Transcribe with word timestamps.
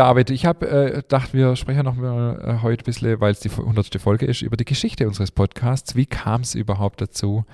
David, 0.00 0.30
ich 0.30 0.46
habe 0.46 0.66
äh, 0.66 0.92
gedacht, 1.02 1.34
wir 1.34 1.56
sprechen 1.56 1.84
noch 1.84 1.94
mal 1.94 2.40
äh, 2.42 2.62
heute 2.62 2.82
ein 2.82 2.86
bisschen, 2.86 3.20
weil 3.20 3.32
es 3.32 3.40
die 3.40 3.50
100. 3.50 4.00
Folge 4.00 4.24
ist, 4.24 4.40
über 4.40 4.56
die 4.56 4.64
Geschichte 4.64 5.06
unseres 5.06 5.30
Podcasts. 5.30 5.94
Wie 5.94 6.06
kam 6.06 6.40
es 6.40 6.54
überhaupt 6.54 7.02
dazu, 7.02 7.44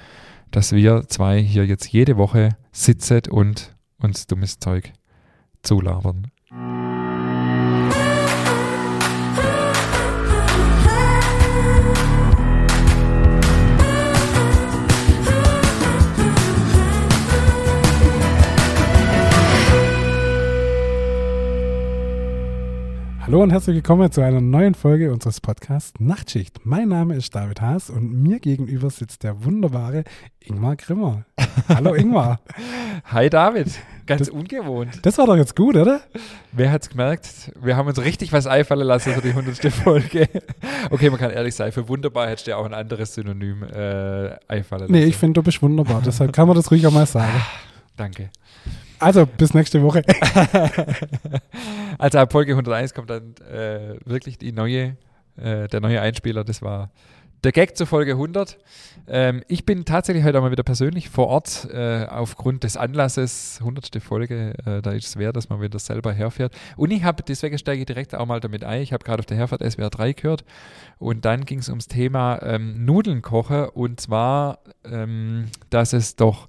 dass 0.52 0.70
wir 0.70 1.08
zwei 1.08 1.42
hier 1.42 1.66
jetzt 1.66 1.88
jede 1.88 2.16
Woche 2.18 2.50
sitzen 2.70 3.22
und 3.28 3.74
uns 3.98 4.28
dummes 4.28 4.60
Zeug 4.60 4.92
zulabern? 5.64 6.28
Hallo 23.26 23.42
und 23.42 23.50
herzlich 23.50 23.74
willkommen 23.74 24.12
zu 24.12 24.20
einer 24.20 24.40
neuen 24.40 24.76
Folge 24.76 25.12
unseres 25.12 25.40
Podcasts 25.40 25.98
Nachtschicht. 25.98 26.60
Mein 26.62 26.90
Name 26.90 27.16
ist 27.16 27.34
David 27.34 27.60
Haas 27.60 27.90
und 27.90 28.22
mir 28.22 28.38
gegenüber 28.38 28.88
sitzt 28.88 29.24
der 29.24 29.44
wunderbare 29.44 30.04
Ingmar 30.38 30.76
Grimmer. 30.76 31.24
Hallo 31.68 31.94
Ingmar. 31.94 32.38
Hi 33.06 33.28
David. 33.28 33.66
Ganz 34.06 34.20
das, 34.20 34.28
ungewohnt. 34.28 35.04
Das 35.04 35.18
war 35.18 35.26
doch 35.26 35.34
jetzt 35.34 35.56
gut, 35.56 35.74
oder? 35.74 36.02
Wer 36.52 36.70
hat's 36.70 36.88
gemerkt? 36.88 37.50
Wir 37.60 37.76
haben 37.76 37.88
uns 37.88 38.00
richtig 38.00 38.32
was 38.32 38.46
einfallen 38.46 38.86
lassen 38.86 39.12
für 39.12 39.22
die 39.22 39.30
100. 39.30 39.72
Folge. 39.72 40.28
Okay, 40.90 41.10
man 41.10 41.18
kann 41.18 41.32
ehrlich 41.32 41.56
sein, 41.56 41.72
für 41.72 41.88
wunderbar 41.88 42.28
hättest 42.28 42.46
du 42.46 42.52
ja 42.52 42.58
auch 42.58 42.64
ein 42.64 42.74
anderes 42.74 43.12
Synonym 43.12 43.64
äh, 43.64 44.36
einfallen 44.46 44.82
lassen. 44.82 44.92
Nee, 44.92 45.02
ich 45.02 45.16
finde, 45.16 45.40
du 45.40 45.42
bist 45.42 45.60
wunderbar. 45.60 46.00
Deshalb 46.00 46.32
kann 46.32 46.46
man 46.46 46.56
das 46.56 46.70
ruhig 46.70 46.86
auch 46.86 46.92
mal 46.92 47.06
sagen. 47.06 47.42
Danke. 47.96 48.30
Also, 48.98 49.26
bis 49.26 49.52
nächste 49.54 49.82
Woche. 49.82 50.02
also 51.98 52.18
ab 52.18 52.32
Folge 52.32 52.52
101 52.52 52.94
kommt 52.94 53.10
dann 53.10 53.34
äh, 53.52 53.98
wirklich 54.04 54.38
die 54.38 54.52
neue, 54.52 54.96
äh, 55.36 55.68
der 55.68 55.80
neue 55.80 56.00
Einspieler. 56.00 56.44
Das 56.44 56.62
war 56.62 56.90
der 57.44 57.52
Gag 57.52 57.76
zur 57.76 57.86
Folge 57.86 58.12
100. 58.12 58.58
Ähm, 59.08 59.42
ich 59.48 59.64
bin 59.64 59.84
tatsächlich 59.84 60.24
heute 60.24 60.38
auch 60.38 60.42
mal 60.42 60.50
wieder 60.50 60.62
persönlich 60.62 61.10
vor 61.10 61.28
Ort 61.28 61.68
äh, 61.72 62.06
aufgrund 62.06 62.64
des 62.64 62.76
Anlasses. 62.76 63.58
100. 63.60 64.02
Folge, 64.02 64.54
äh, 64.64 64.82
da 64.82 64.90
ist 64.92 65.06
es 65.06 65.16
wert, 65.16 65.36
dass 65.36 65.48
man 65.48 65.60
wieder 65.60 65.78
selber 65.78 66.12
herfährt. 66.12 66.52
Und 66.76 66.90
ich 66.90 67.04
habe, 67.04 67.22
deswegen 67.22 67.58
steige 67.58 67.80
ich 67.80 67.86
direkt 67.86 68.14
auch 68.14 68.26
mal 68.26 68.40
damit 68.40 68.64
ein. 68.64 68.82
Ich 68.82 68.92
habe 68.92 69.04
gerade 69.04 69.20
auf 69.20 69.26
der 69.26 69.36
Herfahrt 69.36 69.62
SWR 69.62 69.90
3 69.90 70.12
gehört 70.14 70.44
und 70.98 71.24
dann 71.24 71.44
ging 71.44 71.58
es 71.60 71.68
ums 71.68 71.86
Thema 71.86 72.40
ähm, 72.42 72.84
Nudeln 72.84 73.22
kochen 73.22 73.66
und 73.66 74.00
zwar, 74.00 74.58
ähm, 74.84 75.46
dass 75.70 75.92
es 75.92 76.16
doch 76.16 76.48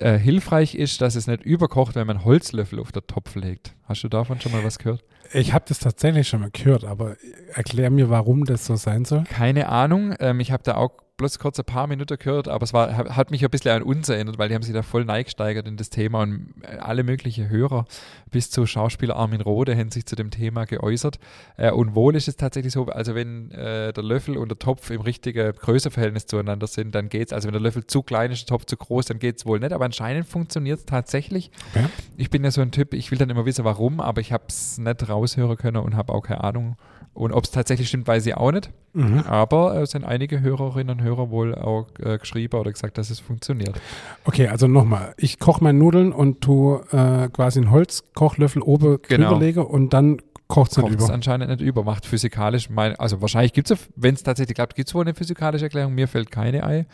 äh, 0.00 0.18
hilfreich 0.18 0.74
ist, 0.74 1.00
dass 1.00 1.14
es 1.14 1.26
nicht 1.26 1.42
überkocht, 1.42 1.94
wenn 1.94 2.06
man 2.06 2.24
Holzlöffel 2.24 2.78
auf 2.78 2.92
den 2.92 3.06
Topf 3.06 3.34
legt. 3.34 3.74
Hast 3.84 4.02
du 4.04 4.08
davon 4.08 4.40
schon 4.40 4.52
mal 4.52 4.64
was 4.64 4.78
gehört? 4.78 5.04
Ich 5.32 5.52
habe 5.52 5.64
das 5.68 5.78
tatsächlich 5.78 6.28
schon 6.28 6.40
mal 6.40 6.50
gehört, 6.50 6.84
aber 6.84 7.16
erklär 7.54 7.90
mir, 7.90 8.10
warum 8.10 8.44
das 8.44 8.66
so 8.66 8.76
sein 8.76 9.04
soll. 9.04 9.24
Keine 9.24 9.68
Ahnung. 9.68 10.14
Ähm, 10.18 10.40
ich 10.40 10.50
habe 10.52 10.62
da 10.62 10.74
auch 10.74 10.90
bloß 11.20 11.38
kurz 11.38 11.58
ein 11.58 11.66
paar 11.66 11.86
Minuten 11.86 12.16
gehört, 12.18 12.48
aber 12.48 12.64
es 12.64 12.72
war, 12.72 12.96
hat 12.96 13.30
mich 13.30 13.44
ein 13.44 13.50
bisschen 13.50 13.72
an 13.72 13.82
uns 13.82 14.08
erinnert, 14.08 14.38
weil 14.38 14.48
die 14.48 14.54
haben 14.54 14.62
sich 14.62 14.72
da 14.72 14.82
voll 14.82 15.04
neigesteigert 15.04 15.68
in 15.68 15.76
das 15.76 15.90
Thema 15.90 16.22
und 16.22 16.54
äh, 16.62 16.78
alle 16.78 17.04
möglichen 17.04 17.50
Hörer 17.50 17.84
bis 18.30 18.50
zu 18.50 18.64
Schauspieler 18.64 19.16
Armin 19.16 19.42
Rohde 19.42 19.76
haben 19.76 19.90
sich 19.90 20.06
zu 20.06 20.16
dem 20.16 20.30
Thema 20.30 20.64
geäußert. 20.64 21.18
Äh, 21.58 21.72
und 21.72 21.94
wohl 21.94 22.16
ist 22.16 22.26
es 22.26 22.36
tatsächlich 22.36 22.72
so, 22.72 22.86
also 22.86 23.14
wenn 23.14 23.50
äh, 23.50 23.92
der 23.92 24.02
Löffel 24.02 24.38
und 24.38 24.48
der 24.48 24.58
Topf 24.58 24.88
im 24.88 25.02
richtigen 25.02 25.52
Größeverhältnis 25.52 26.24
zueinander 26.24 26.66
sind, 26.66 26.94
dann 26.94 27.10
geht 27.10 27.28
es. 27.28 27.32
Also 27.34 27.46
wenn 27.48 27.52
der 27.52 27.60
Löffel 27.60 27.86
zu 27.86 28.02
klein 28.02 28.30
ist, 28.30 28.48
der 28.48 28.56
Topf 28.56 28.64
zu 28.64 28.78
groß, 28.78 29.04
dann 29.04 29.18
geht 29.18 29.36
es 29.36 29.44
wohl 29.44 29.60
nicht. 29.60 29.72
Aber 29.72 29.84
anscheinend 29.84 30.26
funktioniert 30.26 30.78
es 30.78 30.86
tatsächlich. 30.86 31.50
Okay. 31.74 31.86
Ich 32.16 32.30
bin 32.30 32.44
ja 32.44 32.50
so 32.50 32.62
ein 32.62 32.70
Typ, 32.70 32.94
ich 32.94 33.10
will 33.10 33.18
dann 33.18 33.28
immer 33.28 33.44
wissen, 33.44 33.64
warum, 33.66 34.00
aber 34.00 34.22
ich 34.22 34.32
habe 34.32 34.44
es 34.48 34.78
nicht 34.78 35.06
raushören 35.06 35.58
können 35.58 35.82
und 35.82 35.96
habe 35.96 36.14
auch 36.14 36.22
keine 36.22 36.42
Ahnung, 36.42 36.76
und 37.20 37.32
ob 37.32 37.44
es 37.44 37.50
tatsächlich 37.50 37.88
stimmt, 37.88 38.08
weiß 38.08 38.24
ich 38.26 38.34
auch 38.34 38.50
nicht. 38.50 38.70
Mhm. 38.94 39.20
Aber 39.20 39.74
es 39.76 39.90
äh, 39.90 39.92
sind 39.92 40.04
einige 40.04 40.40
Hörerinnen 40.40 40.98
und 40.98 41.04
Hörer 41.04 41.30
wohl 41.30 41.54
auch 41.54 41.86
äh, 41.98 42.18
geschrieben 42.18 42.58
oder 42.58 42.72
gesagt, 42.72 42.98
dass 42.98 43.10
es 43.10 43.20
funktioniert. 43.20 43.78
Okay, 44.24 44.48
also 44.48 44.66
nochmal. 44.66 45.14
Ich 45.18 45.38
koche 45.38 45.62
meine 45.62 45.78
Nudeln 45.78 46.12
und 46.12 46.40
tue 46.40 46.80
äh, 46.90 47.28
quasi 47.28 47.60
einen 47.60 47.70
Holzkochlöffel 47.70 48.62
oben 48.62 48.98
genau. 49.06 49.28
drüber 49.28 49.40
lege 49.40 49.64
und 49.64 49.92
dann 49.92 50.22
kocht 50.48 50.72
es 50.72 50.78
nicht 50.78 50.92
über. 50.92 51.10
anscheinend 51.10 51.50
nicht 51.50 51.60
über. 51.60 51.84
Macht 51.84 52.06
physikalisch, 52.06 52.70
mein, 52.70 52.96
also 52.96 53.20
wahrscheinlich 53.20 53.52
gibt 53.52 53.70
es, 53.70 53.78
wenn 53.96 54.14
es 54.14 54.22
tatsächlich 54.22 54.54
klappt, 54.54 54.74
gibt 54.74 54.88
es 54.88 54.94
wohl 54.94 55.04
eine 55.04 55.14
physikalische 55.14 55.66
Erklärung. 55.66 55.94
Mir 55.94 56.08
fällt 56.08 56.30
keine 56.30 56.64
ein. 56.64 56.86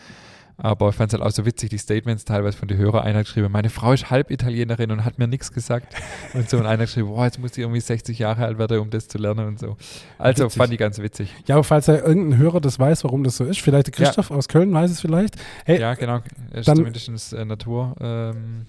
Aber 0.59 0.89
ich 0.89 0.95
fand 0.95 1.13
es 1.13 1.19
halt 1.19 1.27
auch 1.27 1.35
so 1.35 1.45
witzig, 1.45 1.71
die 1.71 1.79
Statements 1.79 2.25
teilweise 2.25 2.57
von 2.57 2.67
den 2.69 2.79
Hörern. 2.79 3.05
Einer 3.05 3.19
hat 3.19 3.27
geschrieben, 3.27 3.53
meine 3.53 3.69
Frau 3.69 3.93
ist 3.93 4.11
Halbitalienerin 4.11 4.91
und 4.91 5.05
hat 5.05 5.19
mir 5.19 5.27
nichts 5.27 5.53
gesagt. 5.53 5.95
Und 6.35 6.49
so. 6.49 6.57
Und 6.59 6.67
einer 6.67 6.83
hat 6.83 6.89
geschrieben, 6.89 7.09
boah, 7.09 7.25
jetzt 7.25 7.39
muss 7.39 7.55
sie 7.55 7.63
irgendwie 7.63 7.81
60 7.81 8.19
Jahre 8.19 8.45
alt 8.45 8.59
werden, 8.59 8.79
um 8.79 8.91
das 8.91 9.09
zu 9.09 9.19
lernen 9.19 9.47
und 9.47 9.59
so. 9.59 9.77
Also 10.19 10.45
witzig. 10.45 10.59
fand 10.59 10.73
ich 10.73 10.79
ganz 10.79 10.99
witzig. 10.99 11.35
Ja, 11.47 11.55
aber 11.55 11.65
falls 11.65 11.87
ja 11.87 11.95
irgendein 11.95 12.39
Hörer 12.39 12.61
das 12.61 12.79
weiß, 12.79 13.05
warum 13.05 13.25
das 13.25 13.37
so 13.37 13.45
ist, 13.45 13.61
vielleicht 13.61 13.87
der 13.87 13.93
Christoph 13.93 14.31
ja. 14.31 14.37
aus 14.37 14.49
Köln 14.49 14.73
weiß 14.73 14.91
es 14.91 15.01
vielleicht. 15.01 15.37
Hey, 15.65 15.81
ja, 15.81 15.95
genau. 15.95 16.21
Er 16.51 16.59
ist 16.59 16.69
dann, 16.69 16.77
zumindest 16.77 17.33
äh, 17.33 17.45
Natur. 17.45 17.95
Ähm, 18.01 18.67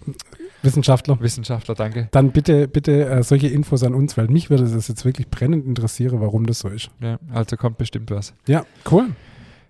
Wissenschaftler. 0.61 1.19
Wissenschaftler, 1.19 1.75
danke. 1.75 2.07
Dann 2.11 2.31
bitte, 2.31 2.67
bitte 2.67 3.05
äh, 3.05 3.23
solche 3.23 3.47
Infos 3.47 3.83
an 3.83 3.93
uns, 3.93 4.17
weil 4.17 4.27
mich 4.27 4.49
würde 4.49 4.63
es 4.63 4.87
jetzt 4.87 5.05
wirklich 5.05 5.29
brennend 5.29 5.65
interessieren, 5.65 6.21
warum 6.21 6.45
das 6.45 6.59
so 6.59 6.69
ist. 6.69 6.89
Ja, 6.99 7.19
also 7.33 7.57
kommt 7.57 7.77
bestimmt 7.77 8.11
was. 8.11 8.33
Ja, 8.47 8.65
cool. 8.91 9.09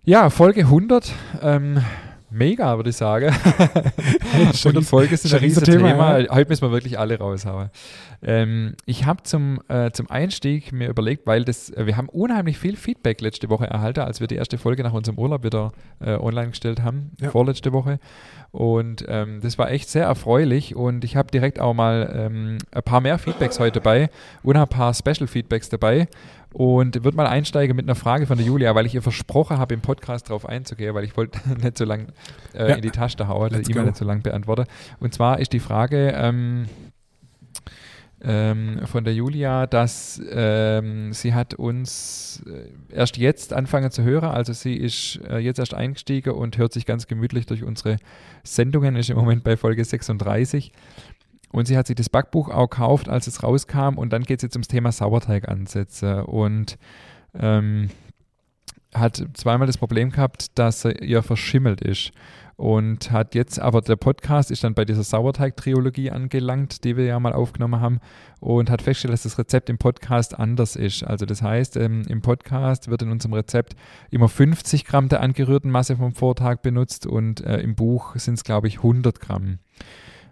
Ja, 0.03 0.29
Folge 0.29 0.61
100. 0.61 1.11
Ähm, 1.41 1.81
mega, 2.29 2.75
würde 2.77 2.89
ich 2.89 2.97
sagen. 2.97 3.33
100 4.33 4.83
Folge 4.83 5.13
ist 5.13 5.31
ein 5.31 5.39
riesiges 5.39 5.63
Thema. 5.63 5.89
Thema. 5.89 6.19
Ja. 6.19 6.35
Heute 6.35 6.49
müssen 6.49 6.63
wir 6.63 6.71
wirklich 6.71 6.99
alle 6.99 7.17
raushauen. 7.17 7.69
Ähm, 8.21 8.75
ich 8.85 9.05
habe 9.05 9.23
zum, 9.23 9.61
äh, 9.67 9.91
zum 9.91 10.09
Einstieg 10.09 10.71
mir 10.71 10.89
überlegt, 10.89 11.27
weil 11.27 11.45
das, 11.45 11.69
äh, 11.69 11.85
wir 11.85 11.97
haben 11.97 12.09
unheimlich 12.09 12.57
viel 12.57 12.75
Feedback 12.75 13.21
letzte 13.21 13.49
Woche 13.49 13.67
erhalten, 13.67 14.01
als 14.01 14.19
wir 14.19 14.27
die 14.27 14.35
erste 14.35 14.57
Folge 14.57 14.83
nach 14.83 14.93
unserem 14.93 15.17
Urlaub 15.17 15.43
wieder 15.43 15.71
äh, 15.99 16.15
online 16.15 16.49
gestellt 16.49 16.81
haben, 16.81 17.11
ja. 17.21 17.29
vorletzte 17.29 17.73
Woche. 17.73 17.99
Und 18.51 19.05
ähm, 19.07 19.39
das 19.41 19.57
war 19.57 19.69
echt 19.69 19.89
sehr 19.89 20.05
erfreulich 20.05 20.75
und 20.75 21.03
ich 21.03 21.15
habe 21.15 21.29
direkt 21.29 21.59
auch 21.59 21.73
mal 21.73 22.11
ähm, 22.15 22.57
ein 22.71 22.83
paar 22.83 23.01
mehr 23.01 23.19
Feedbacks 23.19 23.59
heute 23.59 23.79
dabei 23.79 24.09
und 24.41 24.55
ein 24.55 24.67
paar 24.67 24.93
Special 24.93 25.27
Feedbacks 25.27 25.69
dabei 25.69 26.07
und 26.53 27.03
würde 27.03 27.17
mal 27.17 27.27
einsteigen 27.27 27.75
mit 27.75 27.85
einer 27.85 27.95
Frage 27.95 28.25
von 28.25 28.37
der 28.37 28.45
Julia, 28.45 28.73
weil 28.75 28.85
ich 28.85 28.95
ihr 28.95 29.01
versprochen 29.01 29.57
habe, 29.57 29.73
im 29.73 29.81
Podcast 29.81 30.29
darauf 30.29 30.47
einzugehen, 30.47 30.93
weil 30.95 31.03
ich 31.03 31.17
wollte 31.17 31.39
nicht 31.61 31.77
so 31.77 31.85
lange 31.85 32.07
äh, 32.53 32.69
ja. 32.69 32.75
in 32.75 32.81
die 32.81 32.91
Tasche 32.91 33.27
hauen, 33.27 33.61
die 33.61 33.71
E-Mail 33.71 33.85
nicht 33.85 33.97
so 33.97 34.05
lange 34.05 34.21
beantworte. 34.21 34.65
Und 34.99 35.13
zwar 35.13 35.39
ist 35.39 35.53
die 35.53 35.59
Frage 35.59 36.13
ähm, 36.15 36.67
ähm, 38.21 38.79
von 38.85 39.03
der 39.03 39.13
Julia, 39.13 39.67
dass 39.67 40.19
ähm, 40.31 41.13
sie 41.13 41.33
hat 41.33 41.53
uns 41.53 42.43
äh, 42.47 42.95
erst 42.95 43.17
jetzt 43.17 43.53
anfangen 43.53 43.91
zu 43.91 44.03
hören, 44.03 44.29
also 44.29 44.53
sie 44.53 44.75
ist 44.75 45.19
äh, 45.29 45.37
jetzt 45.37 45.59
erst 45.59 45.75
eingestiegen 45.75 46.33
und 46.33 46.57
hört 46.57 46.73
sich 46.73 46.85
ganz 46.85 47.05
gemütlich 47.05 47.45
durch 47.45 47.63
unsere 47.63 47.97
Sendungen, 48.43 48.95
ist 48.95 49.09
im 49.09 49.17
Moment 49.17 49.43
bei 49.43 49.55
Folge 49.55 49.85
36 49.85 50.71
und 51.49 51.67
sie 51.67 51.77
hat 51.77 51.87
sich 51.87 51.95
das 51.95 52.09
Backbuch 52.09 52.49
auch 52.49 52.69
gekauft, 52.69 53.09
als 53.09 53.27
es 53.27 53.43
rauskam. 53.43 53.97
Und 53.97 54.11
dann 54.11 54.23
geht 54.23 54.39
es 54.39 54.43
jetzt 54.43 54.55
ums 54.55 54.67
Thema 54.67 54.91
Sauerteigansätze. 54.91 56.25
Und 56.25 56.77
ähm, 57.33 57.89
hat 58.93 59.23
zweimal 59.33 59.67
das 59.67 59.77
Problem 59.77 60.11
gehabt, 60.11 60.57
dass 60.57 60.85
er 60.85 61.01
ihr 61.01 61.23
verschimmelt 61.23 61.81
ist. 61.81 62.11
Und 62.55 63.11
hat 63.11 63.35
jetzt, 63.35 63.59
aber 63.59 63.81
der 63.81 63.97
Podcast 63.97 64.49
ist 64.49 64.63
dann 64.63 64.73
bei 64.73 64.83
dieser 64.83 65.03
Sauerteig-Triologie 65.03 66.09
angelangt, 66.09 66.83
die 66.83 66.97
wir 66.97 67.05
ja 67.05 67.19
mal 67.19 67.33
aufgenommen 67.33 67.79
haben, 67.79 67.99
und 68.39 68.71
hat 68.71 68.81
festgestellt, 68.81 69.13
dass 69.13 69.23
das 69.23 69.37
Rezept 69.37 69.69
im 69.69 69.77
Podcast 69.77 70.37
anders 70.37 70.75
ist. 70.75 71.03
Also 71.03 71.27
das 71.27 71.43
heißt, 71.43 71.77
ähm, 71.77 72.01
im 72.09 72.21
Podcast 72.21 72.89
wird 72.89 73.03
in 73.03 73.11
unserem 73.11 73.33
Rezept 73.33 73.75
immer 74.09 74.27
50 74.27 74.85
Gramm 74.85 75.07
der 75.07 75.21
angerührten 75.21 75.69
Masse 75.69 75.97
vom 75.97 76.13
Vortag 76.13 76.61
benutzt 76.61 77.05
und 77.05 77.41
äh, 77.41 77.59
im 77.59 77.75
Buch 77.75 78.15
sind 78.15 78.33
es, 78.33 78.43
glaube 78.43 78.67
ich, 78.67 78.77
100 78.77 79.19
Gramm. 79.19 79.59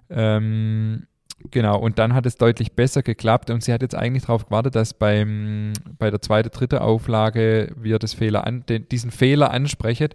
Ähm, 0.09 1.07
genau, 1.51 1.79
und 1.79 1.99
dann 1.99 2.13
hat 2.13 2.25
es 2.25 2.37
deutlich 2.37 2.73
besser 2.73 3.03
geklappt 3.03 3.49
und 3.49 3.63
sie 3.63 3.73
hat 3.73 3.81
jetzt 3.81 3.95
eigentlich 3.95 4.23
darauf 4.23 4.45
gewartet, 4.45 4.75
dass 4.75 4.93
beim, 4.93 5.73
bei 5.97 6.11
der 6.11 6.21
zweiten, 6.21 6.49
dritten 6.49 6.79
Auflage 6.79 7.73
wir 7.77 7.99
das 7.99 8.13
Fehler 8.13 8.45
an, 8.45 8.65
den, 8.67 8.87
diesen 8.89 9.11
Fehler 9.11 9.51
ansprechen 9.51 10.09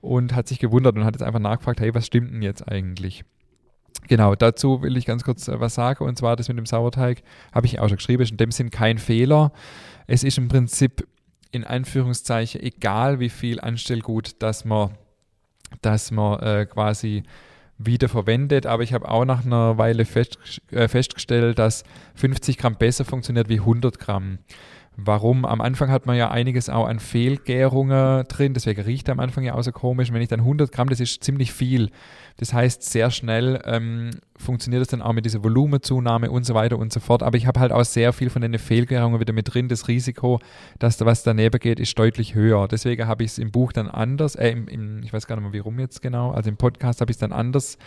und 0.00 0.34
hat 0.34 0.48
sich 0.48 0.58
gewundert 0.58 0.96
und 0.96 1.04
hat 1.04 1.14
jetzt 1.14 1.22
einfach 1.22 1.40
nachgefragt, 1.40 1.80
hey, 1.80 1.94
was 1.94 2.06
stimmt 2.06 2.32
denn 2.32 2.42
jetzt 2.42 2.68
eigentlich? 2.68 3.24
Genau, 4.08 4.34
dazu 4.34 4.82
will 4.82 4.96
ich 4.96 5.06
ganz 5.06 5.22
kurz 5.22 5.48
äh, 5.48 5.60
was 5.60 5.74
sagen 5.74 6.04
und 6.04 6.18
zwar 6.18 6.36
das 6.36 6.48
mit 6.48 6.58
dem 6.58 6.66
Sauerteig, 6.66 7.22
habe 7.52 7.66
ich 7.66 7.78
auch 7.78 7.88
schon 7.88 7.98
geschrieben, 7.98 8.22
ist 8.22 8.32
in 8.32 8.36
dem 8.36 8.50
Sinn 8.50 8.70
kein 8.70 8.98
Fehler. 8.98 9.52
Es 10.06 10.24
ist 10.24 10.38
im 10.38 10.48
Prinzip 10.48 11.06
in 11.52 11.64
Anführungszeichen 11.64 12.60
egal, 12.62 13.20
wie 13.20 13.28
viel 13.28 13.60
Anstellgut, 13.60 14.42
dass 14.42 14.64
man, 14.64 14.90
dass 15.82 16.10
man 16.10 16.40
äh, 16.40 16.66
quasi 16.66 17.22
wieder 17.78 18.08
verwendet, 18.08 18.66
aber 18.66 18.82
ich 18.82 18.92
habe 18.92 19.08
auch 19.08 19.24
nach 19.24 19.44
einer 19.44 19.78
Weile 19.78 20.04
fest, 20.04 20.38
äh, 20.70 20.88
festgestellt, 20.88 21.58
dass 21.58 21.84
50 22.14 22.58
Gramm 22.58 22.76
besser 22.76 23.04
funktioniert 23.04 23.48
wie 23.48 23.60
100 23.60 23.98
Gramm. 23.98 24.38
Warum? 24.96 25.46
Am 25.46 25.62
Anfang 25.62 25.90
hat 25.90 26.04
man 26.04 26.16
ja 26.16 26.30
einiges 26.30 26.68
auch 26.68 26.86
an 26.86 27.00
Fehlgärungen 27.00 28.24
drin, 28.28 28.52
deswegen 28.52 28.82
riecht 28.82 29.08
am 29.08 29.20
Anfang 29.20 29.42
ja 29.42 29.54
auch 29.54 29.62
so 29.62 29.72
komisch. 29.72 30.12
Wenn 30.12 30.20
ich 30.20 30.28
dann 30.28 30.40
100 30.40 30.70
Gramm, 30.70 30.90
das 30.90 31.00
ist 31.00 31.24
ziemlich 31.24 31.52
viel. 31.52 31.90
Das 32.36 32.52
heißt, 32.52 32.82
sehr 32.82 33.10
schnell 33.10 33.60
ähm, 33.64 34.10
funktioniert 34.36 34.82
es 34.82 34.88
dann 34.88 35.02
auch 35.02 35.12
mit 35.12 35.24
dieser 35.24 35.42
Volumenzunahme 35.44 36.30
und 36.30 36.44
so 36.44 36.54
weiter 36.54 36.78
und 36.78 36.92
so 36.92 37.00
fort. 37.00 37.22
Aber 37.22 37.36
ich 37.36 37.46
habe 37.46 37.60
halt 37.60 37.72
auch 37.72 37.84
sehr 37.84 38.12
viel 38.12 38.30
von 38.30 38.42
den 38.42 38.58
Fehlgärungen 38.58 39.20
wieder 39.20 39.32
mit 39.32 39.52
drin. 39.52 39.68
Das 39.68 39.88
Risiko, 39.88 40.40
dass 40.78 40.96
da 40.96 41.06
was 41.06 41.22
daneben 41.22 41.58
geht, 41.58 41.80
ist 41.80 41.98
deutlich 41.98 42.34
höher. 42.34 42.68
Deswegen 42.68 43.06
habe 43.06 43.24
ich 43.24 43.32
es 43.32 43.38
im 43.38 43.50
Buch 43.50 43.72
dann 43.72 43.88
anders, 43.88 44.34
äh, 44.34 44.50
im, 44.50 44.68
im, 44.68 45.02
ich 45.02 45.12
weiß 45.12 45.26
gar 45.26 45.36
nicht 45.36 45.44
mehr, 45.44 45.52
wie 45.52 45.58
rum 45.58 45.78
jetzt 45.78 46.02
genau, 46.02 46.32
also 46.32 46.48
im 46.48 46.56
Podcast 46.56 47.00
habe 47.00 47.10
ich 47.10 47.16
es 47.16 47.20
dann 47.20 47.32
anders 47.32 47.78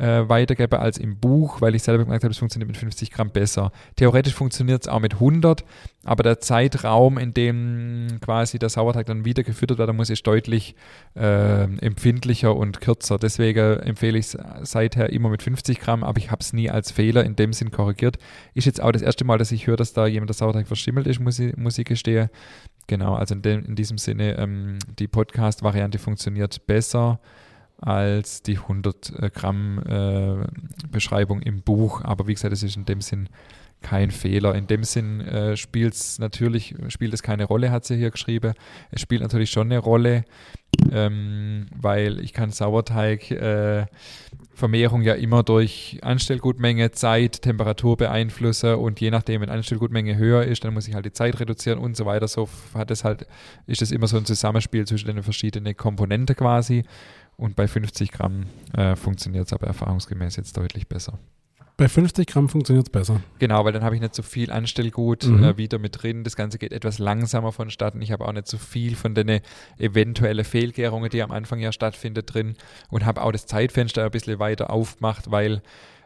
äh, 0.00 0.28
weitergebe 0.28 0.78
als 0.78 0.98
im 0.98 1.18
Buch, 1.18 1.60
weil 1.60 1.74
ich 1.74 1.82
selber 1.82 2.04
gemerkt 2.04 2.24
habe, 2.24 2.32
es 2.32 2.38
funktioniert 2.38 2.68
mit 2.68 2.76
50 2.76 3.10
Gramm 3.10 3.30
besser. 3.30 3.70
Theoretisch 3.96 4.34
funktioniert 4.34 4.82
es 4.82 4.88
auch 4.88 5.00
mit 5.00 5.14
100, 5.14 5.64
aber 6.04 6.22
der 6.22 6.40
Zeitraum, 6.40 7.18
in 7.18 7.34
dem 7.34 8.18
quasi 8.22 8.58
der 8.58 8.70
Sauerteig 8.70 9.06
dann 9.06 9.24
wieder 9.24 9.42
gefüttert 9.42 9.78
werden 9.78 9.96
muss, 9.96 10.08
ist 10.08 10.26
deutlich 10.26 10.74
äh, 11.14 11.64
empfindlicher 11.64 12.56
und 12.56 12.80
kürzer. 12.80 13.18
Deswegen 13.18 13.80
empfehle 13.80 14.18
ich 14.18 14.34
es 14.34 14.38
seither 14.62 15.10
immer 15.10 15.28
mit 15.28 15.42
50 15.42 15.78
Gramm, 15.80 16.02
aber 16.02 16.18
ich 16.18 16.30
habe 16.30 16.40
es 16.40 16.52
nie 16.52 16.70
als 16.70 16.90
Fehler 16.90 17.24
in 17.24 17.36
dem 17.36 17.52
Sinn 17.52 17.70
korrigiert. 17.70 18.16
Ist 18.54 18.64
jetzt 18.64 18.82
auch 18.82 18.92
das 18.92 19.02
erste 19.02 19.24
Mal, 19.24 19.36
dass 19.36 19.52
ich 19.52 19.66
höre, 19.66 19.76
dass 19.76 19.92
da 19.92 20.06
jemand 20.06 20.30
der 20.30 20.34
Sauerteig 20.34 20.66
verschimmelt 20.66 21.06
ist, 21.06 21.20
muss 21.20 21.38
ich, 21.38 21.56
muss 21.56 21.78
ich 21.78 21.84
gestehen. 21.84 22.30
Genau, 22.86 23.14
also 23.14 23.34
in, 23.34 23.42
dem, 23.42 23.64
in 23.66 23.76
diesem 23.76 23.98
Sinne, 23.98 24.36
ähm, 24.38 24.78
die 24.98 25.06
Podcast-Variante 25.06 25.98
funktioniert 25.98 26.66
besser 26.66 27.20
als 27.80 28.42
die 28.42 28.58
100 28.58 29.12
äh, 29.18 29.30
Gramm 29.30 29.82
äh, 29.86 30.46
Beschreibung 30.90 31.42
im 31.42 31.62
Buch. 31.62 32.02
Aber 32.02 32.26
wie 32.26 32.34
gesagt, 32.34 32.52
es 32.52 32.62
ist 32.62 32.76
in 32.76 32.84
dem 32.84 33.00
Sinn 33.00 33.28
kein 33.82 34.10
Fehler. 34.10 34.54
In 34.54 34.66
dem 34.66 34.84
Sinn 34.84 35.20
äh, 35.20 35.56
spielt 35.56 35.94
es 35.94 36.18
natürlich, 36.18 36.74
spielt 36.88 37.14
es 37.14 37.22
keine 37.22 37.44
Rolle, 37.44 37.70
hat 37.70 37.84
sie 37.84 37.96
hier 37.96 38.10
geschrieben. 38.10 38.54
Es 38.90 39.00
spielt 39.00 39.22
natürlich 39.22 39.50
schon 39.50 39.68
eine 39.68 39.78
Rolle, 39.78 40.24
ähm, 40.92 41.66
weil 41.74 42.20
ich 42.20 42.32
kann 42.32 42.50
Sauerteig 42.50 43.30
äh, 43.30 43.86
Vermehrung 44.52 45.00
ja 45.02 45.14
immer 45.14 45.42
durch 45.42 45.98
Anstellgutmenge, 46.02 46.90
Zeit, 46.90 47.40
Temperatur 47.42 47.96
beeinflussen 47.96 48.74
und 48.74 49.00
je 49.00 49.10
nachdem, 49.10 49.40
wenn 49.40 49.48
Anstellgutmenge 49.48 50.16
höher 50.16 50.44
ist, 50.44 50.64
dann 50.64 50.74
muss 50.74 50.86
ich 50.86 50.94
halt 50.94 51.06
die 51.06 51.12
Zeit 51.12 51.40
reduzieren 51.40 51.78
und 51.78 51.96
so 51.96 52.04
weiter. 52.04 52.28
So 52.28 52.48
hat 52.74 52.90
es 52.90 53.02
halt, 53.02 53.26
ist 53.66 53.80
es 53.80 53.90
immer 53.90 54.06
so 54.06 54.18
ein 54.18 54.26
Zusammenspiel 54.26 54.86
zwischen 54.86 55.06
den 55.06 55.22
verschiedenen 55.22 55.74
Komponenten 55.76 56.36
quasi. 56.36 56.84
Und 57.40 57.56
bei 57.56 57.66
50 57.66 58.12
Gramm 58.12 58.44
äh, 58.76 58.94
funktioniert 58.96 59.46
es 59.46 59.54
aber 59.54 59.66
erfahrungsgemäß 59.66 60.36
jetzt 60.36 60.58
deutlich 60.58 60.88
besser. 60.88 61.18
Bei 61.78 61.88
50 61.88 62.26
Gramm 62.26 62.50
funktioniert 62.50 62.88
es 62.88 62.92
besser. 62.92 63.22
Genau, 63.38 63.64
weil 63.64 63.72
dann 63.72 63.82
habe 63.82 63.94
ich 63.94 64.02
nicht 64.02 64.14
so 64.14 64.22
viel 64.22 64.52
Anstellgut 64.52 65.26
mhm. 65.26 65.42
äh, 65.42 65.56
wieder 65.56 65.78
mit 65.78 66.02
drin. 66.02 66.22
Das 66.22 66.36
Ganze 66.36 66.58
geht 66.58 66.74
etwas 66.74 66.98
langsamer 66.98 67.50
vonstatten. 67.50 68.02
Ich 68.02 68.12
habe 68.12 68.28
auch 68.28 68.32
nicht 68.34 68.46
so 68.46 68.58
viel 68.58 68.94
von 68.94 69.14
den 69.14 69.40
eventuellen 69.78 70.44
Fehlgärungen, 70.44 71.08
die 71.08 71.22
am 71.22 71.30
Anfang 71.30 71.60
ja 71.60 71.72
stattfinden, 71.72 72.26
drin. 72.26 72.56
Und 72.90 73.06
habe 73.06 73.22
auch 73.22 73.32
das 73.32 73.46
Zeitfenster 73.46 74.04
ein 74.04 74.10
bisschen 74.10 74.38
weiter 74.38 74.68
aufgemacht, 74.68 75.30
weil 75.30 75.62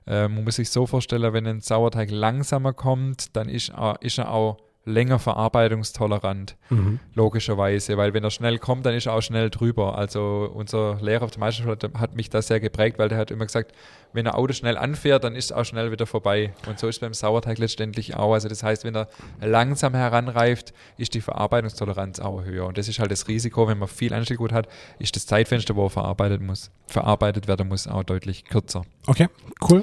äh, 0.07 0.29
man 0.29 0.45
muss 0.45 0.55
sich 0.55 0.71
so 0.71 0.87
vorstellen, 0.87 1.33
wenn 1.33 1.49
ein 1.49 1.61
Sauerteig 1.61 2.13
langsamer 2.13 2.73
kommt, 2.75 3.35
dann 3.35 3.49
ist, 3.49 3.71
äh, 3.71 3.95
ist 4.03 4.19
er 4.19 4.31
auch 4.31 4.59
länger 4.85 5.19
verarbeitungstolerant, 5.19 6.57
mhm. 6.71 7.01
logischerweise, 7.15 7.97
weil 7.97 8.13
wenn 8.13 8.25
er 8.25 8.31
schnell 8.31 8.59
kommt, 8.59 8.85
dann 8.85 8.95
ist 8.95 9.07
er 9.07 9.15
auch 9.15 9.23
schnell 9.23 9.51
drüber. 9.51 9.97
Also 9.97 10.51
unser 10.53 10.99
Lehrer 11.01 11.25
auf 11.25 11.31
der 11.31 11.41
Meisterschule 11.41 11.79
hat 11.99 12.15
mich 12.17 12.31
da 12.31 12.43
sehr 12.43 12.61
geprägt, 12.61 12.99
weil 12.99 13.09
der 13.09 13.19
hat 13.19 13.31
immer 13.31 13.47
gesagt, 13.47 13.73
wenn 14.13 14.27
ein 14.27 14.35
Auto 14.35 14.53
schnell 14.53 14.77
anfährt, 14.77 15.25
dann 15.25 15.35
ist 15.35 15.47
es 15.47 15.53
auch 15.53 15.65
schnell 15.65 15.91
wieder 15.91 16.07
vorbei. 16.07 16.53
Und 16.69 16.79
so 16.79 16.87
ist 16.87 16.97
es 16.97 17.01
beim 17.01 17.15
Sauerteig 17.15 17.59
letztendlich 17.59 18.15
auch. 18.15 18.33
Also 18.35 18.49
das 18.49 18.63
heißt, 18.63 18.85
wenn 18.85 18.95
er 18.95 19.09
langsam 19.41 19.95
heranreift, 19.95 20.73
ist 20.99 21.15
die 21.15 21.21
Verarbeitungstoleranz 21.21 22.21
auch 22.21 22.45
höher. 22.45 22.67
Und 22.67 22.79
das 22.79 22.89
ist 22.89 22.99
halt 23.01 23.11
das 23.11 23.27
Risiko, 23.27 23.67
wenn 23.67 23.79
man 23.79 23.89
viel 23.89 24.15
Anstieggut 24.15 24.53
hat, 24.53 24.69
ist 24.99 25.17
das 25.17 25.27
Zeitfenster, 25.27 25.75
wo 25.75 25.87
er 25.87 25.91
verarbeitet 25.91 26.43
muss, 26.43 26.71
verarbeitet 26.87 27.49
werden 27.49 27.69
muss, 27.69 27.89
auch 27.89 28.05
deutlich 28.05 28.45
kürzer. 28.45 28.85
Okay, 29.07 29.29
cool. 29.69 29.83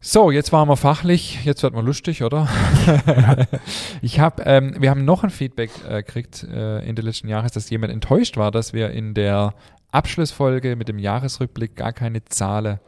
So, 0.00 0.30
jetzt 0.30 0.52
waren 0.52 0.68
wir 0.68 0.76
fachlich, 0.76 1.44
jetzt 1.44 1.64
wird 1.64 1.74
man 1.74 1.84
lustig, 1.84 2.22
oder? 2.22 2.48
ich 4.00 4.20
habe, 4.20 4.44
ähm, 4.44 4.76
wir 4.78 4.90
haben 4.90 5.04
noch 5.04 5.24
ein 5.24 5.30
Feedback 5.30 5.72
äh, 5.88 6.04
gekriegt 6.04 6.44
äh, 6.44 6.78
Ende 6.86 7.02
letzten 7.02 7.26
Jahres, 7.26 7.50
dass 7.50 7.68
jemand 7.68 7.92
enttäuscht 7.92 8.36
war, 8.36 8.52
dass 8.52 8.72
wir 8.72 8.92
in 8.92 9.14
der 9.14 9.54
Abschlussfolge 9.90 10.76
mit 10.76 10.86
dem 10.86 11.00
Jahresrückblick 11.00 11.74
gar 11.74 11.92
keine 11.92 12.24
Zahlen 12.24 12.78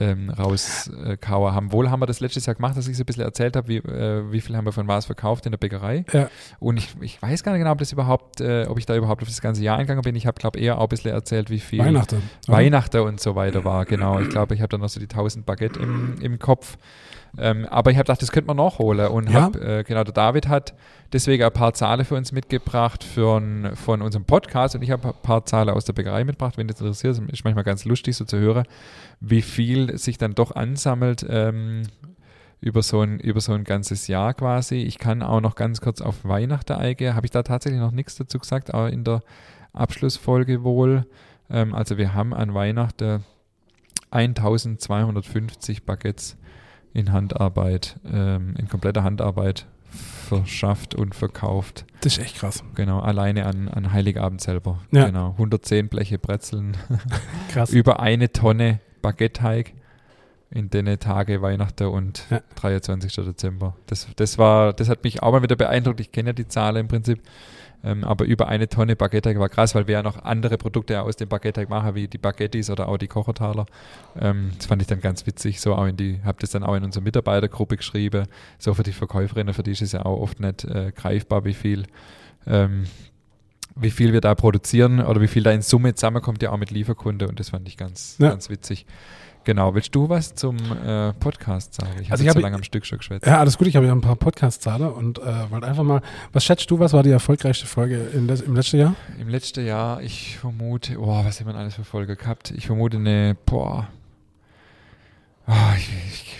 ähm, 0.00 0.30
rauskauer 0.30 1.54
haben. 1.54 1.72
Wohl 1.72 1.90
haben 1.90 2.00
wir 2.00 2.06
das 2.06 2.20
letztes 2.20 2.46
Jahr 2.46 2.54
gemacht, 2.54 2.76
dass 2.76 2.88
ich 2.88 2.96
so 2.96 3.02
ein 3.02 3.06
bisschen 3.06 3.24
erzählt 3.24 3.56
habe, 3.56 3.68
wie, 3.68 3.76
äh, 3.78 4.30
wie 4.30 4.40
viel 4.40 4.56
haben 4.56 4.64
wir 4.64 4.72
von 4.72 4.88
was 4.88 5.06
verkauft 5.06 5.46
in 5.46 5.52
der 5.52 5.58
Bäckerei. 5.58 6.04
Ja. 6.12 6.28
Und 6.58 6.76
ich, 6.76 6.94
ich 7.00 7.20
weiß 7.20 7.42
gar 7.42 7.52
nicht 7.52 7.60
genau, 7.60 7.72
ob 7.72 7.78
das 7.78 7.92
überhaupt, 7.92 8.40
äh, 8.40 8.66
ob 8.68 8.78
ich 8.78 8.86
da 8.86 8.96
überhaupt 8.96 9.22
auf 9.22 9.28
das 9.28 9.40
ganze 9.40 9.62
Jahr 9.62 9.78
eingegangen 9.78 10.02
bin. 10.02 10.16
Ich 10.16 10.26
habe, 10.26 10.38
glaube 10.38 10.58
eher 10.58 10.78
auch 10.78 10.82
ein 10.84 10.88
bisschen 10.88 11.12
erzählt, 11.12 11.50
wie 11.50 11.60
viel 11.60 11.78
Weihnachten, 11.78 12.22
Weihnachten 12.46 13.00
und 13.00 13.20
so 13.20 13.34
weiter 13.34 13.64
war. 13.64 13.84
Genau. 13.84 14.20
Ich 14.20 14.28
glaube, 14.28 14.54
ich 14.54 14.60
habe 14.60 14.68
dann 14.68 14.80
noch 14.80 14.88
so 14.88 15.00
die 15.00 15.08
1000 15.08 15.46
Baguette 15.46 15.80
im, 15.80 16.16
im 16.20 16.38
Kopf. 16.38 16.76
Ähm, 17.38 17.66
aber 17.66 17.90
ich 17.90 17.96
habe 17.96 18.04
gedacht, 18.04 18.22
das 18.22 18.32
könnte 18.32 18.48
man 18.48 18.56
nachholen. 18.56 19.08
Und 19.08 19.30
ja. 19.30 19.42
hab, 19.42 19.56
äh, 19.56 19.84
genau, 19.84 20.04
der 20.04 20.14
David 20.14 20.48
hat 20.48 20.74
deswegen 21.12 21.44
ein 21.44 21.52
paar 21.52 21.74
Zahlen 21.74 22.04
für 22.04 22.14
uns 22.14 22.32
mitgebracht 22.32 23.04
für, 23.04 23.40
von 23.74 24.02
unserem 24.02 24.24
Podcast 24.24 24.74
und 24.74 24.82
ich 24.82 24.90
habe 24.90 25.08
ein 25.08 25.14
paar 25.22 25.44
Zahlen 25.44 25.70
aus 25.70 25.84
der 25.84 25.92
Bäckerei 25.92 26.24
mitgebracht. 26.24 26.56
Wenn 26.56 26.68
das 26.68 26.80
interessiert, 26.80 27.18
ist 27.30 27.44
manchmal 27.44 27.64
ganz 27.64 27.84
lustig 27.84 28.16
so 28.16 28.24
zu 28.24 28.38
hören, 28.38 28.64
wie 29.20 29.42
viel 29.42 29.96
sich 29.98 30.18
dann 30.18 30.34
doch 30.34 30.54
ansammelt 30.54 31.26
ähm, 31.28 31.82
über, 32.60 32.82
so 32.82 33.00
ein, 33.00 33.20
über 33.20 33.40
so 33.40 33.52
ein 33.52 33.64
ganzes 33.64 34.08
Jahr 34.08 34.34
quasi. 34.34 34.76
Ich 34.76 34.98
kann 34.98 35.22
auch 35.22 35.40
noch 35.40 35.54
ganz 35.54 35.80
kurz 35.80 36.00
auf 36.00 36.24
Weihnachten 36.24 36.72
eingehen. 36.72 37.14
Habe 37.14 37.26
ich 37.26 37.30
da 37.30 37.42
tatsächlich 37.42 37.80
noch 37.80 37.92
nichts 37.92 38.16
dazu 38.16 38.38
gesagt, 38.38 38.72
aber 38.72 38.90
in 38.90 39.04
der 39.04 39.22
Abschlussfolge 39.72 40.64
wohl. 40.64 41.06
Ähm, 41.50 41.74
also 41.74 41.98
wir 41.98 42.14
haben 42.14 42.34
an 42.34 42.54
Weihnachten 42.54 43.24
1250 44.10 45.84
Baguettes 45.84 46.36
in 46.92 47.12
Handarbeit, 47.12 47.96
ähm, 48.10 48.54
in 48.58 48.68
kompletter 48.68 49.02
Handarbeit 49.02 49.66
verschafft 50.26 50.94
und 50.94 51.14
verkauft. 51.14 51.84
Das 52.00 52.14
ist 52.14 52.24
echt 52.24 52.36
krass. 52.36 52.64
Genau, 52.74 53.00
alleine 53.00 53.46
an, 53.46 53.68
an 53.68 53.92
Heiligabend 53.92 54.40
selber. 54.40 54.80
Ja. 54.90 55.06
Genau, 55.06 55.30
110 55.32 55.88
Bleche 55.88 56.18
Brezeln. 56.18 56.76
krass. 57.48 57.70
Über 57.70 58.00
eine 58.00 58.32
Tonne 58.32 58.80
Baguette-Teig 59.02 59.74
in 60.50 60.70
den 60.70 60.98
Tage 60.98 61.42
Weihnachten 61.42 61.86
und 61.86 62.24
ja. 62.30 62.40
23. 62.56 63.12
Dezember. 63.14 63.76
Das, 63.86 64.06
das 64.16 64.38
war, 64.38 64.72
das 64.72 64.88
hat 64.88 65.04
mich 65.04 65.22
auch 65.22 65.32
mal 65.32 65.42
wieder 65.42 65.56
beeindruckt. 65.56 66.00
Ich 66.00 66.12
kenne 66.12 66.30
ja 66.30 66.32
die 66.32 66.48
Zahlen 66.48 66.76
im 66.76 66.88
Prinzip. 66.88 67.20
Ähm, 67.84 68.04
aber 68.04 68.24
über 68.24 68.48
eine 68.48 68.68
Tonne 68.68 68.96
Baguette 68.96 69.38
war 69.38 69.48
krass, 69.48 69.74
weil 69.74 69.86
wir 69.86 69.94
ja 69.94 70.02
noch 70.02 70.24
andere 70.24 70.58
Produkte 70.58 71.00
aus 71.02 71.16
dem 71.16 71.28
Baguette 71.28 71.66
machen, 71.68 71.94
wie 71.94 72.08
die 72.08 72.18
Baguettis 72.18 72.70
oder 72.70 72.88
auch 72.88 72.96
die 72.96 73.08
Kochertaler. 73.08 73.66
Ähm, 74.18 74.52
das 74.56 74.66
fand 74.66 74.82
ich 74.82 74.88
dann 74.88 75.00
ganz 75.00 75.26
witzig. 75.26 75.60
So 75.60 75.74
auch 75.74 75.86
in 75.86 75.96
die, 75.96 76.20
habe 76.24 76.38
das 76.40 76.50
dann 76.50 76.64
auch 76.64 76.74
in 76.74 76.84
unsere 76.84 77.02
Mitarbeitergruppe 77.04 77.76
geschrieben. 77.76 78.26
So 78.58 78.74
für 78.74 78.82
die 78.82 78.92
Verkäuferinnen, 78.92 79.54
für 79.54 79.62
die 79.62 79.72
ist 79.72 79.82
es 79.82 79.92
ja 79.92 80.04
auch 80.04 80.20
oft 80.20 80.40
nicht 80.40 80.64
äh, 80.64 80.92
greifbar, 80.94 81.44
wie 81.44 81.54
viel, 81.54 81.84
ähm, 82.46 82.84
wie 83.74 83.90
viel 83.90 84.12
wir 84.12 84.20
da 84.20 84.34
produzieren 84.34 85.00
oder 85.00 85.20
wie 85.20 85.28
viel 85.28 85.42
da 85.42 85.52
in 85.52 85.62
Summe 85.62 85.94
zusammenkommt, 85.94 86.42
ja 86.42 86.50
auch 86.50 86.58
mit 86.58 86.70
Lieferkunde. 86.70 87.28
Und 87.28 87.38
das 87.38 87.50
fand 87.50 87.68
ich 87.68 87.76
ganz, 87.76 88.16
ja. 88.18 88.30
ganz 88.30 88.50
witzig. 88.50 88.86
Genau, 89.46 89.72
willst 89.76 89.94
du 89.94 90.08
was 90.08 90.34
zum 90.34 90.56
äh, 90.56 91.12
Podcast 91.12 91.72
sagen? 91.74 91.92
Ich 92.02 92.10
also 92.10 92.24
habe 92.24 92.32
so 92.32 92.40
lange 92.40 92.56
am 92.56 92.64
Stück 92.64 92.84
schon 92.84 92.98
geschwätzt. 92.98 93.24
Ja, 93.24 93.38
alles 93.38 93.56
gut, 93.56 93.68
ich 93.68 93.76
habe 93.76 93.86
ja 93.86 93.92
ein 93.92 94.00
paar 94.00 94.16
Podcast-Zahlen 94.16 94.88
und 94.88 95.20
äh, 95.20 95.22
wollte 95.50 95.68
einfach 95.68 95.84
mal, 95.84 96.02
was 96.32 96.44
schätzt 96.44 96.68
du, 96.68 96.80
was 96.80 96.92
war 96.92 97.04
die 97.04 97.12
erfolgreichste 97.12 97.64
Folge 97.64 97.96
des, 98.12 98.40
im 98.40 98.56
letzten 98.56 98.78
Jahr? 98.78 98.96
Im 99.20 99.28
letzten 99.28 99.64
Jahr, 99.64 100.02
ich 100.02 100.36
vermute, 100.36 100.96
boah, 100.96 101.24
was 101.24 101.38
hat 101.38 101.46
man 101.46 101.54
alles 101.54 101.76
für 101.76 101.84
Folge 101.84 102.16
gehabt? 102.16 102.50
Ich 102.56 102.66
vermute 102.66 102.96
eine, 102.96 103.36
boah, 103.46 103.86
Oh, 105.48 105.52
ich, 105.76 105.88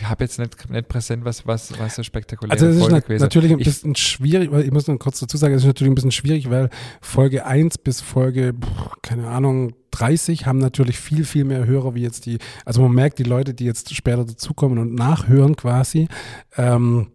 ich 0.01 0.09
habe 0.09 0.25
jetzt 0.25 0.39
nicht, 0.39 0.69
nicht 0.69 0.89
präsent, 0.89 1.25
was, 1.25 1.47
was, 1.47 1.79
was 1.79 1.95
so 1.95 2.03
spektakulär 2.03 2.53
Also 2.53 2.67
es 2.67 2.77
ist 2.77 2.91
na 2.91 3.19
natürlich 3.19 3.53
ein 3.53 3.59
bisschen 3.59 3.93
ich, 3.93 3.99
schwierig, 3.99 4.51
weil 4.51 4.65
ich 4.65 4.73
muss 4.73 4.89
noch 4.89 4.99
kurz 4.99 5.21
dazu 5.21 5.37
sagen, 5.37 5.55
es 5.55 5.63
ist 5.63 5.67
natürlich 5.67 5.93
ein 5.93 5.95
bisschen 5.95 6.13
schwierig, 6.13 6.51
weil 6.51 6.71
Folge 7.01 7.47
1 7.47 7.79
bis 7.79 8.01
Folge, 8.01 8.55
keine 9.03 9.29
Ahnung, 9.29 9.75
30 9.93 10.47
haben 10.47 10.59
natürlich 10.59 10.99
viel, 10.99 11.25
viel 11.25 11.45
mehr 11.45 11.67
Hörer 11.67 11.95
wie 11.95 12.03
jetzt 12.03 12.27
die, 12.27 12.39
also 12.65 12.83
man 12.83 12.93
merkt 12.93 13.19
die 13.19 13.25
Leute, 13.25 13.55
die 13.55 13.65
jetzt 13.65 13.95
später 13.95 14.25
dazukommen 14.25 14.79
und 14.79 14.95
nachhören 14.95 15.57
quasi, 15.57 16.09
ähm, 16.57 17.09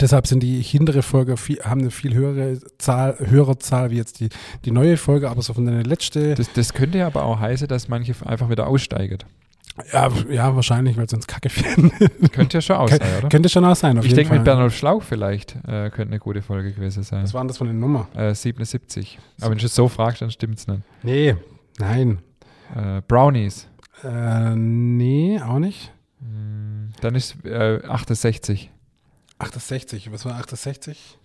Deshalb 0.00 0.28
sind 0.28 0.44
die 0.44 0.62
hintere 0.62 1.02
Folge 1.02 1.36
viel, 1.36 1.58
haben 1.64 1.80
eine 1.80 1.90
viel 1.90 2.14
höhere 2.14 2.60
Zahl, 2.78 3.16
höhere 3.18 3.58
Zahl 3.58 3.90
wie 3.90 3.96
jetzt 3.96 4.20
die, 4.20 4.28
die 4.64 4.70
neue 4.70 4.96
Folge, 4.96 5.28
aber 5.28 5.42
so 5.42 5.52
von 5.52 5.66
der 5.66 5.82
letzten. 5.82 6.36
Das, 6.36 6.52
das 6.52 6.74
könnte 6.74 6.98
ja 6.98 7.08
aber 7.08 7.24
auch 7.24 7.40
heißen, 7.40 7.66
dass 7.66 7.88
manche 7.88 8.14
einfach 8.24 8.50
wieder 8.50 8.68
aussteigen. 8.68 9.18
Ja, 9.92 10.08
ja, 10.28 10.54
wahrscheinlich, 10.54 10.96
weil 10.96 11.06
uns 11.12 11.26
kacke 11.26 11.48
finden. 11.48 11.90
Könnte 12.32 12.58
ja 12.58 12.60
schon 12.60 12.76
aus 12.76 12.90
sein, 12.90 13.00
oder? 13.18 13.28
Könnte 13.28 13.48
schon 13.48 13.64
aus 13.64 13.80
sein, 13.80 13.98
Ich 14.02 14.14
denke, 14.14 14.34
mit 14.34 14.44
Bernhard 14.44 14.72
Schlauch 14.72 15.02
vielleicht 15.02 15.56
äh, 15.66 15.90
könnte 15.90 16.08
eine 16.12 16.18
gute 16.18 16.42
Folge 16.42 16.72
gewesen 16.72 17.02
sein. 17.02 17.22
Was 17.22 17.34
war 17.34 17.42
denn 17.42 17.48
das 17.48 17.58
von 17.58 17.66
der 17.66 17.74
Nummer? 17.74 18.08
Äh, 18.14 18.34
77. 18.34 19.18
Aber 19.40 19.52
wenn 19.52 19.58
du 19.58 19.66
es 19.66 19.74
so 19.74 19.88
fragst, 19.88 20.22
dann 20.22 20.30
stimmt 20.30 20.58
es 20.58 20.66
nicht. 20.66 20.82
Nee, 21.02 21.36
nein. 21.78 22.18
Äh, 22.74 23.00
Brownies. 23.06 23.68
Äh, 24.04 24.54
nee, 24.54 25.40
auch 25.40 25.58
nicht. 25.58 25.92
Hm, 26.20 26.92
dann 27.00 27.14
ist 27.14 27.44
äh, 27.44 27.80
68. 27.86 28.70
68, 29.38 30.12
was 30.12 30.24
war 30.24 30.36
68? 30.36 31.18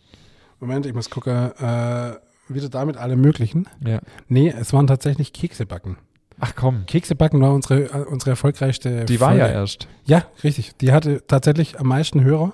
Moment, 0.59 0.85
ich 0.85 0.93
muss 0.93 1.09
gucken, 1.09 1.51
äh, 1.59 2.13
wieder 2.47 2.69
damit 2.69 2.97
alle 2.97 3.15
möglichen. 3.17 3.67
Ja. 3.85 3.99
Nee, 4.27 4.49
es 4.57 4.71
waren 4.71 4.87
tatsächlich 4.87 5.33
Kekse 5.33 5.65
backen. 5.65 5.97
Ach 6.39 6.53
komm. 6.55 6.85
Kekse 6.85 7.15
backen 7.15 7.39
war 7.41 7.53
unsere, 7.53 7.83
äh, 7.85 8.05
unsere 8.05 8.31
erfolgreichste 8.31 9.05
Die 9.05 9.19
war 9.19 9.29
Folge. 9.29 9.43
ja 9.45 9.51
erst. 9.51 9.87
Ja, 10.05 10.25
richtig. 10.43 10.75
Die 10.77 10.91
hatte 10.91 11.23
tatsächlich 11.27 11.79
am 11.79 11.87
meisten 11.87 12.23
Hörer 12.23 12.53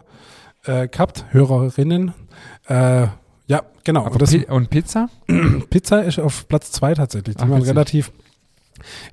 äh, 0.66 0.88
gehabt, 0.88 1.26
Hörerinnen. 1.32 2.14
Äh, 2.68 3.08
ja, 3.48 3.64
genau. 3.84 4.08
Und 4.08 4.22
das, 4.22 4.34
und 4.34 4.70
Pizza? 4.70 5.10
Pizza 5.70 6.04
ist 6.04 6.20
auf 6.20 6.48
Platz 6.48 6.72
zwei 6.72 6.94
tatsächlich. 6.94 7.36
Die 7.38 7.44
Ach, 7.44 7.50
waren 7.50 7.58
witzig. 7.60 7.70
relativ, 7.72 8.12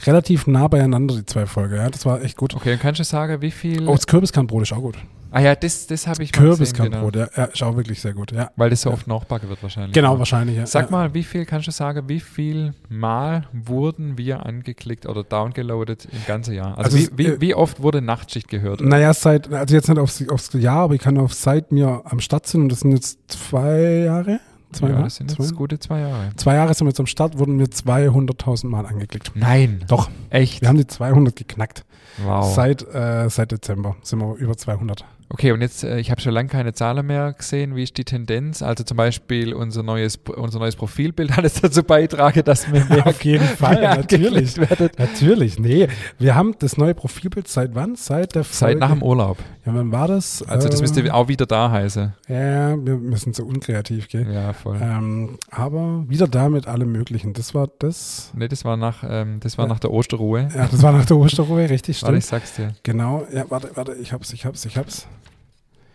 relativ 0.06 0.46
nah 0.46 0.68
beieinander, 0.68 1.16
die 1.16 1.26
zwei 1.26 1.46
Folgen. 1.46 1.76
Ja, 1.76 1.88
das 1.90 2.04
war 2.06 2.22
echt 2.22 2.36
gut. 2.36 2.54
Okay, 2.54 2.70
dann 2.70 2.78
kannst 2.78 3.00
du 3.00 3.04
sagen, 3.04 3.40
wie 3.40 3.50
viel. 3.50 3.88
Oh, 3.88 3.94
das 3.94 4.06
Kürbiskernbrot 4.06 4.62
ist 4.62 4.72
auch 4.72 4.80
gut. 4.82 4.96
Ah 5.30 5.40
ja, 5.40 5.54
das, 5.54 5.86
das 5.86 6.06
habe 6.06 6.22
ich 6.22 6.32
Kürbiskernbrot, 6.32 7.12
genau. 7.14 7.26
ja, 7.26 7.30
ja, 7.36 7.44
ist 7.44 7.62
auch 7.62 7.76
wirklich 7.76 8.00
sehr 8.00 8.12
gut. 8.14 8.32
Ja. 8.32 8.50
Weil 8.56 8.70
das 8.70 8.82
so 8.82 8.90
oft 8.90 9.06
nachbacken 9.06 9.48
wird 9.48 9.62
wahrscheinlich. 9.62 9.92
Genau, 9.92 10.14
Ja. 10.14 10.18
wahrscheinlich. 10.18 10.56
Ja. 10.56 10.66
Sag 10.66 10.86
ja. 10.86 10.90
mal, 10.90 11.14
wie 11.14 11.22
viel 11.24 11.44
kannst 11.44 11.66
du 11.66 11.70
sagen, 11.72 12.08
wie 12.08 12.20
viel 12.20 12.74
Mal 12.88 13.44
wurden 13.52 14.18
wir 14.18 14.44
angeklickt 14.46 15.06
oder 15.06 15.24
downgeloadet 15.24 16.06
im 16.10 16.24
ganzen 16.26 16.54
Jahr? 16.54 16.78
Also, 16.78 16.96
Also 16.96 16.98
wie, 16.98 17.18
wie, 17.18 17.26
äh, 17.26 17.40
wie 17.40 17.54
oft 17.54 17.82
wurde 17.82 18.00
Nachtschicht 18.02 18.48
gehört? 18.48 18.80
Naja, 18.80 19.12
seit, 19.14 19.52
also 19.52 19.74
jetzt 19.74 19.88
nicht 19.88 19.98
aufs, 19.98 20.26
aufs 20.28 20.52
Jahr, 20.54 20.82
aber 20.84 20.94
ich 20.94 21.00
kann 21.00 21.18
auf 21.18 21.34
seit 21.34 21.72
mir 21.72 22.02
am 22.04 22.20
Start 22.20 22.46
sind 22.46 22.62
und 22.62 22.68
das 22.72 22.80
sind 22.80 22.92
jetzt 22.92 23.18
zwei 23.28 24.04
Jahre. 24.04 24.40
Zwei, 24.70 24.88
ja, 24.88 24.92
Jahre? 24.92 25.04
das 25.04 25.16
sind 25.16 25.30
zwei, 25.30 25.44
jetzt 25.44 25.54
gute 25.56 25.78
zwei 25.78 26.00
Jahre. 26.00 26.28
zwei 26.36 26.54
Jahre 26.54 26.74
sind 26.74 26.86
wir 26.86 26.90
jetzt 26.90 27.00
am 27.00 27.06
Start, 27.06 27.38
wurden 27.38 27.58
wir 27.58 27.66
200.000 27.68 28.66
Mal 28.68 28.84
angeklickt. 28.84 29.32
Nein. 29.34 29.82
Doch, 29.88 30.10
Echt? 30.28 30.60
wir 30.60 30.68
haben 30.68 30.76
die 30.76 30.86
200 30.86 31.34
geknackt. 31.34 31.86
Wow. 32.22 32.54
Seit, 32.54 32.82
äh, 32.94 33.28
seit 33.30 33.50
Dezember 33.52 33.96
sind 34.02 34.18
wir 34.20 34.34
über 34.34 34.56
200. 34.56 35.04
Okay, 35.30 35.52
und 35.52 35.60
jetzt, 35.60 35.84
äh, 35.84 35.98
ich 35.98 36.10
habe 36.10 36.20
schon 36.22 36.32
lange 36.32 36.48
keine 36.48 36.72
Zahlen 36.72 37.06
mehr 37.06 37.34
gesehen. 37.34 37.76
Wie 37.76 37.82
ist 37.82 37.98
die 37.98 38.04
Tendenz? 38.04 38.62
Also 38.62 38.82
zum 38.84 38.96
Beispiel 38.96 39.52
unser 39.52 39.82
neues, 39.82 40.18
unser 40.36 40.58
neues 40.58 40.74
Profilbild 40.74 41.32
hat 41.36 41.44
es 41.44 41.60
dazu 41.60 41.82
beitragen, 41.82 42.42
dass 42.44 42.72
wir 42.72 42.82
mehr, 42.86 43.06
Auf 43.06 43.22
jeden 43.22 43.44
Fall, 43.58 43.80
natürlich. 43.82 44.56
werden. 44.56 44.88
Natürlich, 44.96 45.58
nee. 45.58 45.88
Wir 46.18 46.34
haben 46.34 46.54
das 46.60 46.78
neue 46.78 46.94
Profilbild 46.94 47.46
seit 47.48 47.74
wann? 47.74 47.94
Seit 47.96 48.34
der 48.34 48.44
Folge? 48.44 48.72
Seit 48.74 48.78
nach 48.78 48.90
dem 48.92 49.02
Urlaub. 49.02 49.36
Ja, 49.66 49.74
wann 49.74 49.92
war 49.92 50.08
das? 50.08 50.42
Also 50.42 50.68
das 50.68 50.80
müsste 50.80 51.12
auch 51.12 51.28
wieder 51.28 51.44
da 51.44 51.70
heißen. 51.70 52.14
Ja, 52.28 52.76
wir, 52.82 52.98
wir 53.02 53.16
sind 53.18 53.36
so 53.36 53.44
unkreativ, 53.44 54.08
gell? 54.08 54.26
Ja, 54.32 54.54
voll. 54.54 54.78
Ähm, 54.80 55.38
aber 55.50 56.04
wieder 56.08 56.26
da 56.26 56.48
mit 56.48 56.66
allem 56.66 56.90
Möglichen. 56.90 57.34
Das 57.34 57.54
war 57.54 57.68
das. 57.78 58.32
Nee, 58.34 58.48
das 58.48 58.64
war 58.64 58.78
nach, 58.78 59.04
ähm, 59.06 59.40
das 59.40 59.58
war 59.58 59.66
Ja. 59.66 59.72
nach 59.74 59.78
der 59.80 59.90
Osterruhe. 59.90 60.48
Ja, 60.56 60.68
das 60.70 60.82
war 60.82 60.92
nach 60.92 61.04
der 61.04 61.18
Osterruhe, 61.18 61.68
richtig, 61.68 62.02
Warte, 62.02 62.18
stimmt. 62.18 62.18
ich 62.18 62.26
sag's 62.46 62.54
dir. 62.56 62.72
Genau, 62.82 63.26
ja, 63.30 63.44
warte, 63.50 63.70
warte, 63.74 63.94
ich 64.00 64.14
hab's, 64.14 64.32
ich 64.32 64.46
hab's, 64.46 64.64
ich 64.64 64.78
hab's. 64.78 65.06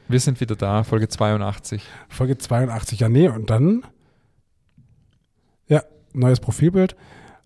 Wir 0.07 0.19
sind 0.19 0.39
wieder 0.41 0.55
da, 0.55 0.83
Folge 0.83 1.07
82. 1.07 1.81
Folge 2.09 2.37
82, 2.37 2.99
ja, 2.99 3.09
nee, 3.09 3.27
und 3.29 3.49
dann, 3.49 3.83
ja, 5.67 5.81
neues 6.13 6.39
Profilbild. 6.39 6.95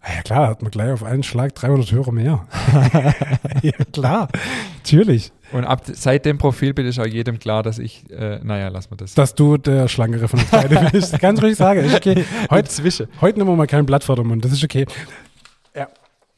Ah 0.01 0.15
Ja 0.15 0.21
klar, 0.21 0.47
hat 0.47 0.61
man 0.61 0.71
gleich 0.71 0.91
auf 0.91 1.03
einen 1.03 1.23
Schlag 1.23 1.55
300 1.55 1.91
Hörer 1.91 2.11
mehr. 2.11 2.47
ja 3.61 3.71
klar, 3.91 4.29
natürlich. 4.77 5.31
Und 5.51 5.65
ab 5.65 5.81
seit 5.85 6.25
dem 6.25 6.37
Profilbild 6.37 6.87
ist 6.87 6.99
auch 6.99 7.05
jedem 7.05 7.39
klar, 7.39 7.63
dass 7.63 7.79
ich, 7.79 8.09
äh, 8.11 8.39
naja, 8.43 8.67
lass 8.67 8.89
mal 8.89 8.97
das. 8.97 9.15
Dass 9.15 9.33
du 9.33 9.57
der 9.57 9.87
Schlangere 9.87 10.27
von 10.27 10.39
uns 10.39 10.49
beiden 10.49 10.89
bist. 10.91 11.19
Ganz 11.19 11.41
ruhig 11.41 11.55
sagen, 11.55 11.81
ist 11.81 11.95
okay. 11.95 12.25
Heute, 12.49 12.67
Inzwischen. 12.67 13.07
heute 13.21 13.39
nehmen 13.39 13.51
wir 13.51 13.55
mal 13.55 13.67
kein 13.67 13.85
Blatt 13.85 14.03
vor 14.03 14.15
den 14.15 14.27
Mund, 14.27 14.43
das 14.45 14.51
ist 14.51 14.63
okay. 14.63 14.85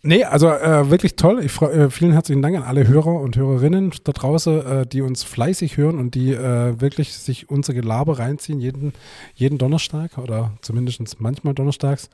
Nee, 0.01 0.23
also 0.23 0.47
äh, 0.47 0.89
wirklich 0.89 1.17
toll. 1.17 1.43
Ich 1.43 1.61
äh, 1.61 1.89
vielen 1.89 2.13
herzlichen 2.13 2.41
Dank 2.41 2.55
an 2.55 2.63
alle 2.63 2.87
Hörer 2.87 3.19
und 3.19 3.35
Hörerinnen 3.35 3.91
da 4.05 4.13
draußen, 4.13 4.65
äh, 4.65 4.87
die 4.87 5.01
uns 5.01 5.23
fleißig 5.23 5.75
hören 5.75 5.99
und 5.99 6.15
die 6.15 6.31
äh, 6.31 6.79
wirklich 6.79 7.13
sich 7.13 7.49
unser 7.49 7.73
Gelaber 7.73 8.17
reinziehen, 8.17 8.61
jeden, 8.61 8.93
jeden 9.35 9.57
Donnerstag 9.57 10.17
oder 10.17 10.53
zumindest 10.61 11.19
manchmal 11.19 11.53
donnerstags. 11.53 12.09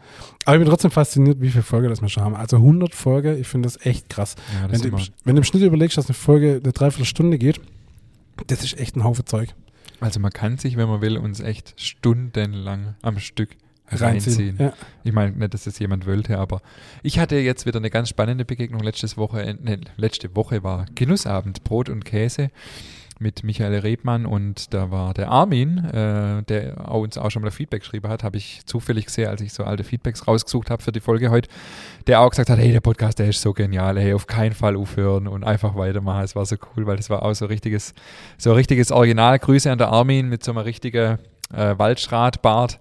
Aber 0.45 0.55
ich 0.55 0.61
bin 0.61 0.69
trotzdem 0.69 0.89
fasziniert, 0.89 1.41
wie 1.41 1.49
viele 1.49 1.63
Folgen 1.63 1.89
das 1.89 2.01
wir 2.01 2.09
schon 2.09 2.23
haben. 2.23 2.35
Also 2.35 2.57
100 2.57 2.95
Folgen, 2.95 3.39
ich 3.39 3.47
finde 3.47 3.67
das 3.67 3.85
echt 3.85 4.09
krass. 4.09 4.35
Ja, 4.59 4.67
das 4.67 4.83
Wenn 4.83 4.91
du, 4.91 4.97
wenn 5.23 5.35
du 5.35 5.41
im 5.41 5.43
Schnitt 5.43 5.61
überlegst, 5.61 5.95
dass 5.95 6.07
eine 6.07 6.15
Folge 6.15 6.61
eine 6.63 6.73
Dreiviertelstunde 6.73 7.37
geht, 7.37 7.61
das 8.47 8.63
ist 8.63 8.79
echt 8.79 8.95
ein 8.95 9.03
Haufen 9.03 9.27
Zeug. 9.27 9.53
also 9.99 10.19
man 10.19 10.31
kann 10.31 10.57
sich, 10.57 10.75
wenn 10.75 10.89
man 10.89 11.01
will, 11.01 11.17
uns 11.17 11.39
echt 11.39 11.75
stundenlang 11.79 12.95
am 13.03 13.19
Stück 13.19 13.55
reinziehen. 13.91 14.57
Ja. 14.59 14.73
Ich 15.03 15.13
meine 15.13 15.31
nicht, 15.31 15.53
dass 15.53 15.65
das 15.65 15.79
jemand 15.79 16.05
wollte, 16.07 16.37
aber 16.37 16.61
ich 17.03 17.19
hatte 17.19 17.37
jetzt 17.37 17.65
wieder 17.65 17.77
eine 17.77 17.89
ganz 17.89 18.09
spannende 18.09 18.45
Begegnung. 18.45 18.81
Letztes 18.81 19.17
Woche, 19.17 19.57
ne, 19.61 19.79
letzte 19.97 20.35
Woche 20.35 20.63
war 20.63 20.85
Genussabend, 20.95 21.63
Brot 21.63 21.89
und 21.89 22.05
Käse 22.05 22.49
mit 23.19 23.43
Michael 23.43 23.79
Rebmann 23.79 24.25
und 24.25 24.73
da 24.73 24.91
war 24.91 25.13
der 25.13 25.29
Armin, 25.29 25.77
äh, 25.85 26.43
der 26.43 26.91
uns 26.91 27.17
auch 27.17 27.31
schon 27.31 27.43
mal 27.43 27.51
Feedback 27.51 27.81
geschrieben 27.81 28.09
hat, 28.09 28.23
habe 28.23 28.37
ich 28.37 28.65
zufällig 28.65 29.05
gesehen, 29.05 29.29
als 29.29 29.41
ich 29.41 29.53
so 29.53 29.63
alte 29.63 29.83
Feedbacks 29.83 30.27
rausgesucht 30.27 30.69
habe 30.69 30.83
für 30.83 30.91
die 30.91 30.99
Folge 30.99 31.29
heute, 31.29 31.49
der 32.07 32.19
auch 32.19 32.29
gesagt 32.29 32.49
hat, 32.49 32.59
hey, 32.59 32.71
der 32.71 32.81
Podcast, 32.81 33.19
der 33.19 33.29
ist 33.29 33.41
so 33.41 33.53
genial, 33.53 33.97
hey, 33.97 34.13
auf 34.13 34.27
keinen 34.27 34.53
Fall 34.53 34.75
aufhören 34.75 35.27
und 35.27 35.43
einfach 35.43 35.75
weitermachen. 35.75 36.23
Es 36.23 36.35
war 36.35 36.45
so 36.45 36.57
cool, 36.75 36.85
weil 36.87 36.97
das 36.97 37.09
war 37.09 37.23
auch 37.23 37.33
so 37.33 37.45
richtiges, 37.45 37.93
so 38.37 38.53
richtiges 38.53 38.91
Original. 38.91 39.39
Grüße 39.39 39.71
an 39.71 39.77
der 39.77 39.89
Armin 39.89 40.27
mit 40.27 40.43
so 40.43 40.51
einem 40.51 40.59
richtigen 40.59 41.17
äh, 41.53 41.77
Waldschratbart. 41.77 42.79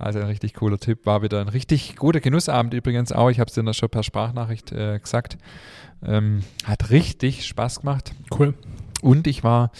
Also 0.00 0.18
ein 0.18 0.26
richtig 0.26 0.54
cooler 0.54 0.78
Tipp. 0.78 1.06
War 1.06 1.22
wieder 1.22 1.40
ein 1.40 1.48
richtig 1.48 1.96
guter 1.96 2.20
Genussabend 2.20 2.74
übrigens 2.74 3.12
auch. 3.12 3.30
Ich 3.30 3.40
habe 3.40 3.48
es 3.48 3.54
dir 3.54 3.74
schon 3.74 3.90
per 3.90 4.02
Sprachnachricht 4.02 4.72
äh, 4.72 4.98
gesagt. 4.98 5.38
Ähm, 6.04 6.42
hat 6.64 6.90
richtig 6.90 7.46
Spaß 7.46 7.80
gemacht. 7.80 8.12
Cool. 8.36 8.54
Und 9.02 9.26
ich 9.26 9.44
war, 9.44 9.70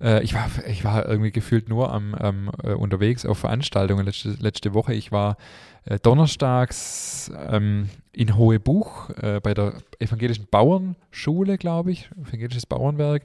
äh, 0.00 0.22
ich 0.22 0.34
war, 0.34 0.48
ich 0.66 0.84
war 0.84 1.08
irgendwie 1.08 1.32
gefühlt 1.32 1.68
nur 1.68 1.92
am, 1.92 2.14
ähm, 2.20 2.50
äh, 2.62 2.72
unterwegs 2.72 3.26
auf 3.26 3.38
Veranstaltungen 3.38 4.06
letzte, 4.06 4.30
letzte 4.40 4.74
Woche. 4.74 4.94
Ich 4.94 5.10
war 5.10 5.36
äh, 5.84 5.98
donnerstags 5.98 7.30
ähm, 7.48 7.88
in 8.12 8.36
Hohebuch 8.36 9.10
äh, 9.10 9.40
bei 9.40 9.54
der 9.54 9.74
evangelischen 9.98 10.46
Bauernschule, 10.50 11.58
glaube 11.58 11.92
ich, 11.92 12.08
evangelisches 12.16 12.66
Bauernwerk. 12.66 13.24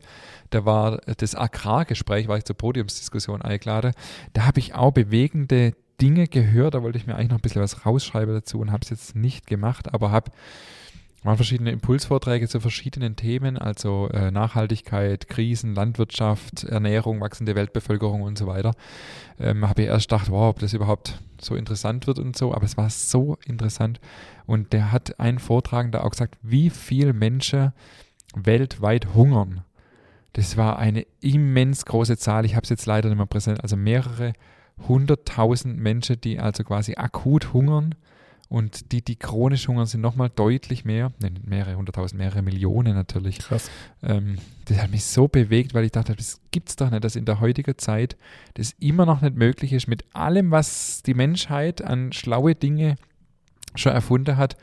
Da 0.49 0.65
war 0.65 0.97
das 1.17 1.35
Agrargespräch, 1.35 2.27
war 2.27 2.37
ich 2.37 2.45
zur 2.45 2.57
Podiumsdiskussion 2.57 3.41
eingeladen. 3.41 3.93
Da 4.33 4.45
habe 4.45 4.59
ich 4.59 4.73
auch 4.73 4.91
bewegende 4.91 5.73
Dinge 6.01 6.27
gehört. 6.27 6.73
Da 6.73 6.83
wollte 6.83 6.97
ich 6.97 7.07
mir 7.07 7.15
eigentlich 7.15 7.29
noch 7.29 7.37
ein 7.37 7.41
bisschen 7.41 7.61
was 7.61 7.85
rausschreiben 7.85 8.33
dazu 8.33 8.59
und 8.59 8.71
habe 8.71 8.81
es 8.83 8.89
jetzt 8.89 9.15
nicht 9.15 9.47
gemacht, 9.47 9.93
aber 9.93 10.11
habe 10.11 10.31
waren 11.23 11.35
verschiedene 11.35 11.71
Impulsvorträge 11.71 12.47
zu 12.47 12.59
verschiedenen 12.59 13.15
Themen, 13.15 13.57
also 13.57 14.09
äh, 14.13 14.31
Nachhaltigkeit, 14.31 15.27
Krisen, 15.27 15.75
Landwirtschaft, 15.75 16.63
Ernährung, 16.63 17.19
wachsende 17.19 17.55
Weltbevölkerung 17.55 18.21
und 18.21 18.37
so 18.37 18.47
weiter. 18.47 18.73
Ähm, 19.39 19.67
habe 19.67 19.81
ich 19.81 19.87
erst 19.89 20.09
gedacht, 20.09 20.31
wow, 20.31 20.49
ob 20.49 20.59
das 20.59 20.73
überhaupt 20.73 21.19
so 21.41 21.55
interessant 21.55 22.07
wird 22.07 22.19
und 22.19 22.37
so, 22.37 22.53
aber 22.53 22.63
es 22.63 22.77
war 22.77 22.89
so 22.89 23.37
interessant. 23.45 23.99
Und 24.45 24.71
der 24.71 24.91
hat 24.91 25.19
einen 25.19 25.39
Vortragender 25.39 26.05
auch 26.05 26.11
gesagt, 26.11 26.37
wie 26.41 26.69
viele 26.69 27.13
Menschen 27.13 27.73
weltweit 28.35 29.13
hungern. 29.13 29.61
Das 30.33 30.57
war 30.57 30.79
eine 30.79 31.05
immens 31.21 31.85
große 31.85 32.17
Zahl. 32.17 32.45
Ich 32.45 32.55
habe 32.55 32.63
es 32.63 32.69
jetzt 32.69 32.85
leider 32.85 33.09
nicht 33.09 33.17
mehr 33.17 33.25
präsent. 33.25 33.61
Also 33.61 33.75
mehrere 33.75 34.33
hunderttausend 34.87 35.77
Menschen, 35.77 36.19
die 36.21 36.39
also 36.39 36.63
quasi 36.63 36.95
akut 36.95 37.53
hungern. 37.53 37.95
Und 38.49 38.91
die, 38.91 39.03
die 39.03 39.15
chronisch 39.15 39.67
hungern, 39.67 39.85
sind 39.85 40.01
nochmal 40.01 40.31
deutlich 40.35 40.83
mehr. 40.83 41.11
Ne, 41.21 41.31
mehrere 41.45 41.75
hunderttausend, 41.75 42.17
mehrere 42.17 42.41
Millionen 42.41 42.95
natürlich. 42.95 43.37
Krass. 43.37 43.69
Ähm, 44.01 44.39
das 44.65 44.81
hat 44.81 44.89
mich 44.89 45.05
so 45.05 45.27
bewegt, 45.27 45.75
weil 45.75 45.83
ich 45.83 45.91
dachte, 45.91 46.15
das 46.15 46.41
gibt's 46.49 46.75
doch 46.75 46.89
nicht, 46.89 47.03
dass 47.03 47.15
in 47.15 47.25
der 47.25 47.39
heutigen 47.41 47.77
Zeit 47.77 48.17
das 48.55 48.73
immer 48.79 49.05
noch 49.05 49.21
nicht 49.21 49.35
möglich 49.35 49.71
ist, 49.71 49.87
mit 49.87 50.03
allem, 50.13 50.49
was 50.49 51.03
die 51.03 51.13
Menschheit 51.13 51.83
an 51.83 52.11
schlaue 52.11 52.55
Dinge 52.55 52.95
schon 53.75 53.91
erfunden 53.91 54.37
hat, 54.37 54.57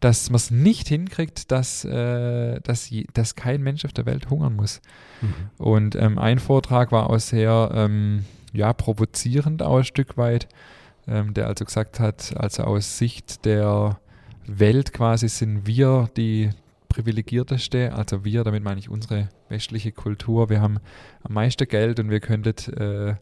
dass 0.00 0.28
man 0.28 0.36
es 0.36 0.50
nicht 0.50 0.88
hinkriegt, 0.88 1.50
dass, 1.50 1.84
äh, 1.84 2.60
dass, 2.60 2.90
je, 2.90 3.06
dass 3.14 3.34
kein 3.34 3.62
Mensch 3.62 3.84
auf 3.86 3.92
der 3.92 4.04
Welt 4.04 4.28
hungern 4.28 4.56
muss. 4.56 4.82
Mhm. 5.22 5.64
Und 5.64 5.94
ähm, 5.94 6.18
ein 6.18 6.38
Vortrag 6.38 6.92
war 6.92 7.08
auch 7.08 7.18
sehr 7.18 7.70
ähm, 7.72 8.24
ja, 8.52 8.72
provozierend 8.72 9.62
auch 9.62 9.78
ein 9.78 9.84
Stück 9.84 10.16
weit, 10.16 10.48
ähm, 11.06 11.34
der 11.34 11.46
also 11.46 11.64
gesagt 11.64 12.00
hat, 12.00 12.34
also 12.36 12.64
aus 12.64 12.98
Sicht 12.98 13.44
der 13.44 13.98
Welt 14.46 14.92
quasi 14.92 15.28
sind 15.28 15.66
wir 15.66 16.08
die 16.16 16.50
privilegierteste, 16.88 17.94
also 17.94 18.24
wir, 18.24 18.44
damit 18.44 18.62
meine 18.62 18.78
ich 18.78 18.90
unsere 18.90 19.28
westliche 19.48 19.92
Kultur, 19.92 20.50
wir 20.50 20.60
haben 20.60 20.78
am 21.22 21.34
meisten 21.34 21.66
Geld 21.66 21.98
und 22.00 22.10
wir 22.10 22.20
könnten 22.20 22.72
äh, 22.74 23.14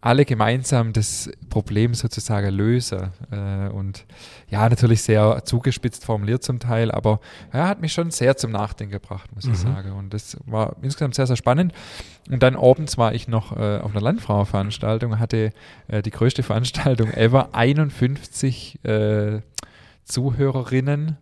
alle 0.00 0.24
gemeinsam 0.24 0.92
das 0.92 1.28
Problem 1.50 1.92
sozusagen 1.92 2.54
lösen. 2.54 3.10
Äh, 3.32 3.68
und 3.70 4.06
ja, 4.48 4.68
natürlich 4.68 5.02
sehr 5.02 5.42
zugespitzt 5.44 6.04
formuliert 6.04 6.44
zum 6.44 6.60
Teil, 6.60 6.92
aber 6.92 7.18
er 7.50 7.60
ja, 7.60 7.68
hat 7.68 7.80
mich 7.80 7.92
schon 7.92 8.12
sehr 8.12 8.36
zum 8.36 8.52
Nachdenken 8.52 8.92
gebracht, 8.92 9.34
muss 9.34 9.46
Mhm. 9.46 9.52
ich 9.52 9.58
sagen. 9.58 9.92
Und 9.92 10.14
das 10.14 10.36
war 10.46 10.76
insgesamt 10.82 11.16
sehr, 11.16 11.26
sehr 11.26 11.36
spannend. 11.36 11.72
Und 12.30 12.42
dann 12.42 12.54
abends 12.54 12.96
war 12.96 13.12
ich 13.12 13.26
noch 13.26 13.56
äh, 13.56 13.78
auf 13.78 13.90
einer 13.90 14.00
Landfrauenveranstaltung, 14.00 15.18
hatte 15.18 15.52
äh, 15.88 16.00
die 16.02 16.10
größte 16.10 16.42
Veranstaltung 16.44 17.10
ever, 17.12 17.54
51 17.54 18.84
äh, 18.84 19.40
Zuhörerinnen 20.04 21.16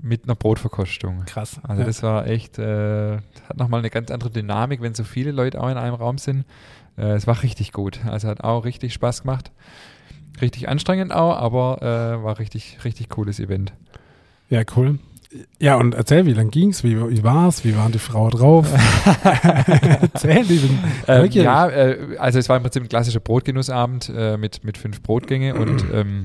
mit 0.00 0.24
einer 0.24 0.34
Brotverkostung. 0.34 1.24
Krass. 1.26 1.60
Also 1.62 1.82
ja. 1.82 1.86
das 1.86 2.02
war 2.02 2.26
echt, 2.26 2.58
äh, 2.58 3.16
hat 3.48 3.56
nochmal 3.56 3.80
eine 3.80 3.90
ganz 3.90 4.10
andere 4.10 4.30
Dynamik, 4.30 4.82
wenn 4.82 4.94
so 4.94 5.04
viele 5.04 5.30
Leute 5.30 5.60
auch 5.60 5.68
in 5.70 5.78
einem 5.78 5.94
Raum 5.94 6.18
sind. 6.18 6.44
Äh, 6.96 7.12
es 7.12 7.26
war 7.26 7.42
richtig 7.42 7.72
gut. 7.72 8.00
Also 8.06 8.28
hat 8.28 8.42
auch 8.42 8.64
richtig 8.64 8.92
Spaß 8.94 9.22
gemacht. 9.22 9.50
Richtig 10.40 10.68
anstrengend 10.68 11.12
auch, 11.12 11.36
aber 11.36 11.82
äh, 11.82 12.22
war 12.22 12.38
richtig, 12.38 12.78
richtig 12.84 13.08
cooles 13.08 13.40
Event. 13.40 13.72
Ja, 14.50 14.62
cool. 14.76 14.98
Ja, 15.58 15.76
und 15.76 15.94
erzähl, 15.94 16.24
wie 16.26 16.32
lang 16.32 16.50
ging's? 16.50 16.84
Wie, 16.84 16.96
wie 16.96 17.22
war's? 17.24 17.64
Wie 17.64 17.76
waren 17.76 17.92
die 17.92 17.98
Frau 17.98 18.30
drauf? 18.30 18.66
erzähl, 19.24 20.42
lieben. 20.42 20.78
Ähm, 21.08 21.30
ja, 21.32 21.68
äh, 21.68 22.16
also 22.18 22.38
es 22.38 22.48
war 22.48 22.56
im 22.56 22.62
Prinzip 22.62 22.82
ein 22.84 22.88
klassischer 22.88 23.20
Brotgenussabend 23.20 24.12
äh, 24.14 24.36
mit, 24.36 24.64
mit 24.64 24.78
fünf 24.78 25.02
Brotgänge 25.02 25.54
und 25.54 25.84
ähm, 25.92 26.24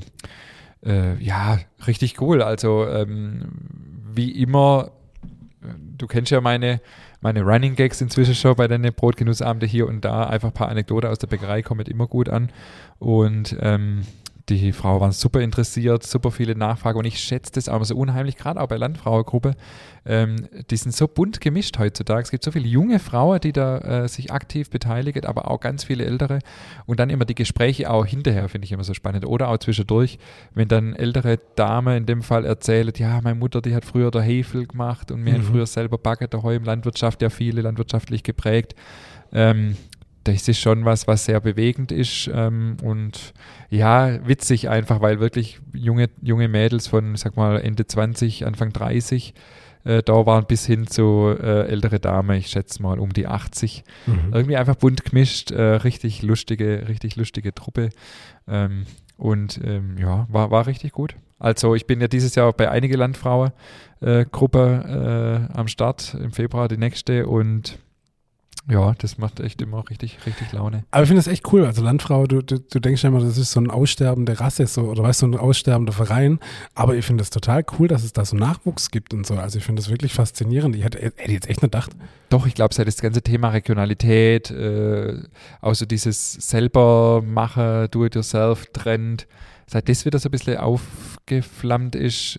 äh, 0.84 1.16
ja, 1.22 1.58
richtig 1.86 2.20
cool. 2.20 2.42
Also 2.42 2.86
ähm, 2.86 3.48
wie 4.14 4.30
immer, 4.30 4.92
du 5.98 6.06
kennst 6.06 6.30
ja 6.30 6.40
meine, 6.40 6.80
meine 7.22 7.42
Running 7.42 7.76
Gags 7.76 8.00
inzwischen 8.00 8.34
schon 8.34 8.56
bei 8.56 8.68
deinen 8.68 8.92
Brotgenussabende 8.92 9.66
hier 9.66 9.86
und 9.86 10.04
da. 10.04 10.24
Einfach 10.24 10.48
ein 10.48 10.54
paar 10.54 10.68
Anekdoten 10.68 11.08
aus 11.08 11.18
der 11.18 11.28
Bäckerei 11.28 11.62
kommen 11.62 11.86
immer 11.86 12.06
gut 12.06 12.28
an. 12.28 12.50
Und 12.98 13.56
ähm, 13.60 14.02
die 14.48 14.72
Frau 14.72 15.00
waren 15.00 15.12
super 15.12 15.40
interessiert, 15.40 16.02
super 16.04 16.30
viele 16.30 16.56
Nachfragen 16.56 16.98
und 16.98 17.04
ich 17.04 17.18
schätze 17.18 17.52
das 17.52 17.68
auch 17.68 17.84
so 17.84 17.96
unheimlich, 17.96 18.36
gerade 18.36 18.60
auch 18.60 18.66
bei 18.66 18.76
Landfrauengruppe. 18.76 19.54
Ähm, 20.04 20.48
die 20.70 20.76
sind 20.76 20.94
so 20.94 21.06
bunt 21.06 21.40
gemischt 21.40 21.78
heutzutage. 21.78 22.22
Es 22.22 22.30
gibt 22.30 22.42
so 22.42 22.50
viele 22.50 22.66
junge 22.66 22.98
Frauen, 22.98 23.40
die 23.40 23.52
da 23.52 23.78
äh, 23.78 24.08
sich 24.08 24.32
aktiv 24.32 24.68
beteiligen, 24.68 25.24
aber 25.26 25.50
auch 25.50 25.60
ganz 25.60 25.84
viele 25.84 26.04
ältere. 26.04 26.40
Und 26.86 26.98
dann 26.98 27.08
immer 27.08 27.24
die 27.24 27.36
Gespräche 27.36 27.88
auch 27.88 28.04
hinterher, 28.04 28.48
finde 28.48 28.64
ich 28.64 28.72
immer 28.72 28.84
so 28.84 28.94
spannend. 28.94 29.26
Oder 29.26 29.48
auch 29.48 29.58
zwischendurch, 29.58 30.18
wenn 30.54 30.68
dann 30.68 30.96
ältere 30.96 31.38
Dame 31.54 31.96
in 31.96 32.06
dem 32.06 32.22
Fall 32.22 32.44
erzählt, 32.44 32.98
ja, 32.98 33.20
meine 33.22 33.36
Mutter, 33.36 33.62
die 33.62 33.74
hat 33.74 33.84
früher 33.84 34.10
der 34.10 34.22
Hefe 34.22 34.66
gemacht 34.66 35.12
und 35.12 35.24
wir 35.24 35.38
mhm. 35.38 35.42
früher 35.44 35.66
selber 35.66 35.98
backen 35.98 36.28
daheim, 36.30 36.64
Landwirtschaft 36.64 37.22
ja 37.22 37.30
viele, 37.30 37.62
landwirtschaftlich 37.62 38.24
geprägt. 38.24 38.74
Ähm, 39.32 39.76
das 40.24 40.48
ist 40.48 40.60
schon 40.60 40.84
was, 40.84 41.06
was 41.06 41.24
sehr 41.24 41.40
bewegend 41.40 41.92
ist 41.92 42.30
ähm, 42.32 42.76
und 42.82 43.32
ja, 43.70 44.26
witzig 44.26 44.68
einfach, 44.68 45.00
weil 45.00 45.20
wirklich 45.20 45.60
junge, 45.72 46.10
junge 46.20 46.48
Mädels 46.48 46.86
von, 46.86 47.16
sag 47.16 47.36
mal, 47.36 47.60
Ende 47.60 47.86
20, 47.86 48.46
Anfang 48.46 48.72
30 48.72 49.34
äh, 49.84 50.02
da 50.02 50.26
waren 50.26 50.46
bis 50.46 50.66
hin 50.66 50.86
zu 50.86 51.34
äh, 51.38 51.66
ältere 51.68 51.98
Dame, 51.98 52.36
ich 52.36 52.48
schätze 52.48 52.82
mal 52.82 52.98
um 52.98 53.12
die 53.12 53.26
80. 53.26 53.84
Mhm. 54.06 54.32
Irgendwie 54.32 54.56
einfach 54.56 54.76
bunt 54.76 55.04
gemischt, 55.04 55.50
äh, 55.50 55.60
richtig 55.60 56.22
lustige, 56.22 56.86
richtig 56.88 57.16
lustige 57.16 57.54
Truppe. 57.54 57.90
Ähm, 58.46 58.86
und 59.16 59.60
ähm, 59.64 59.96
ja, 59.98 60.26
war, 60.30 60.50
war 60.50 60.66
richtig 60.66 60.92
gut. 60.92 61.14
Also 61.38 61.74
ich 61.74 61.86
bin 61.86 62.00
ja 62.00 62.08
dieses 62.08 62.34
Jahr 62.36 62.52
bei 62.52 62.70
einige 62.70 62.96
Landfrauen 62.96 63.50
äh, 64.00 64.24
Gruppe 64.30 65.48
äh, 65.52 65.58
am 65.58 65.68
Start 65.68 66.14
im 66.14 66.30
Februar 66.30 66.68
die 66.68 66.76
nächste 66.76 67.26
und 67.26 67.78
ja, 68.68 68.94
das 68.98 69.18
macht 69.18 69.40
echt 69.40 69.60
immer 69.60 69.88
richtig, 69.90 70.18
richtig 70.24 70.52
Laune. 70.52 70.84
Aber 70.92 71.02
ich 71.02 71.08
finde 71.08 71.20
das 71.20 71.26
echt 71.26 71.52
cool. 71.52 71.64
Also 71.66 71.82
Landfrau, 71.82 72.26
du, 72.26 72.42
du, 72.42 72.60
du 72.60 72.80
denkst 72.80 73.02
ja 73.02 73.08
immer, 73.08 73.20
das 73.20 73.36
ist 73.36 73.50
so 73.50 73.60
ein 73.60 73.70
aussterbende 73.70 74.38
Rasse, 74.38 74.66
so, 74.68 74.82
oder 74.82 75.02
weißt 75.02 75.22
du, 75.22 75.26
so 75.26 75.32
ein 75.32 75.38
aussterbender 75.38 75.92
Verein. 75.92 76.38
Aber 76.74 76.94
ich 76.94 77.04
finde 77.04 77.22
es 77.22 77.30
total 77.30 77.64
cool, 77.78 77.88
dass 77.88 78.04
es 78.04 78.12
da 78.12 78.24
so 78.24 78.36
Nachwuchs 78.36 78.90
gibt 78.90 79.14
und 79.14 79.26
so. 79.26 79.34
Also 79.34 79.58
ich 79.58 79.64
finde 79.64 79.82
das 79.82 79.90
wirklich 79.90 80.14
faszinierend. 80.14 80.76
Ich 80.76 80.84
hätte, 80.84 81.00
hätte 81.00 81.32
jetzt 81.32 81.48
echt 81.48 81.62
nicht 81.62 81.72
gedacht. 81.72 81.90
Doch, 82.28 82.46
ich 82.46 82.54
glaube, 82.54 82.72
seit 82.72 82.86
das 82.86 83.00
ganze 83.00 83.22
Thema 83.22 83.48
Regionalität, 83.48 84.50
äh, 84.50 85.22
so 85.72 85.84
dieses 85.84 86.32
selber 86.34 87.20
machen, 87.20 87.88
do-it-yourself-Trend, 87.90 89.26
seit 89.66 89.88
das 89.88 90.04
wieder 90.04 90.20
so 90.20 90.28
ein 90.28 90.32
bisschen 90.32 90.58
aufgeflammt 90.58 91.96
ist, 91.96 92.38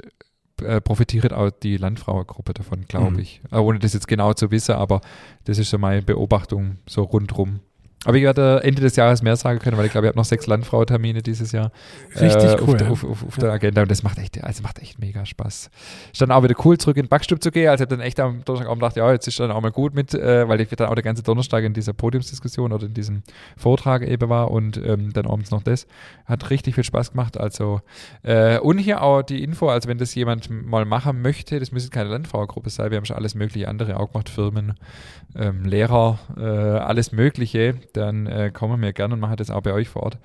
äh, 0.62 0.82
profitiert 0.82 1.34
auch 1.34 1.50
die 1.50 1.78
Landfrauengruppe 1.78 2.54
davon, 2.54 2.86
glaube 2.88 3.12
mhm. 3.12 3.20
ich. 3.20 3.42
Äh, 3.52 3.58
ohne 3.58 3.80
das 3.80 3.94
jetzt 3.94 4.08
genau 4.08 4.34
zu 4.34 4.52
wissen, 4.52 4.76
aber 4.76 5.02
das 5.46 5.58
ist 5.58 5.70
so 5.70 5.78
meine 5.78 6.02
Beobachtung 6.02 6.78
so 6.88 7.04
rundrum. 7.04 7.60
Aber 8.06 8.18
ich 8.18 8.24
werde 8.24 8.62
Ende 8.64 8.82
des 8.82 8.96
Jahres 8.96 9.22
mehr 9.22 9.36
sagen 9.36 9.60
können, 9.60 9.78
weil 9.78 9.86
ich 9.86 9.92
glaube, 9.92 10.08
ich 10.08 10.10
habe 10.10 10.20
noch 10.20 10.26
sechs 10.26 10.46
Landfrau-Termine 10.48 11.22
dieses 11.22 11.52
Jahr. 11.52 11.72
Richtig 12.20 12.44
äh, 12.44 12.58
cool. 12.68 12.76
Auf, 12.76 12.82
ja. 12.82 12.90
auf, 12.90 13.04
auf, 13.04 13.28
auf 13.28 13.38
ja. 13.38 13.44
der 13.44 13.52
Agenda 13.54 13.82
und 13.82 13.92
das 13.92 14.04
macht 14.04 14.18
echt, 14.18 14.44
also 14.44 14.62
macht 14.62 14.80
echt 14.80 15.00
mega 15.00 15.26
Spaß. 15.26 15.70
Ist 16.12 16.22
dann 16.22 16.32
auch 16.32 16.44
wieder 16.44 16.56
cool, 16.66 16.78
zurück 16.78 16.98
in 16.98 17.04
den 17.04 17.10
Backstub 17.10 17.42
zu 17.42 17.52
gehen. 17.52 17.70
Also 17.70 17.84
ich 17.84 17.90
habe 17.90 17.98
dann 17.98 18.06
echt 18.06 18.20
am 18.20 18.44
Donnerstagabend 18.44 18.82
gedacht, 18.82 18.98
ja, 18.98 19.12
jetzt 19.12 19.28
ist 19.28 19.40
dann 19.40 19.52
auch 19.52 19.62
mal 19.62 19.72
gut 19.72 19.94
mit, 19.94 20.14
äh, 20.14 20.48
weil 20.48 20.60
ich 20.60 20.70
dann 20.70 20.90
auch 20.90 20.96
der 20.96 21.04
ganze 21.04 21.24
Donnerstag 21.24 21.64
in 21.64 21.74
dieser 21.74 21.94
Podiumsdiskussion 21.94 22.74
oder 22.74 22.88
in 22.88 22.94
diesem 22.94 23.24
Vortrag 23.58 24.02
eben 24.02 24.30
war 24.30 24.52
und 24.52 24.78
ähm, 24.78 25.14
dann 25.14 25.26
abends 25.26 25.52
noch 25.52 25.64
das. 25.64 25.88
Hat 26.26 26.50
richtig 26.50 26.76
viel 26.76 26.84
Spaß 26.84 27.12
gemacht. 27.12 27.38
Also, 27.38 27.82
äh, 28.24 28.60
und 28.60 28.80
hier 28.80 29.02
auch 29.02 29.22
die 29.22 29.44
Info, 29.44 29.70
also 29.70 29.88
wenn 29.88 29.98
das 29.98 30.14
jemand 30.16 30.50
mal 30.50 30.86
machen 30.86 31.22
möchte, 31.22 31.60
das 31.60 31.72
müsste 31.72 31.90
keine 31.90 32.10
Landfrauengruppe 32.10 32.70
sein, 32.70 32.92
wir 32.92 32.98
haben 32.98 33.06
schon 33.06 33.16
alles 33.16 33.36
mögliche 33.36 33.68
andere 33.68 34.00
auch 34.00 34.12
gemacht, 34.12 34.30
Firmen, 34.30 34.74
ähm, 35.36 35.64
Lehrer, 35.64 36.20
äh, 36.38 36.42
alles 36.42 37.12
Mögliche, 37.12 37.76
dann 37.94 38.28
äh, 38.28 38.52
kommen 38.54 38.82
wir 38.82 38.94
gerne 38.94 39.14
und 39.14 39.20
machen 39.20 39.38
das 39.38 39.50
auch 39.50 39.62
bei 39.62 39.74
euch 39.74 39.90
vor 39.90 40.04
Ort. 40.04 40.20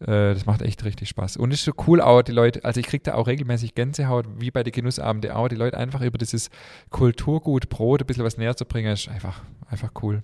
Äh, 0.00 0.34
das 0.34 0.46
macht 0.46 0.62
echt 0.62 0.84
richtig 0.84 1.08
Spaß. 1.08 1.36
Und 1.36 1.52
es 1.52 1.60
ist 1.60 1.64
so 1.66 1.72
cool 1.86 2.00
auch, 2.00 2.22
die 2.22 2.32
Leute, 2.32 2.64
also 2.64 2.80
ich 2.80 2.86
kriege 2.86 3.02
da 3.02 3.14
auch 3.14 3.26
regelmäßig 3.26 3.74
Gänsehaut, 3.74 4.26
wie 4.38 4.50
bei 4.50 4.62
den 4.62 4.72
Genussabenden 4.72 5.32
auch, 5.32 5.48
die 5.48 5.56
Leute 5.56 5.76
einfach 5.76 6.00
über 6.00 6.18
dieses 6.18 6.50
Kulturgut 6.90 7.68
Brot 7.68 8.02
ein 8.02 8.06
bisschen 8.06 8.24
was 8.24 8.38
näher 8.38 8.56
zu 8.56 8.64
bringen, 8.64 8.92
ist 8.92 9.08
einfach, 9.08 9.42
einfach 9.70 9.90
cool. 10.02 10.22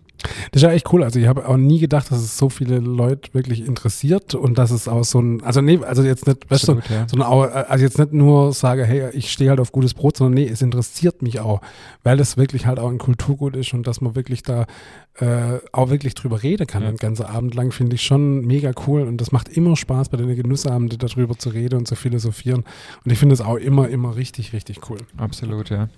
Das 0.50 0.62
ist 0.62 0.62
ja 0.62 0.72
echt 0.72 0.92
cool. 0.92 1.04
Also 1.04 1.20
ich 1.20 1.26
habe 1.26 1.48
auch 1.48 1.56
nie 1.56 1.78
gedacht, 1.78 2.11
dass 2.11 2.18
es 2.18 2.37
so 2.37 2.48
viele 2.48 2.80
Leute 2.80 3.32
wirklich 3.32 3.64
interessiert 3.64 4.35
und 4.35 4.59
dass 4.59 4.72
es 4.72 4.88
auch 4.88 5.04
so 5.04 5.20
ein, 5.20 5.42
also 5.44 5.61
nee, 5.61 5.78
also 5.85 6.02
jetzt 6.02 6.26
nicht, 6.26 6.50
weißt 6.50 6.64
Absolut, 6.68 6.90
du, 6.90 6.94
ja. 6.94 7.06
so 7.09 7.16
eine, 7.16 7.68
also 7.68 7.85
jetzt 7.85 7.98
nicht 7.98 8.12
nur 8.12 8.52
sage, 8.52 8.85
hey, 8.85 9.11
ich 9.12 9.30
stehe 9.30 9.50
halt 9.50 9.61
auf 9.61 9.70
gutes 9.70 9.94
Brot, 9.94 10.16
sondern 10.16 10.35
nee, 10.35 10.50
es 10.50 10.62
interessiert 10.62 11.22
mich 11.22 11.38
auch, 11.40 11.61
weil 12.02 12.18
es 12.18 12.37
wirklich 12.37 12.66
halt 12.66 12.80
auch 12.80 12.90
ein 12.90 12.98
Kulturgut 12.98 13.54
ist 13.54 13.72
und 13.72 13.87
dass 13.87 14.00
man 14.00 14.16
wirklich 14.16 14.42
da 14.42 14.66
äh, 15.14 15.59
auch 15.72 15.90
wirklich 15.90 16.14
drüber 16.14 16.42
reden 16.42 16.66
kann, 16.66 16.82
ja. 16.82 16.90
den 16.90 16.96
ganzen 16.96 17.24
Abend 17.24 17.54
lang, 17.54 17.70
finde 17.70 17.94
ich 17.94 18.02
schon 18.02 18.44
mega 18.44 18.72
cool 18.87 19.02
und 19.02 19.20
das 19.20 19.30
macht 19.30 19.48
immer 19.48 19.76
Spaß 19.76 20.09
bei 20.09 20.16
den 20.16 20.35
Genussabenden 20.35 20.98
darüber 20.98 21.38
zu 21.38 21.50
reden 21.50 21.78
und 21.78 21.87
zu 21.87 21.94
philosophieren 21.94 22.64
und 23.04 23.12
ich 23.12 23.18
finde 23.18 23.35
es 23.35 23.40
auch 23.40 23.56
immer, 23.56 23.88
immer 23.88 24.16
richtig, 24.16 24.52
richtig 24.52 24.90
cool. 24.90 24.98
Absolut, 25.16 25.70
ja. 25.70 25.88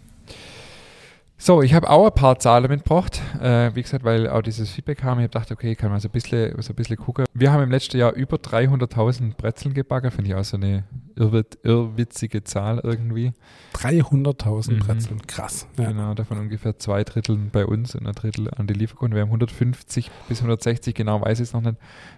So, 1.40 1.62
ich 1.62 1.72
habe 1.72 1.88
auch 1.88 2.07
ein 2.07 2.14
paar 2.14 2.40
Zahlen 2.40 2.68
mitgebracht. 2.68 3.22
Äh, 3.40 3.72
wie 3.77 3.83
gesagt, 3.83 4.03
weil 4.03 4.29
auch 4.29 4.42
dieses 4.42 4.70
Feedback 4.70 4.98
kam. 4.98 5.20
Ich 5.20 5.22
habe 5.22 5.29
gedacht, 5.29 5.53
okay, 5.53 5.77
kann 5.77 5.88
man 5.88 6.01
so 6.01 6.09
ein, 6.09 6.11
bisschen, 6.11 6.61
so 6.61 6.72
ein 6.72 6.77
bisschen 6.77 6.96
gucken. 6.96 7.27
Wir 7.33 7.53
haben 7.53 7.62
im 7.62 7.70
letzten 7.70 7.96
Jahr 7.96 8.12
über 8.12 8.38
300.000 8.38 9.37
Brezeln 9.37 9.72
gebacken. 9.72 10.11
Finde 10.11 10.31
ich 10.31 10.35
auch 10.35 10.42
so 10.42 10.57
eine 10.57 10.83
irrwit 11.14 11.57
irrwitzige 11.62 12.42
Zahl 12.42 12.81
irgendwie. 12.83 13.33
300.000 13.74 14.72
mhm. 14.72 14.79
Brezeln, 14.81 15.27
krass. 15.29 15.68
Ja. 15.79 15.92
Genau, 15.92 16.12
davon 16.14 16.38
ungefähr 16.38 16.77
zwei 16.77 17.05
Drittel 17.05 17.37
bei 17.53 17.64
uns 17.64 17.94
und 17.94 18.09
ein 18.09 18.14
Drittel 18.14 18.53
an 18.53 18.66
die 18.66 18.74
Lieferkunden. 18.74 19.14
Wir 19.14 19.22
haben 19.22 19.29
150 19.29 20.11
bis 20.29 20.38
160, 20.38 20.92
genau 20.92 21.20
weiß 21.20 21.38
ich 21.38 21.44
es 21.44 21.53
noch 21.53 21.61
nicht, 21.61 21.77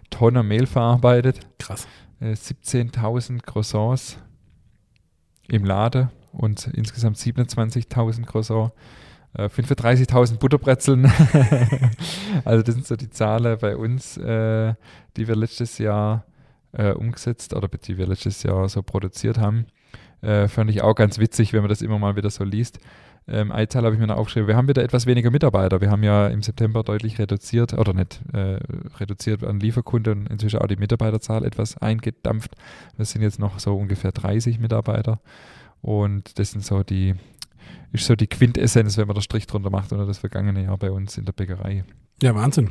Tonnen 0.09 0.49
Mehl 0.49 0.67
verarbeitet. 0.67 1.41
Krass. 1.59 1.87
Äh, 2.21 2.33
17.000 2.33 3.43
Croissants 3.43 4.17
im 5.47 5.67
Laden 5.67 6.09
und 6.33 6.69
insgesamt 6.69 7.19
27.000 7.19 8.25
Croissants. 8.25 8.73
35.000 9.37 10.35
äh, 10.35 10.37
Butterbrezeln. 10.38 11.07
also 12.45 12.62
das 12.62 12.75
sind 12.75 12.87
so 12.87 12.97
die 12.97 13.11
Zahlen 13.11 13.59
bei 13.61 13.77
uns, 13.77 14.16
äh, 14.16 14.75
die 15.16 15.29
wir 15.29 15.37
letztes 15.37 15.79
Jahr 15.79 16.25
äh, 16.73 16.93
umgesetzt 16.93 17.55
oder 17.55 17.69
die 17.69 17.99
wir 17.99 18.07
letztes 18.07 18.43
Jahr 18.43 18.69
so 18.69 18.83
produziert 18.83 19.38
haben. 19.38 19.66
Äh, 20.23 20.49
fand 20.49 20.71
ich 20.71 20.83
auch 20.83 20.95
ganz 20.95 21.19
witzig, 21.19 21.53
wenn 21.53 21.61
man 21.61 21.69
das 21.69 21.83
immer 21.83 21.99
mal 21.99 22.16
wieder 22.16 22.31
so 22.31 22.45
liest. 22.45 22.79
Ähm, 23.29 23.53
eine 23.53 23.69
Zahl 23.69 23.85
habe 23.85 23.95
ich 23.95 24.01
mir 24.01 24.07
noch 24.07 24.16
aufgeschrieben. 24.16 24.49
Wir 24.49 24.57
haben 24.57 24.69
wieder 24.69 24.83
etwas 24.83 25.07
weniger 25.07 25.31
Mitarbeiter. 25.31 25.81
Wir 25.81 25.90
haben 25.90 26.03
ja 26.03 26.27
im 26.29 26.43
September 26.43 26.83
deutlich 26.83 27.19
reduziert, 27.19 27.75
oder 27.75 27.93
nicht 27.93 28.21
äh, 28.33 28.59
reduziert 28.99 29.45
an 29.45 29.61
Lieferkunden 29.61 30.21
und 30.21 30.31
inzwischen 30.31 30.59
auch 30.59 30.66
die 30.66 30.77
Mitarbeiterzahl 30.77 31.45
etwas 31.45 31.77
eingedampft. 31.79 32.57
Das 32.99 33.12
sind 33.12 33.23
jetzt 33.23 33.38
noch 33.38 33.59
so 33.61 33.77
ungefähr 33.77 34.12
30 34.12 34.59
Mitarbeiter. 34.59 35.21
Und 35.81 36.38
das 36.38 36.51
sind 36.51 36.64
so 36.64 36.83
die, 36.83 37.14
ist 37.93 38.07
so 38.07 38.17
die 38.17 38.27
Quintessenz, 38.27 38.97
wenn 38.97 39.07
man 39.07 39.15
den 39.15 39.23
Strich 39.23 39.47
drunter 39.47 39.71
macht, 39.71 39.93
oder 39.93 40.07
das 40.07 40.19
vergangene 40.19 40.65
Jahr 40.65 40.79
bei 40.79 40.91
uns 40.91 41.19
in 41.19 41.25
der 41.25 41.33
Bäckerei. 41.33 41.85
Ja, 42.23 42.35
Wahnsinn. 42.35 42.71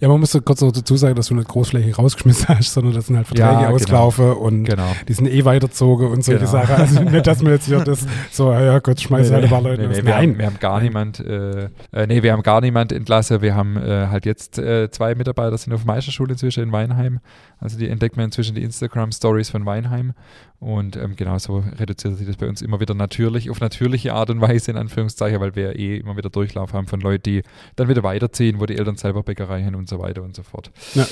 Ja, 0.00 0.08
man 0.08 0.20
muss 0.20 0.38
kurz 0.44 0.60
noch 0.60 0.72
dazu 0.72 0.96
sagen, 0.96 1.14
dass 1.14 1.28
du 1.28 1.34
nicht 1.34 1.48
großflächig 1.48 1.98
rausgeschmissen 1.98 2.48
hast, 2.48 2.72
sondern 2.72 2.94
das 2.94 3.06
sind 3.06 3.16
halt 3.16 3.26
Verträge 3.26 3.48
ja, 3.48 3.60
genau. 3.62 3.74
auslaufen 3.74 4.32
und 4.32 4.64
genau. 4.64 4.92
die 5.08 5.12
sind 5.12 5.26
eh 5.26 5.44
weiterzogen 5.44 6.08
und 6.08 6.24
solche 6.24 6.40
genau. 6.40 6.52
Sachen. 6.52 6.74
Also 6.76 7.02
nicht, 7.02 7.26
dass 7.26 7.42
man 7.42 7.52
jetzt 7.52 7.66
hier 7.66 7.80
das 7.80 8.06
so, 8.30 8.52
ja 8.52 8.78
Gott, 8.78 9.00
schmeiß 9.00 9.28
nee, 9.28 9.34
halt 9.34 9.48
paar 9.48 9.62
Leute. 9.62 9.82
Nee, 9.88 9.96
nee, 9.96 10.06
wir, 10.06 10.16
haben, 10.16 10.38
wir 10.38 10.46
haben 10.46 10.58
gar 10.60 10.80
niemand, 10.80 11.20
äh, 11.20 11.64
äh, 11.92 12.06
nee, 12.06 12.22
wir 12.22 12.32
haben 12.32 12.42
gar 12.42 12.60
niemand 12.60 12.92
entlassen. 12.92 13.42
Wir 13.42 13.54
haben 13.54 13.76
äh, 13.76 14.06
halt 14.08 14.24
jetzt 14.24 14.58
äh, 14.58 14.90
zwei 14.90 15.14
Mitarbeiter 15.14 15.56
sind 15.58 15.72
auf 15.72 15.84
Meisterschule 15.84 16.32
inzwischen 16.32 16.62
in 16.62 16.72
Weinheim. 16.72 17.20
Also 17.58 17.78
die 17.78 17.88
entdeckt 17.88 18.16
man 18.16 18.26
inzwischen 18.26 18.54
die 18.54 18.62
Instagram-Stories 18.62 19.50
von 19.50 19.66
Weinheim. 19.66 20.12
Und 20.58 20.96
ähm, 20.96 21.16
genau 21.16 21.38
so 21.38 21.58
reduziert 21.58 22.16
sich 22.16 22.26
das 22.26 22.36
bei 22.36 22.48
uns 22.48 22.62
immer 22.62 22.80
wieder 22.80 22.94
natürlich, 22.94 23.50
auf 23.50 23.60
natürliche 23.60 24.14
Art 24.14 24.30
und 24.30 24.40
Weise, 24.40 24.70
in 24.70 24.76
Anführungszeichen, 24.76 25.40
weil 25.40 25.54
wir 25.54 25.76
eh 25.76 25.98
immer 25.98 26.16
wieder 26.16 26.30
Durchlauf 26.30 26.72
haben 26.72 26.86
von 26.86 27.00
Leuten, 27.00 27.22
die 27.24 27.42
dann 27.76 27.88
wieder 27.88 28.02
weiterziehen, 28.02 28.60
wo 28.60 28.66
die 28.66 28.76
Eltern 28.76 28.96
selber 28.96 29.22
Bäckerei 29.22 29.64
haben 29.64 29.74
und 29.74 29.88
so 29.88 29.98
weiter 29.98 30.22
und 30.22 30.34
so 30.34 30.42
fort. 30.42 30.70
Ja. 30.94 31.06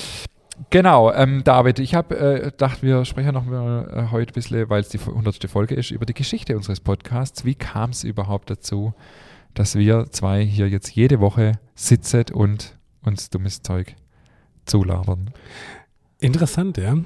Genau, 0.69 1.11
ähm, 1.11 1.43
David, 1.43 1.79
ich 1.79 1.95
habe 1.95 2.17
äh, 2.17 2.41
gedacht, 2.45 2.81
wir 2.81 3.03
sprechen 3.03 3.33
noch 3.33 3.45
mal 3.45 3.89
äh, 4.07 4.11
heute 4.11 4.31
ein 4.31 4.35
bisschen, 4.35 4.69
weil 4.69 4.81
es 4.81 4.89
die 4.89 4.99
100. 4.99 5.49
Folge 5.49 5.75
ist, 5.75 5.91
über 5.91 6.05
die 6.05 6.13
Geschichte 6.13 6.55
unseres 6.55 6.79
Podcasts. 6.79 7.43
Wie 7.43 7.55
kam 7.55 7.89
es 7.89 8.05
überhaupt 8.05 8.49
dazu, 8.49 8.93
dass 9.53 9.75
wir 9.75 10.07
zwei 10.11 10.45
hier 10.45 10.69
jetzt 10.69 10.95
jede 10.95 11.19
Woche 11.19 11.59
sitzen 11.75 12.25
und 12.33 12.77
uns 13.03 13.29
dummes 13.29 13.61
Zeug 13.61 13.95
zulabern. 14.65 15.31
Interessant, 16.19 16.77
ja. 16.77 16.97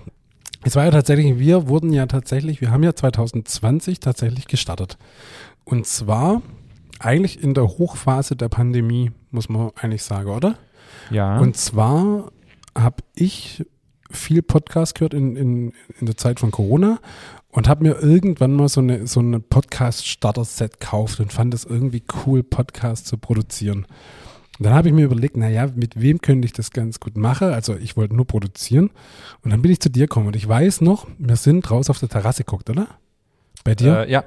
Es 0.63 0.76
war 0.76 0.86
ja 0.86 0.91
tatsächlich, 0.91 1.39
wir 1.39 1.67
wurden 1.67 1.93
ja 1.93 2.06
tatsächlich, 2.06 2.62
wir 2.62 2.72
haben 2.72 2.84
ja 2.84 2.93
2020 2.93 4.00
tatsächlich 4.00 4.48
gestartet. 4.48 4.98
Und 5.63 5.88
zwar 5.88 6.41
eigentlich 7.00 7.41
in 7.41 7.54
der 7.54 7.67
Hochphase 7.67 8.36
der 8.36 8.50
Pandemie, 8.50 9.12
muss 9.32 9.48
man 9.48 9.72
eigentlich 9.76 10.04
sagen, 10.04 10.30
oder? 10.30 10.56
Ja. 11.12 11.39
Und 11.39 11.56
zwar 11.56 12.32
habe 12.78 13.04
ich 13.15 13.65
viel 14.12 14.41
Podcast 14.41 14.95
gehört 14.95 15.13
in, 15.13 15.36
in, 15.36 15.74
in 16.00 16.06
der 16.06 16.17
Zeit 16.17 16.39
von 16.39 16.52
Corona 16.52 17.00
und 17.52 17.67
habe 17.67 17.84
mir 17.84 18.00
irgendwann 18.00 18.54
mal 18.54 18.67
so 18.67 18.82
eine, 18.82 19.08
so 19.08 19.19
eine 19.19 19.39
Podcast-Starter-Set 19.39 20.80
gekauft 20.80 21.19
und 21.19 21.32
fand 21.32 21.54
es 21.54 21.65
irgendwie 21.65 22.04
cool, 22.26 22.43
Podcasts 22.43 23.08
zu 23.08 23.17
produzieren. 23.17 23.86
Und 24.60 24.65
dann 24.65 24.74
habe 24.74 24.89
ich 24.89 24.93
mir 24.93 25.06
überlegt, 25.06 25.38
naja, 25.38 25.69
mit 25.74 26.02
wem 26.02 26.19
könnte 26.19 26.45
ich 26.45 26.52
das 26.52 26.72
ganz 26.72 27.00
gut 27.00 27.15
machen? 27.15 27.48
Also 27.54 27.78
ich 27.78 27.95
wollte 27.95 28.13
nur 28.13 28.28
produzieren. 28.28 28.89
Und 29.41 29.52
dann 29.52 29.62
bin 29.62 29.72
ich 29.72 29.80
zu 29.80 29.89
dir 29.89 30.04
gekommen. 30.04 30.28
Und 30.28 30.36
ich 30.36 30.45
weiß 30.45 30.82
noch, 30.82 31.08
wir 31.17 31.38
sind 31.38 31.72
raus 31.72 31.89
auf 31.89 32.00
der 32.00 32.10
Terrasse 32.10 32.43
geguckt, 32.43 32.69
oder? 32.69 32.88
Bei 33.63 33.74
dir? 33.74 34.00
Äh, 34.02 34.12
ja. 34.12 34.26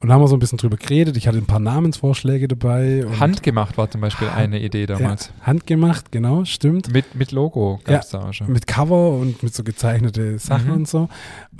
Und 0.00 0.08
da 0.08 0.14
haben 0.14 0.20
wir 0.20 0.28
so 0.28 0.36
ein 0.36 0.40
bisschen 0.40 0.58
drüber 0.58 0.76
geredet. 0.76 1.16
Ich 1.16 1.26
hatte 1.26 1.38
ein 1.38 1.46
paar 1.46 1.58
Namensvorschläge 1.58 2.48
dabei. 2.48 3.06
Handgemacht 3.18 3.78
war 3.78 3.90
zum 3.90 4.02
Beispiel 4.02 4.28
eine 4.28 4.60
Idee 4.60 4.84
damals. 4.84 5.32
Ja, 5.38 5.46
handgemacht, 5.46 6.12
genau, 6.12 6.44
stimmt. 6.44 6.92
Mit, 6.92 7.14
mit 7.14 7.32
Logo 7.32 7.80
gab 7.84 8.02
es 8.02 8.12
ja, 8.12 8.20
da 8.20 8.28
auch 8.28 8.32
schon. 8.34 8.52
Mit 8.52 8.66
Cover 8.66 9.12
und 9.14 9.42
mit 9.42 9.54
so 9.54 9.64
gezeichnete 9.64 10.38
Sachen 10.38 10.68
mhm. 10.68 10.74
und 10.74 10.88
so. 10.88 11.08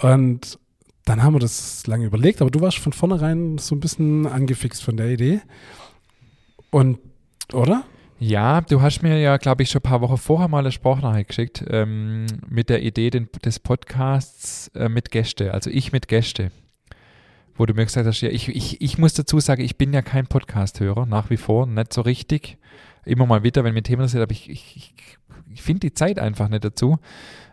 Und 0.02 0.58
dann 1.06 1.22
haben 1.22 1.34
wir 1.34 1.40
das 1.40 1.86
lange 1.86 2.04
überlegt, 2.04 2.42
aber 2.42 2.50
du 2.50 2.60
warst 2.60 2.78
von 2.78 2.92
vornherein 2.92 3.56
so 3.56 3.74
ein 3.74 3.80
bisschen 3.80 4.26
angefixt 4.26 4.84
von 4.84 4.98
der 4.98 5.08
Idee. 5.08 5.40
Und 6.70 6.98
oder? 7.54 7.84
Ja, 8.20 8.62
du 8.62 8.82
hast 8.82 9.02
mir 9.02 9.20
ja, 9.20 9.36
glaube 9.36 9.62
ich, 9.62 9.70
schon 9.70 9.78
ein 9.78 9.88
paar 9.88 10.00
Wochen 10.00 10.16
vorher 10.16 10.48
mal 10.48 10.58
eine 10.58 10.72
Sprachnachricht 10.72 11.28
geschickt 11.28 11.64
ähm, 11.68 12.26
mit 12.48 12.68
der 12.68 12.82
Idee 12.82 13.10
den, 13.10 13.28
des 13.44 13.60
Podcasts 13.60 14.68
äh, 14.74 14.88
mit 14.88 15.12
Gäste, 15.12 15.54
also 15.54 15.70
ich 15.70 15.92
mit 15.92 16.08
Gäste. 16.08 16.50
Wo 17.54 17.64
du 17.64 17.74
mir 17.74 17.84
gesagt 17.84 18.06
hast, 18.06 18.20
ja, 18.20 18.28
ich, 18.28 18.48
ich, 18.48 18.80
ich 18.80 18.98
muss 18.98 19.14
dazu 19.14 19.38
sagen, 19.38 19.62
ich 19.62 19.78
bin 19.78 19.92
ja 19.92 20.02
kein 20.02 20.26
Podcast-Hörer, 20.26 21.06
nach 21.06 21.30
wie 21.30 21.36
vor, 21.36 21.66
nicht 21.66 21.92
so 21.92 22.00
richtig. 22.00 22.58
Immer 23.04 23.26
mal 23.26 23.42
wieder, 23.44 23.62
wenn 23.62 23.74
mir 23.74 23.82
Themen 23.82 24.06
sind, 24.08 24.20
aber 24.20 24.32
ich, 24.32 24.50
ich, 24.50 24.76
ich, 24.76 24.94
ich 25.52 25.62
finde 25.62 25.80
die 25.80 25.94
Zeit 25.94 26.18
einfach 26.18 26.48
nicht 26.48 26.64
dazu. 26.64 26.98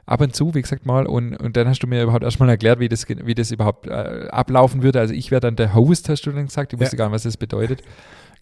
Ab 0.07 0.21
und 0.21 0.35
zu, 0.35 0.53
wie 0.53 0.61
gesagt 0.61 0.85
mal, 0.85 1.07
und, 1.07 1.35
und 1.35 1.57
dann 1.57 1.67
hast 1.67 1.79
du 1.79 1.87
mir 1.87 2.03
überhaupt 2.03 2.23
erstmal 2.23 2.49
erklärt, 2.49 2.79
wie 2.79 2.89
das, 2.89 3.07
wie 3.07 3.33
das 3.33 3.51
überhaupt 3.51 3.87
äh, 3.87 4.27
ablaufen 4.29 4.83
würde. 4.83 4.99
Also 4.99 5.13
ich 5.13 5.31
wäre 5.31 5.41
dann 5.41 5.55
der 5.55 5.73
Host, 5.73 6.09
hast 6.09 6.23
du 6.23 6.31
dann 6.31 6.45
gesagt. 6.45 6.73
Ich 6.73 6.79
wusste 6.79 6.95
ja. 6.95 6.97
gar 6.97 7.07
nicht, 7.07 7.15
was 7.15 7.23
das 7.23 7.37
bedeutet. 7.37 7.81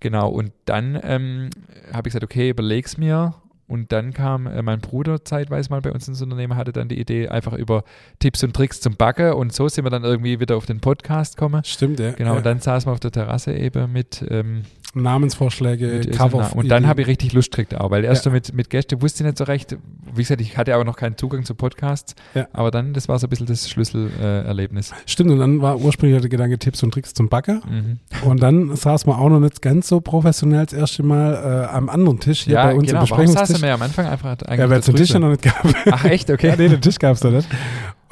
Genau, 0.04 0.28
und 0.28 0.52
dann 0.66 1.00
ähm, 1.02 1.50
habe 1.94 2.10
ich 2.10 2.14
gesagt, 2.14 2.26
okay, 2.26 2.50
überleg's 2.50 2.98
mir. 2.98 3.36
Und 3.68 3.94
dann 3.94 4.14
kam 4.14 4.48
äh, 4.48 4.62
mein 4.62 4.82
Bruder 4.82 5.24
zeitweise 5.24 5.70
mal 5.70 5.80
bei 5.80 5.94
uns 5.94 6.10
ins 6.10 6.22
Unternehmen, 6.22 6.58
hatte 6.58 6.74
dann 6.74 6.90
die 6.90 7.00
Idee, 7.00 7.30
einfach 7.30 7.54
über 7.54 7.86
Tipps 8.20 8.44
und 8.44 8.54
Tricks 8.54 8.82
zum 8.82 8.98
Backen. 8.98 9.32
Und 9.32 9.54
so 9.54 9.70
sind 9.70 9.86
wir 9.86 9.90
dann 9.90 10.04
irgendwie 10.04 10.42
wieder 10.42 10.58
auf 10.58 10.66
den 10.66 10.82
Podcast 10.82 11.38
gekommen. 11.38 11.64
Stimmt, 11.64 12.02
ja. 12.02 12.12
Genau, 12.12 12.32
ja. 12.32 12.38
und 12.38 12.46
dann 12.46 12.60
saßen 12.60 12.90
wir 12.90 12.92
auf 12.92 13.00
der 13.00 13.12
Terrasse 13.12 13.54
eben 13.54 13.94
mit 13.94 14.26
ähm, 14.30 14.64
Namensvorschläge, 14.94 15.88
mit, 15.88 16.12
Cover. 16.12 16.56
und 16.56 16.70
dann 16.70 16.88
habe 16.88 17.02
ich 17.02 17.08
richtig 17.08 17.34
Lust 17.34 17.52
gekriegt 17.52 17.76
auch, 17.76 17.90
weil 17.92 18.04
erst 18.04 18.26
ja. 18.26 18.32
mit, 18.32 18.54
mit 18.54 18.70
Gästen 18.70 19.02
wusste 19.02 19.24
ich 19.24 19.26
nicht 19.26 19.38
so 19.38 19.44
recht. 19.46 19.76
Wie 20.14 20.22
gesagt, 20.22 20.42
ich 20.42 20.58
hatte 20.58 20.78
auch 20.78 20.84
noch 20.84 20.96
keinen 20.96 21.18
Zugang 21.18 21.46
zu 21.46 21.56
Podcasts, 21.56 22.16
ja. 22.36 22.48
aber 22.54 22.70
dann, 22.70 22.94
das 22.94 23.10
war 23.10 23.18
so 23.18 23.28
ein 23.28 23.30
bisschen 23.30 23.48
das 23.48 23.70
Schlüsselerlebnis. 23.70 24.92
Äh, 24.92 24.96
Stimmt, 25.06 25.32
und 25.32 25.40
dann 25.40 25.62
war 25.62 25.80
ursprünglich 25.80 26.22
der 26.22 26.30
Gedanke 26.30 26.60
Tipps 26.60 26.84
und 26.84 26.92
Tricks 26.94 27.14
zum 27.14 27.30
Backer. 27.30 27.62
Mhm. 27.68 28.00
Und 28.24 28.44
dann 28.44 28.76
saß 28.76 29.06
man 29.06 29.18
auch 29.18 29.30
noch 29.30 29.40
nicht 29.40 29.62
ganz 29.62 29.88
so 29.88 30.02
professionell 30.02 30.66
das 30.66 30.74
erste 30.74 31.04
Mal 31.04 31.34
äh, 31.34 31.76
am 31.76 31.90
anderen 31.90 32.20
Tisch 32.20 32.44
hier 32.44 32.56
ja, 32.56 32.66
bei 32.66 32.76
uns 32.76 32.88
genau. 32.88 33.00
im 33.00 33.02
Besprechungstisch. 33.02 33.36
Warum 33.36 33.48
saßen 33.48 33.62
wir 33.62 33.70
ja 33.70 33.76
am 33.76 33.82
Anfang 33.82 34.06
einfach 34.06 34.38
eigentlich 34.46 34.60
Ja, 34.60 34.70
weil 34.70 34.80
es 34.80 34.86
den 34.86 34.96
Tisch 34.96 35.10
ja 35.10 35.20
noch 35.20 35.30
nicht 35.30 35.42
gab. 35.42 35.68
Ach 35.92 36.06
echt, 36.06 36.30
okay. 36.30 36.48
ja, 36.50 36.56
nee, 36.56 36.70
den 36.70 36.82
Tisch 36.82 37.00
gab 37.00 37.16
es 37.16 37.22
da 37.22 37.30
nicht. 37.32 37.48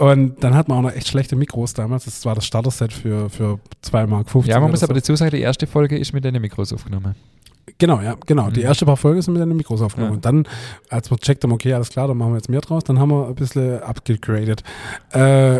Und 0.02 0.44
dann 0.44 0.56
hat 0.56 0.68
man 0.68 0.80
auch 0.80 0.82
noch 0.82 0.96
echt 0.96 1.08
schlechte 1.08 1.36
Mikros 1.36 1.76
damals. 1.76 2.06
Das 2.06 2.26
war 2.26 2.34
das 2.34 2.44
Starter-Set 2.46 2.92
für, 2.92 3.30
für 3.30 3.60
2 3.84 4.08
Mark 4.08 4.32
50. 4.32 4.52
Ja, 4.52 4.60
man 4.60 4.72
muss 4.72 4.80
so. 4.80 4.88
aber 4.88 4.96
dazu 4.96 5.16
sagen, 5.16 5.30
die 5.30 5.42
erste 5.42 5.68
Folge 5.68 5.96
ist 5.96 6.12
mit 6.12 6.26
den 6.26 6.42
Mikros 6.42 6.74
aufgenommen. 6.74 7.14
Genau, 7.78 8.02
ja, 8.02 8.16
genau. 8.26 8.48
Mhm. 8.48 8.54
Die 8.54 8.62
erste 8.62 8.84
paar 8.88 8.98
Folgen 8.98 9.22
sind 9.22 9.36
mit 9.36 9.44
den 9.44 9.56
Mikros 9.56 9.80
aufgenommen. 9.80 10.14
Ja. 10.14 10.16
Und 10.16 10.26
dann, 10.26 10.48
als 10.90 11.12
wir 11.12 11.18
checkt 11.20 11.44
haben, 11.44 11.52
okay, 11.52 11.74
alles 11.74 11.90
klar, 11.90 12.08
dann 12.08 12.18
machen 12.18 12.32
wir 12.32 12.38
jetzt 12.38 12.50
mehr 12.50 12.62
draus, 12.62 12.84
dann 12.84 12.98
haben 12.98 13.10
wir 13.10 13.28
ein 13.28 13.36
bisschen 13.36 13.80
abgegradet. 13.84 14.64
Äh, 15.14 15.60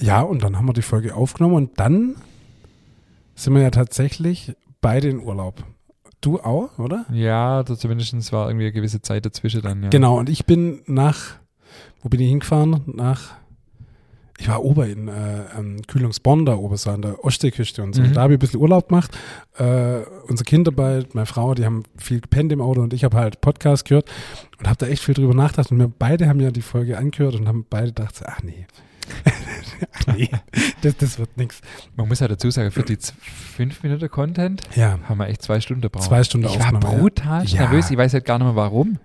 ja, 0.00 0.20
und 0.20 0.44
dann 0.44 0.56
haben 0.56 0.66
wir 0.66 0.74
die 0.74 0.82
Folge 0.82 1.16
aufgenommen 1.16 1.56
und 1.56 1.80
dann 1.80 2.14
sind 3.34 3.52
wir 3.52 3.62
ja 3.62 3.70
tatsächlich 3.70 4.54
beide 4.80 5.08
in 5.08 5.18
Urlaub. 5.18 5.64
Du 6.20 6.38
auch, 6.38 6.78
oder? 6.78 7.04
Ja, 7.12 7.64
zumindest 7.64 8.32
war 8.32 8.46
irgendwie 8.48 8.66
eine 8.66 8.72
gewisse 8.72 9.02
Zeit 9.02 9.26
dazwischen 9.26 9.60
dann, 9.62 9.82
ja. 9.82 9.88
Genau, 9.88 10.20
und 10.20 10.28
ich 10.28 10.46
bin 10.46 10.82
nach, 10.86 11.34
wo 12.00 12.08
bin 12.08 12.20
ich 12.20 12.28
hingefahren? 12.28 12.82
Nach 12.86 13.41
ich 14.42 14.48
war 14.48 14.64
ober 14.64 14.88
in 14.88 15.06
äh, 15.06 15.82
Kühlungsborn 15.86 16.44
da 16.44 16.56
oben 16.56 16.76
so 16.76 16.90
an 16.90 17.02
der 17.02 17.24
Ostseeküste 17.24 17.80
und 17.80 17.94
so. 17.94 18.02
Mhm. 18.02 18.12
Da 18.12 18.22
habe 18.22 18.32
ich 18.32 18.38
ein 18.38 18.40
bisschen 18.40 18.60
Urlaub 18.60 18.88
gemacht. 18.88 19.16
Äh, 19.56 20.00
unsere 20.26 20.44
Kinder 20.44 20.72
bei, 20.72 21.04
meine 21.12 21.26
Frau, 21.26 21.54
die 21.54 21.64
haben 21.64 21.84
viel 21.96 22.20
gepennt 22.20 22.50
im 22.50 22.60
Auto 22.60 22.82
und 22.82 22.92
ich 22.92 23.04
habe 23.04 23.16
halt 23.16 23.40
Podcast 23.40 23.84
gehört 23.84 24.10
und 24.58 24.66
habe 24.66 24.78
da 24.78 24.86
echt 24.88 25.04
viel 25.04 25.14
drüber 25.14 25.32
nachgedacht. 25.32 25.70
Und 25.70 25.78
wir 25.78 25.86
beide 25.86 26.28
haben 26.28 26.40
ja 26.40 26.50
die 26.50 26.62
Folge 26.62 26.98
angehört 26.98 27.36
und 27.36 27.46
haben 27.46 27.64
beide 27.70 27.88
gedacht, 27.88 28.20
ach 28.26 28.42
nee. 28.42 28.66
ach 29.92 30.06
nee, 30.16 30.28
das, 30.80 30.96
das 30.96 31.18
wird 31.20 31.36
nichts. 31.36 31.60
Man 31.94 32.08
muss 32.08 32.18
ja 32.18 32.26
dazu 32.26 32.50
sagen, 32.50 32.72
für 32.72 32.82
die 32.82 32.98
fünf 33.20 33.80
Minuten 33.84 34.10
Content 34.10 34.62
ja. 34.74 34.98
haben 35.08 35.18
wir 35.18 35.28
echt 35.28 35.42
zwei 35.42 35.60
Stunden 35.60 35.82
gebraucht. 35.82 36.04
Zwei 36.04 36.24
Stunden 36.24 36.48
Ich 36.48 36.58
war 36.58 36.72
brutal 36.80 37.44
ja. 37.44 37.60
nervös. 37.60 37.92
Ich 37.92 37.96
weiß 37.96 38.12
halt 38.12 38.24
gar 38.24 38.38
nicht 38.38 38.46
mehr 38.46 38.56
warum. 38.56 38.98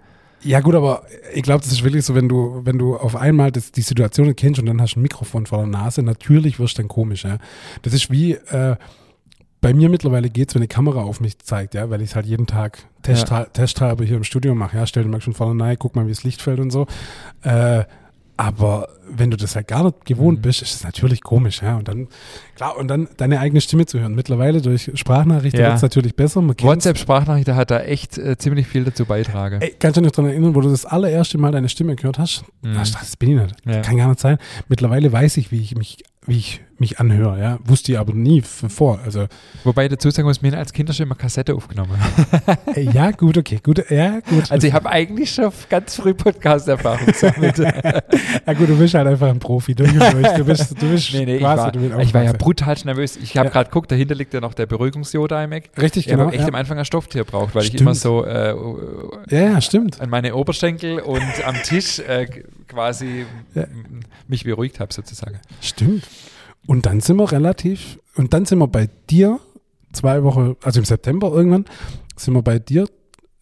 Ja, 0.43 0.59
gut, 0.59 0.75
aber 0.75 1.03
ich 1.33 1.43
glaube, 1.43 1.63
das 1.63 1.71
ist 1.71 1.83
wirklich 1.83 2.05
so, 2.05 2.15
wenn 2.15 2.29
du, 2.29 2.61
wenn 2.63 2.77
du 2.77 2.95
auf 2.95 3.15
einmal 3.15 3.51
das, 3.51 3.71
die 3.71 3.81
Situation 3.81 4.35
kennst 4.35 4.59
und 4.59 4.67
dann 4.67 4.81
hast 4.81 4.95
du 4.95 4.99
ein 4.99 5.03
Mikrofon 5.03 5.45
vor 5.45 5.59
der 5.59 5.67
Nase, 5.67 6.03
natürlich 6.03 6.59
wirst 6.59 6.77
du 6.77 6.83
dann 6.83 6.89
komisch, 6.89 7.23
ja. 7.23 7.37
Das 7.81 7.93
ist 7.93 8.11
wie, 8.11 8.33
äh, 8.33 8.75
bei 9.61 9.73
mir 9.73 9.89
mittlerweile 9.89 10.29
geht 10.29 10.49
es, 10.49 10.55
wenn 10.55 10.61
eine 10.61 10.67
Kamera 10.67 11.01
auf 11.01 11.19
mich 11.19 11.39
zeigt, 11.39 11.73
ja, 11.73 11.89
weil 11.89 12.01
ich 12.01 12.15
halt 12.15 12.27
jeden 12.27 12.45
Tag 12.45 12.85
Test, 13.01 13.29
ja. 13.29 13.45
Testhalber 13.45 14.05
hier 14.05 14.17
im 14.17 14.23
Studio 14.23 14.53
mache, 14.53 14.77
ja, 14.77 14.85
stell 14.85 15.03
dir 15.03 15.09
mal 15.09 15.21
schon 15.21 15.33
vorne 15.33 15.63
rein, 15.63 15.77
guck 15.79 15.95
mal, 15.95 16.05
wie 16.05 16.11
das 16.11 16.23
Licht 16.23 16.41
fällt 16.41 16.59
und 16.59 16.71
so. 16.71 16.85
Äh, 17.41 17.85
aber 18.37 18.89
wenn 19.09 19.31
du 19.31 19.37
das 19.37 19.55
halt 19.55 19.67
gar 19.67 19.83
nicht 19.83 20.05
gewohnt 20.05 20.39
mhm. 20.39 20.41
bist, 20.43 20.61
ist 20.61 20.75
es 20.75 20.83
natürlich 20.83 21.21
komisch, 21.21 21.61
ja. 21.61 21.77
Und 21.77 21.87
dann, 21.87 22.07
klar, 22.55 22.77
und 22.77 22.87
dann 22.87 23.07
deine 23.17 23.39
eigene 23.39 23.61
Stimme 23.61 23.85
zu 23.85 23.99
hören. 23.99 24.15
Mittlerweile 24.15 24.61
durch 24.61 24.91
Sprachnachrichten 24.93 25.59
ja. 25.59 25.67
wird 25.67 25.77
es 25.77 25.81
natürlich 25.81 26.15
besser. 26.15 26.47
WhatsApp-Sprachnachrichten 26.47 27.55
hat 27.55 27.71
da 27.71 27.79
echt 27.79 28.17
äh, 28.17 28.37
ziemlich 28.37 28.67
viel 28.67 28.83
dazu 28.83 29.05
beitragen. 29.05 29.61
Ey, 29.61 29.75
kannst 29.79 29.97
du 29.97 30.01
dich 30.01 30.11
daran 30.11 30.29
erinnern, 30.29 30.55
wo 30.55 30.61
du 30.61 30.69
das 30.69 30.85
allererste 30.85 31.37
Mal 31.37 31.51
deine 31.51 31.69
Stimme 31.69 31.95
gehört 31.95 32.19
hast? 32.19 32.43
Mhm. 32.61 32.75
Ach, 32.77 32.89
das 32.89 33.15
bin 33.15 33.31
ich 33.31 33.41
nicht. 33.41 33.55
Ja. 33.65 33.81
Kann 33.81 33.97
gar 33.97 34.07
nicht 34.07 34.19
sein. 34.19 34.37
Mittlerweile 34.67 35.11
weiß 35.11 35.37
ich, 35.37 35.51
wie 35.51 35.61
ich 35.61 35.75
mich 35.75 36.03
wie 36.27 36.37
ich 36.37 36.61
mich 36.79 36.99
anhöre, 36.99 37.39
ja. 37.39 37.59
Wusste 37.63 37.91
ich 37.91 37.99
aber 37.99 38.13
nie 38.13 38.41
vor. 38.41 38.99
Also 39.03 39.27
Wobei 39.63 39.85
ich 39.85 39.91
dazu 39.91 40.09
sagen 40.09 40.27
muss, 40.27 40.41
mir 40.41 40.57
als 40.57 40.73
Kinder 40.73 40.93
schon 40.93 41.05
immer 41.05 41.15
Kassette 41.15 41.53
aufgenommen. 41.55 41.91
Äh, 42.75 42.81
ja, 42.81 43.11
gut, 43.11 43.37
okay, 43.37 43.59
gut, 43.63 43.89
ja, 43.89 44.19
gut. 44.19 44.51
Also 44.51 44.67
ich 44.67 44.73
habe 44.73 44.89
eigentlich 44.89 45.31
schon 45.31 45.51
ganz 45.69 45.95
früh 45.95 46.13
Podcast-Erfahrung 46.13 47.05
gesammelt. 47.05 47.57
ja 47.57 48.53
gut, 48.53 48.69
du 48.69 48.77
bist 48.77 48.93
halt 48.93 49.07
einfach 49.07 49.27
ein 49.27 49.39
Profi. 49.39 49.73
Du, 49.73 49.85
du 49.85 50.45
bist, 50.45 50.71
du 50.81 50.89
bist 50.89 51.13
nee, 51.13 51.25
nee, 51.25 51.39
quasi, 51.39 51.77
ich, 51.77 51.91
war, 51.91 51.99
ich 51.99 52.13
war 52.13 52.23
ja 52.23 52.33
brutal 52.33 52.75
nervös. 52.83 53.17
Ich 53.17 53.37
habe 53.37 53.47
ja. 53.47 53.53
gerade 53.53 53.69
geguckt, 53.69 53.91
dahinter 53.91 54.15
liegt 54.15 54.33
ja 54.33 54.41
noch 54.41 54.53
der 54.53 54.65
Beruhigungsjoda 54.65 55.43
im 55.43 55.51
Eck. 55.53 55.71
Richtig, 55.79 56.05
ich 56.05 56.11
genau. 56.11 56.23
Ich 56.23 56.25
habe 56.25 56.35
echt 56.35 56.41
ja. 56.43 56.47
am 56.49 56.55
Anfang 56.55 56.77
ein 56.77 56.85
Stofftier 56.85 57.23
braucht, 57.23 57.55
weil 57.55 57.63
stimmt. 57.63 57.75
ich 57.75 57.81
immer 57.81 57.95
so 57.95 58.25
äh, 58.25 58.53
ja, 59.29 59.59
stimmt. 59.61 60.01
an 60.01 60.09
meine 60.09 60.35
Oberschenkel 60.35 60.99
und 60.99 61.45
am 61.45 61.55
Tisch 61.63 61.99
äh, 61.99 62.27
quasi 62.67 63.25
mich 64.27 64.43
beruhigt 64.43 64.79
habe 64.79 64.93
sozusagen. 64.93 65.39
Stimmt. 65.61 66.03
Und 66.67 66.85
dann 66.85 66.99
sind 66.99 67.15
wir 67.17 67.31
relativ, 67.31 67.97
und 68.15 68.33
dann 68.33 68.45
sind 68.45 68.59
wir 68.59 68.67
bei 68.67 68.89
dir 69.09 69.39
zwei 69.93 70.21
Wochen, 70.23 70.55
also 70.63 70.79
im 70.79 70.85
September 70.85 71.31
irgendwann, 71.31 71.65
sind 72.17 72.33
wir 72.33 72.41
bei 72.41 72.59
dir 72.59 72.87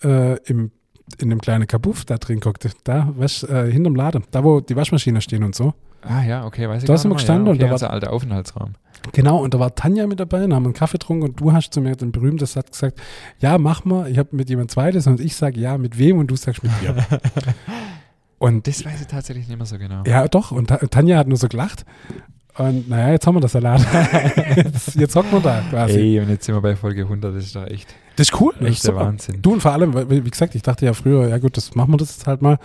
äh, 0.03 0.37
im, 0.43 0.71
in 1.19 1.31
dem 1.31 1.41
kleinen 1.41 1.67
Kabuff 1.67 2.05
da 2.05 2.17
drin 2.17 2.39
guckt, 2.39 2.67
da, 2.83 3.11
was, 3.17 3.43
äh, 3.43 3.71
hinterm 3.71 3.95
Laden, 3.95 4.23
da 4.29 4.43
wo 4.43 4.61
die 4.61 4.75
Waschmaschinen 4.75 5.21
stehen 5.21 5.43
und 5.43 5.55
so. 5.55 5.73
Ah 6.03 6.23
ja, 6.23 6.45
okay, 6.45 6.69
weiß 6.69 6.83
ich 6.83 6.87
Da 6.87 6.97
sind 6.97 7.09
wir 7.09 7.15
gestanden 7.15 7.47
ja, 7.47 7.53
okay, 7.53 7.63
und 7.63 7.67
da 7.67 7.71
war 7.71 7.79
der 7.79 7.89
alte 7.89 8.11
Aufenthaltsraum. 8.11 8.73
Genau, 9.11 9.37
und 9.43 9.55
da 9.55 9.59
war 9.59 9.73
Tanja 9.73 10.05
mit 10.05 10.19
dabei 10.19 10.43
und 10.43 10.53
haben 10.53 10.65
einen 10.65 10.73
Kaffee 10.73 10.99
getrunken 10.99 11.23
und 11.23 11.39
du 11.39 11.51
hast 11.51 11.73
zu 11.73 11.81
mir 11.81 11.95
den 11.95 12.11
berühmten 12.11 12.45
Satz 12.45 12.71
gesagt, 12.71 13.01
ja, 13.39 13.57
mach 13.57 13.85
mal, 13.85 14.09
ich 14.09 14.19
habe 14.19 14.35
mit 14.35 14.49
jemand 14.49 14.69
zweites 14.69 15.07
und 15.07 15.19
ich 15.19 15.35
sage 15.35 15.59
ja, 15.59 15.79
mit 15.79 15.97
wem 15.97 16.19
und 16.19 16.27
du 16.27 16.35
sagst 16.35 16.61
mit 16.63 16.71
dir. 16.81 16.95
und 18.37 18.67
das 18.67 18.85
weiß 18.85 19.01
ich 19.01 19.07
tatsächlich 19.07 19.47
nicht 19.47 19.57
mehr 19.57 19.65
so 19.65 19.79
genau. 19.79 20.03
Ja, 20.05 20.27
doch, 20.27 20.51
und 20.51 20.67
Tanja 20.67 21.17
hat 21.17 21.27
nur 21.27 21.37
so 21.37 21.47
gelacht 21.47 21.85
und 22.57 22.89
naja, 22.89 23.11
jetzt 23.11 23.27
haben 23.27 23.35
wir 23.35 23.41
das 23.41 23.51
Salat. 23.51 23.81
jetzt, 24.55 24.95
jetzt 24.95 25.15
hocken 25.15 25.31
wir 25.31 25.41
da 25.41 25.61
quasi. 25.69 25.99
Ey, 25.99 26.19
und 26.19 26.29
jetzt 26.29 26.45
sind 26.45 26.55
wir 26.55 26.61
bei 26.61 26.75
Folge 26.75 27.01
100, 27.01 27.35
das 27.35 27.45
ist 27.45 27.55
doch 27.55 27.67
echt. 27.67 27.93
Das 28.15 28.29
ist 28.29 28.39
cool. 28.39 28.53
Echt 28.61 28.85
der 28.87 28.95
Wahnsinn. 28.95 29.41
Du 29.41 29.53
und 29.53 29.61
vor 29.61 29.71
allem, 29.73 30.09
wie 30.09 30.21
gesagt, 30.29 30.55
ich 30.55 30.61
dachte 30.61 30.85
ja 30.85 30.93
früher, 30.93 31.27
ja 31.27 31.37
gut, 31.37 31.57
das 31.57 31.75
machen 31.75 31.91
wir 31.91 31.97
das 31.97 32.15
jetzt 32.15 32.27
halt 32.27 32.41
mal. 32.41 32.57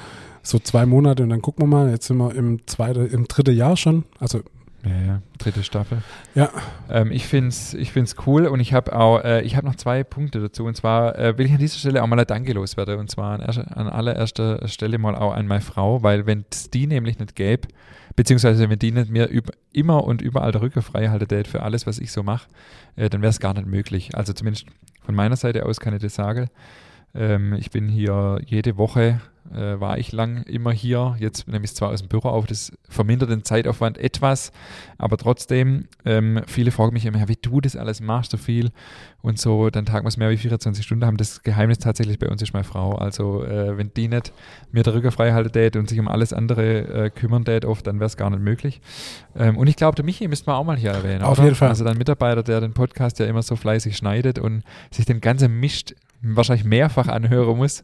So 0.42 0.58
zwei 0.58 0.86
Monate 0.86 1.22
und 1.22 1.30
dann 1.30 1.42
gucken 1.42 1.64
wir 1.64 1.66
mal. 1.66 1.90
Jetzt 1.90 2.06
sind 2.06 2.18
wir 2.18 2.34
im 2.34 2.66
zweiten, 2.66 3.06
im 3.08 3.26
dritten 3.26 3.54
Jahr 3.54 3.76
schon. 3.76 4.04
Also 4.18 4.40
Ja, 4.84 5.06
ja, 5.06 5.22
dritte 5.38 5.62
Staffel. 5.64 5.98
Ja. 6.34 6.50
Ähm, 6.88 7.10
ich 7.10 7.26
finde 7.26 7.48
es 7.48 7.74
ich 7.74 7.92
find's 7.92 8.14
cool 8.26 8.46
und 8.46 8.60
ich 8.60 8.72
habe 8.72 8.96
auch, 8.96 9.22
äh, 9.22 9.42
ich 9.42 9.56
habe 9.56 9.66
noch 9.66 9.74
zwei 9.74 10.04
Punkte 10.04 10.40
dazu. 10.40 10.64
Und 10.64 10.76
zwar 10.76 11.18
äh, 11.18 11.36
will 11.36 11.46
ich 11.46 11.52
an 11.52 11.58
dieser 11.58 11.78
Stelle 11.78 12.02
auch 12.02 12.06
mal 12.06 12.18
ein 12.18 12.26
Danke 12.26 12.52
loswerden. 12.52 12.98
Und 12.98 13.10
zwar 13.10 13.40
an, 13.40 13.42
an 13.42 13.88
allererster 13.88 14.66
Stelle 14.68 14.98
mal 14.98 15.16
auch 15.16 15.34
an 15.34 15.46
meine 15.46 15.60
Frau, 15.60 16.02
weil 16.02 16.26
wenn 16.26 16.44
es 16.50 16.70
die 16.70 16.86
nämlich 16.86 17.18
nicht 17.18 17.34
gäbe, 17.34 17.68
beziehungsweise 18.20 18.68
wenn 18.68 18.78
die 18.78 18.92
nicht 18.92 19.10
mir 19.10 19.30
immer 19.72 20.04
und 20.04 20.20
überall 20.20 20.52
der 20.52 20.60
Rücken 20.60 20.82
frei 20.82 21.08
haltet 21.08 21.48
für 21.48 21.62
alles, 21.62 21.86
was 21.86 21.98
ich 21.98 22.12
so 22.12 22.22
mache, 22.22 22.50
äh, 22.94 23.08
dann 23.08 23.22
wäre 23.22 23.30
es 23.30 23.40
gar 23.40 23.54
nicht 23.54 23.66
möglich. 23.66 24.14
Also 24.14 24.34
zumindest 24.34 24.66
von 25.00 25.14
meiner 25.14 25.36
Seite 25.36 25.64
aus 25.64 25.80
kann 25.80 25.94
ich 25.94 26.02
das 26.02 26.16
sagen. 26.16 26.50
Ähm, 27.14 27.54
ich 27.54 27.70
bin 27.70 27.88
hier 27.88 28.38
jede 28.44 28.76
Woche 28.76 29.22
äh, 29.54 29.80
war 29.80 29.98
ich 29.98 30.12
lang 30.12 30.42
immer 30.44 30.72
hier. 30.72 31.16
Jetzt 31.18 31.48
nehme 31.48 31.64
ich 31.64 31.70
es 31.70 31.74
zwar 31.74 31.90
aus 31.90 32.00
dem 32.00 32.08
Büro 32.08 32.28
auf, 32.28 32.46
das 32.46 32.72
vermindert 32.88 33.30
den 33.30 33.44
Zeitaufwand 33.44 33.98
etwas, 33.98 34.52
aber 34.98 35.16
trotzdem, 35.16 35.88
ähm, 36.04 36.40
viele 36.46 36.70
fragen 36.70 36.92
mich 36.92 37.06
immer, 37.06 37.28
wie 37.28 37.36
du 37.40 37.60
das 37.60 37.76
alles 37.76 38.00
machst, 38.00 38.30
so 38.30 38.36
viel 38.36 38.70
und 39.22 39.38
so, 39.38 39.70
dann 39.70 39.86
tagen 39.86 40.04
wir 40.04 40.08
es 40.08 40.16
mehr 40.16 40.30
wie 40.30 40.36
24 40.36 40.84
Stunden 40.84 41.04
haben. 41.04 41.16
Das 41.16 41.42
Geheimnis 41.42 41.78
tatsächlich 41.78 42.18
bei 42.18 42.28
uns 42.28 42.42
ist 42.42 42.52
meine 42.52 42.64
Frau. 42.64 42.94
Also 42.94 43.44
äh, 43.44 43.76
wenn 43.76 43.92
die 43.94 44.08
nicht 44.08 44.32
mir 44.72 44.82
der 44.82 44.94
Rücken 44.94 45.10
frei 45.10 45.32
halten 45.32 45.52
tät 45.52 45.76
und 45.76 45.88
sich 45.88 45.98
um 45.98 46.08
alles 46.08 46.32
andere 46.32 47.06
äh, 47.06 47.10
kümmern 47.10 47.44
tät 47.44 47.64
oft, 47.64 47.86
dann 47.86 47.96
wäre 48.00 48.06
es 48.06 48.16
gar 48.16 48.30
nicht 48.30 48.42
möglich. 48.42 48.80
Ähm, 49.36 49.56
und 49.56 49.66
ich 49.66 49.76
glaube, 49.76 49.96
der 49.96 50.04
Michi 50.04 50.28
müsste 50.28 50.48
man 50.48 50.56
auch 50.56 50.64
mal 50.64 50.76
hier 50.76 50.92
erwähnen. 50.92 51.22
Auf 51.22 51.38
oder? 51.38 51.44
jeden 51.44 51.56
Fall. 51.56 51.68
Also 51.68 51.84
dein 51.84 51.98
Mitarbeiter, 51.98 52.42
der 52.42 52.60
den 52.60 52.72
Podcast 52.72 53.18
ja 53.18 53.26
immer 53.26 53.42
so 53.42 53.56
fleißig 53.56 53.96
schneidet 53.96 54.38
und 54.38 54.62
sich 54.90 55.04
den 55.04 55.20
ganzen 55.20 55.58
Mist 55.60 55.94
wahrscheinlich 56.22 56.64
mehrfach 56.64 57.08
anhören 57.08 57.56
muss 57.56 57.82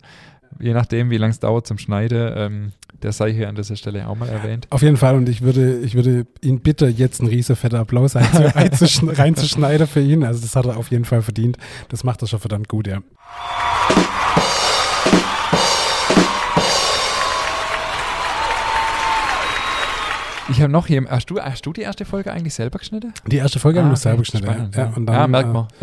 je 0.60 0.72
nachdem, 0.72 1.10
wie 1.10 1.16
lange 1.16 1.32
es 1.32 1.40
dauert 1.40 1.66
zum 1.66 1.78
Schneiden, 1.78 2.32
ähm, 2.36 2.72
der 3.02 3.12
sei 3.12 3.32
hier 3.32 3.48
an 3.48 3.54
dieser 3.54 3.76
Stelle 3.76 4.08
auch 4.08 4.16
mal 4.16 4.28
erwähnt. 4.28 4.66
Auf 4.70 4.82
jeden 4.82 4.96
Fall 4.96 5.16
und 5.16 5.28
ich 5.28 5.42
würde, 5.42 5.78
ich 5.80 5.94
würde 5.94 6.26
ihn 6.42 6.60
bitte 6.60 6.86
jetzt 6.86 7.20
einen 7.20 7.28
riesen 7.28 7.56
fetter 7.56 7.80
Applaus 7.80 8.16
reinzuschneiden 8.16 9.86
für 9.86 10.00
ihn. 10.00 10.24
Also 10.24 10.40
das 10.40 10.56
hat 10.56 10.66
er 10.66 10.76
auf 10.76 10.90
jeden 10.90 11.04
Fall 11.04 11.22
verdient. 11.22 11.58
Das 11.88 12.04
macht 12.04 12.22
er 12.22 12.28
schon 12.28 12.40
verdammt 12.40 12.68
gut, 12.68 12.86
ja. 12.86 13.02
Ich 20.48 20.62
habe 20.62 20.70
noch 20.70 20.86
hier, 20.86 21.04
hast 21.08 21.28
du, 21.28 21.40
hast 21.40 21.66
du 21.66 21.72
die 21.72 21.80
erste 21.80 22.04
Folge 22.04 22.32
eigentlich 22.32 22.54
selber 22.54 22.78
geschnitten? 22.78 23.12
Die 23.26 23.36
erste 23.36 23.58
Folge 23.58 23.80
ah, 23.80 23.84
habe 23.84 23.94
ich 23.94 24.00
selber 24.00 24.18
geschnitten. 24.18 24.46
Spannend, 24.46 24.76
ja. 24.76 24.84
Ja, 24.84 24.92
dann, 24.94 25.06
ja, 25.06 25.26
merkt 25.26 25.52
man. 25.52 25.68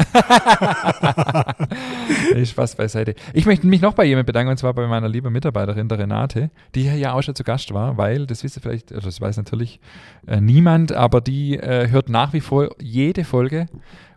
Äh, 2.33 2.45
Spaß 2.45 2.75
beiseite. 2.75 3.15
Ich 3.33 3.45
möchte 3.45 3.67
mich 3.67 3.81
noch 3.81 3.93
bei 3.93 4.05
jemandem 4.05 4.27
bedanken, 4.27 4.51
und 4.51 4.57
zwar 4.57 4.73
bei 4.73 4.87
meiner 4.87 5.09
lieben 5.09 5.31
Mitarbeiterin, 5.31 5.87
der 5.87 5.99
Renate, 5.99 6.49
die 6.75 6.83
hier 6.83 6.95
ja 6.95 7.13
auch 7.13 7.21
schon 7.21 7.35
zu 7.35 7.43
Gast 7.43 7.73
war, 7.73 7.97
weil, 7.97 8.25
das 8.25 8.43
wisst 8.43 8.57
ihr 8.57 8.61
vielleicht, 8.61 8.91
also 8.93 9.07
das 9.07 9.19
weiß 9.19 9.37
natürlich 9.37 9.79
äh, 10.27 10.39
niemand, 10.39 10.91
aber 10.91 11.21
die 11.21 11.57
äh, 11.57 11.89
hört 11.89 12.09
nach 12.09 12.33
wie 12.33 12.41
vor 12.41 12.69
jede 12.79 13.23
Folge 13.23 13.67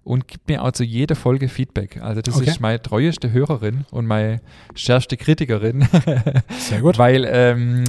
und 0.06 0.28
gibt 0.28 0.48
mir 0.48 0.62
auch 0.62 0.70
zu 0.70 0.84
jeder 0.84 1.16
Folge 1.16 1.48
Feedback. 1.48 2.00
Also 2.00 2.22
das 2.22 2.36
okay. 2.36 2.48
ist 2.48 2.60
meine 2.60 2.80
treueste 2.80 3.32
Hörerin 3.32 3.86
und 3.90 4.06
meine 4.06 4.40
schärfste 4.76 5.16
Kritikerin. 5.16 5.86
Sehr 6.58 6.80
gut. 6.80 6.96
weil 6.96 7.26
ähm, 7.28 7.84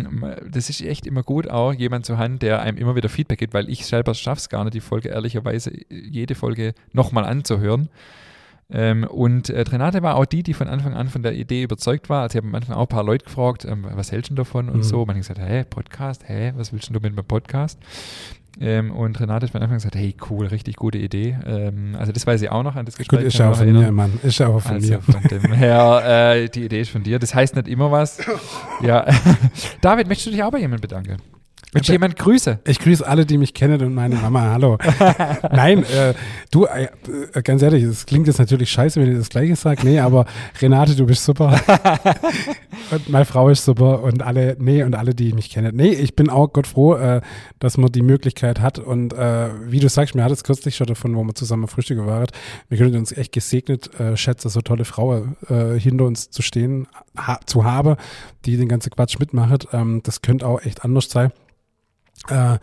das 0.50 0.72
ist 0.72 0.82
echt 0.82 1.06
immer 1.06 1.22
gut, 1.22 1.48
auch 1.48 1.74
jemand 1.74 2.08
zu 2.08 2.18
haben, 2.18 2.40
der 2.40 2.62
einem 2.64 2.78
immer 2.78 2.96
wieder 2.96 3.08
Feedback 3.08 3.38
gibt, 3.38 3.54
weil 3.54 3.70
ich 3.70 3.86
selber 3.86 4.16
schaffe 4.16 4.40
es 4.40 4.50
gar 4.50 4.64
nicht, 4.64 4.74
die 4.74 4.82
Folge 4.82 5.10
ehrlicherweise 5.10 5.72
jede 5.90 6.34
Folge 6.34 6.74
nochmal 6.92 7.24
anzuhören. 7.24 7.88
Ähm, 8.70 9.04
und 9.04 9.52
äh, 9.52 9.62
Renate 9.62 10.02
war 10.02 10.16
auch 10.16 10.26
die, 10.26 10.42
die 10.42 10.56
von 10.56 10.68
Anfang 10.68 10.96
an 10.96 11.10
von 11.10 11.22
der 11.22 11.36
Idee 11.36 11.62
überzeugt 11.62 12.10
war. 12.10 12.24
Also 12.24 12.38
ich 12.38 12.44
habe 12.44 12.48
am 12.48 12.56
Anfang 12.56 12.76
auch 12.76 12.82
ein 12.82 12.88
paar 12.88 13.04
Leute 13.04 13.26
gefragt, 13.26 13.64
ähm, 13.64 13.86
was 13.92 14.12
hältst 14.12 14.32
du 14.32 14.36
davon 14.36 14.70
und 14.70 14.78
mhm. 14.78 14.84
so. 14.84 15.06
Man 15.06 15.16
hat 15.16 15.22
gesagt, 15.22 15.40
hä, 15.40 15.66
Podcast, 15.70 16.28
hä, 16.28 16.54
was 16.58 16.74
willst 16.74 16.90
du 16.90 16.94
mit 16.94 17.16
meinem 17.16 17.26
Podcast? 17.26 17.80
Ähm, 18.60 18.92
und 18.92 19.20
Renate 19.20 19.46
hat 19.46 19.52
von 19.52 19.62
Anfang 19.62 19.78
gesagt, 19.78 19.96
hey, 19.96 20.16
cool, 20.30 20.48
richtig 20.48 20.78
gute 20.78 20.98
Idee. 20.98 21.38
Ähm, 21.46 21.96
also 21.98 22.12
das 22.12 22.26
weiß 22.26 22.42
ich 22.42 22.50
auch 22.50 22.64
noch 22.64 22.76
an 22.76 22.86
das 22.86 22.98
Gespräch. 22.98 23.20
Gut, 23.20 23.28
ist 23.28 23.38
ja 23.38 23.52
auch 23.52 23.56
von 23.56 23.72
mir, 23.72 23.92
Mann. 23.92 24.20
Ist 24.24 24.40
ja 24.40 24.48
auch 24.48 24.60
von 24.60 24.74
also 24.74 24.94
mir. 24.94 25.02
Von 25.02 25.22
dem 25.24 25.54
her, 25.54 26.34
äh, 26.36 26.50
die 26.50 26.66
Idee 26.66 26.82
ist 26.82 26.90
von 26.90 27.04
dir. 27.04 27.20
Das 27.20 27.36
heißt 27.36 27.56
nicht 27.56 27.68
immer 27.68 27.92
was. 27.92 28.20
Ja. 28.82 29.08
David, 29.82 30.08
möchtest 30.08 30.28
du 30.28 30.32
dich 30.32 30.44
auch 30.44 30.52
bei 30.52 30.60
jemandem 30.60 30.82
bedanken? 30.82 31.18
Wünsche 31.78 31.92
jemand 31.92 32.16
Grüße. 32.18 32.60
Ich 32.66 32.80
grüße 32.80 33.08
alle, 33.08 33.26
die 33.26 33.38
mich 33.38 33.54
kennen 33.54 33.82
und 33.82 33.94
meine 33.94 34.16
Mama. 34.16 34.52
Hallo. 34.52 34.78
Nein, 35.52 35.84
äh, 35.84 36.14
du, 36.52 36.66
äh, 36.66 36.88
ganz 37.44 37.62
ehrlich, 37.62 37.84
es 37.84 38.06
klingt 38.06 38.28
jetzt 38.28 38.40
natürlich 38.40 38.72
scheiße, 38.72 39.00
wenn 39.00 39.12
ich 39.12 39.18
das 39.18 39.30
Gleiche 39.30 39.56
sage. 39.56 39.82
Nee, 39.84 40.00
aber 40.00 40.26
Renate, 40.60 40.96
du 40.96 41.06
bist 41.06 41.24
super. 41.24 41.60
und 42.92 43.10
meine 43.10 43.26
Frau 43.26 43.50
ist 43.50 43.64
super 43.64 44.02
und 44.04 44.24
alle, 44.24 44.56
nee, 44.60 44.84
und 44.84 44.96
alle, 44.96 45.14
die 45.14 45.34
mich 45.34 45.50
kennen. 45.50 45.76
Nee, 45.76 45.92
ich 45.92 46.16
bin 46.16 46.30
auch 46.30 46.52
Gott 46.52 46.68
froh, 46.68 46.96
äh, 46.96 47.22
dass 47.60 47.78
man 47.78 47.92
die 47.92 48.02
Möglichkeit 48.02 48.60
hat. 48.60 48.80
Und 48.80 49.14
äh, 49.14 49.50
wie 49.70 49.80
du 49.80 49.90
sagst, 49.90 50.16
mir 50.16 50.24
hat 50.24 50.32
es 50.32 50.44
kürzlich 50.44 50.76
schon 50.76 50.88
davon, 50.88 51.16
wo 51.16 51.24
wir 51.24 51.36
zusammen 51.36 51.68
Frühstücke 51.68 52.06
waren. 52.06 52.28
Wir 52.70 52.78
können 52.78 52.96
uns 52.96 53.12
echt 53.12 53.34
gesegnet 53.34 54.00
äh, 54.00 54.18
schätzen, 54.18 54.50
so 54.50 54.62
tolle 54.62 54.86
Frau 54.86 55.26
äh, 55.50 55.80
hinter 55.80 56.06
uns 56.06 56.32
zu 56.32 56.42
stehen, 56.42 56.88
ha 57.16 57.40
zu 57.46 57.66
haben, 57.66 57.98
die 58.46 58.58
den 58.58 58.68
ganzen 58.68 58.90
Quatsch 58.90 59.20
mitmacht. 59.20 59.68
Ähm, 59.74 60.02
das 60.04 60.22
könnte 60.22 60.48
auch 60.48 60.62
echt 60.62 60.84
anders 60.84 61.10
sein. 61.10 61.32
Äh, 62.30 62.58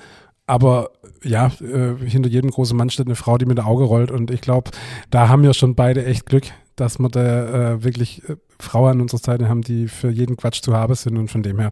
aber 0.46 0.90
ja, 1.22 1.46
äh, 1.60 1.96
hinter 2.04 2.28
jedem 2.28 2.50
großen 2.50 2.76
Mann 2.76 2.90
steht 2.90 3.06
eine 3.06 3.16
Frau, 3.16 3.38
die 3.38 3.46
mit 3.46 3.58
der 3.58 3.66
Auge 3.66 3.84
rollt. 3.84 4.10
Und 4.10 4.30
ich 4.30 4.40
glaube, 4.40 4.70
da 5.10 5.28
haben 5.28 5.42
wir 5.42 5.54
schon 5.54 5.74
beide 5.74 6.04
echt 6.04 6.26
Glück, 6.26 6.44
dass 6.76 6.98
wir 6.98 7.08
da 7.08 7.72
äh, 7.72 7.84
wirklich 7.84 8.28
äh, 8.28 8.36
Frauen 8.60 8.92
an 8.92 9.00
unserer 9.00 9.20
Seite 9.20 9.48
haben, 9.48 9.62
die 9.62 9.88
für 9.88 10.10
jeden 10.10 10.36
Quatsch 10.36 10.60
zu 10.60 10.74
haben 10.74 10.94
sind. 10.94 11.16
Und 11.16 11.30
von 11.30 11.42
dem 11.42 11.58
her 11.58 11.70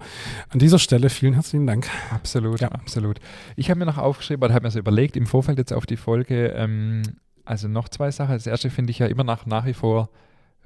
an 0.49 0.59
dieser 0.59 0.79
Stelle 0.79 1.11
vielen 1.11 1.35
herzlichen 1.35 1.67
Dank. 1.67 1.89
Absolut, 2.11 2.61
ja. 2.61 2.69
absolut. 2.69 3.19
Ich 3.57 3.69
habe 3.69 3.79
mir 3.79 3.87
noch 3.87 3.99
aufgeschrieben, 3.99 4.43
oder 4.43 4.55
habe 4.55 4.65
mir 4.65 4.71
so 4.71 4.79
überlegt, 4.79 5.17
im 5.17 5.27
Vorfeld 5.27 5.59
jetzt 5.59 5.73
auf 5.73 5.85
die 5.85 5.99
Folge, 5.99 6.49
ähm, 6.57 7.03
also 7.45 7.69
noch 7.69 7.89
zwei 7.91 8.11
Sachen. 8.11 8.35
Das 8.35 8.47
erste 8.47 8.71
finde 8.71 8.91
ich 8.91 9.01
ja 9.01 9.07
immer 9.07 9.25
nach, 9.25 9.45
nach 9.45 9.67
wie 9.67 9.75
vor 9.75 10.09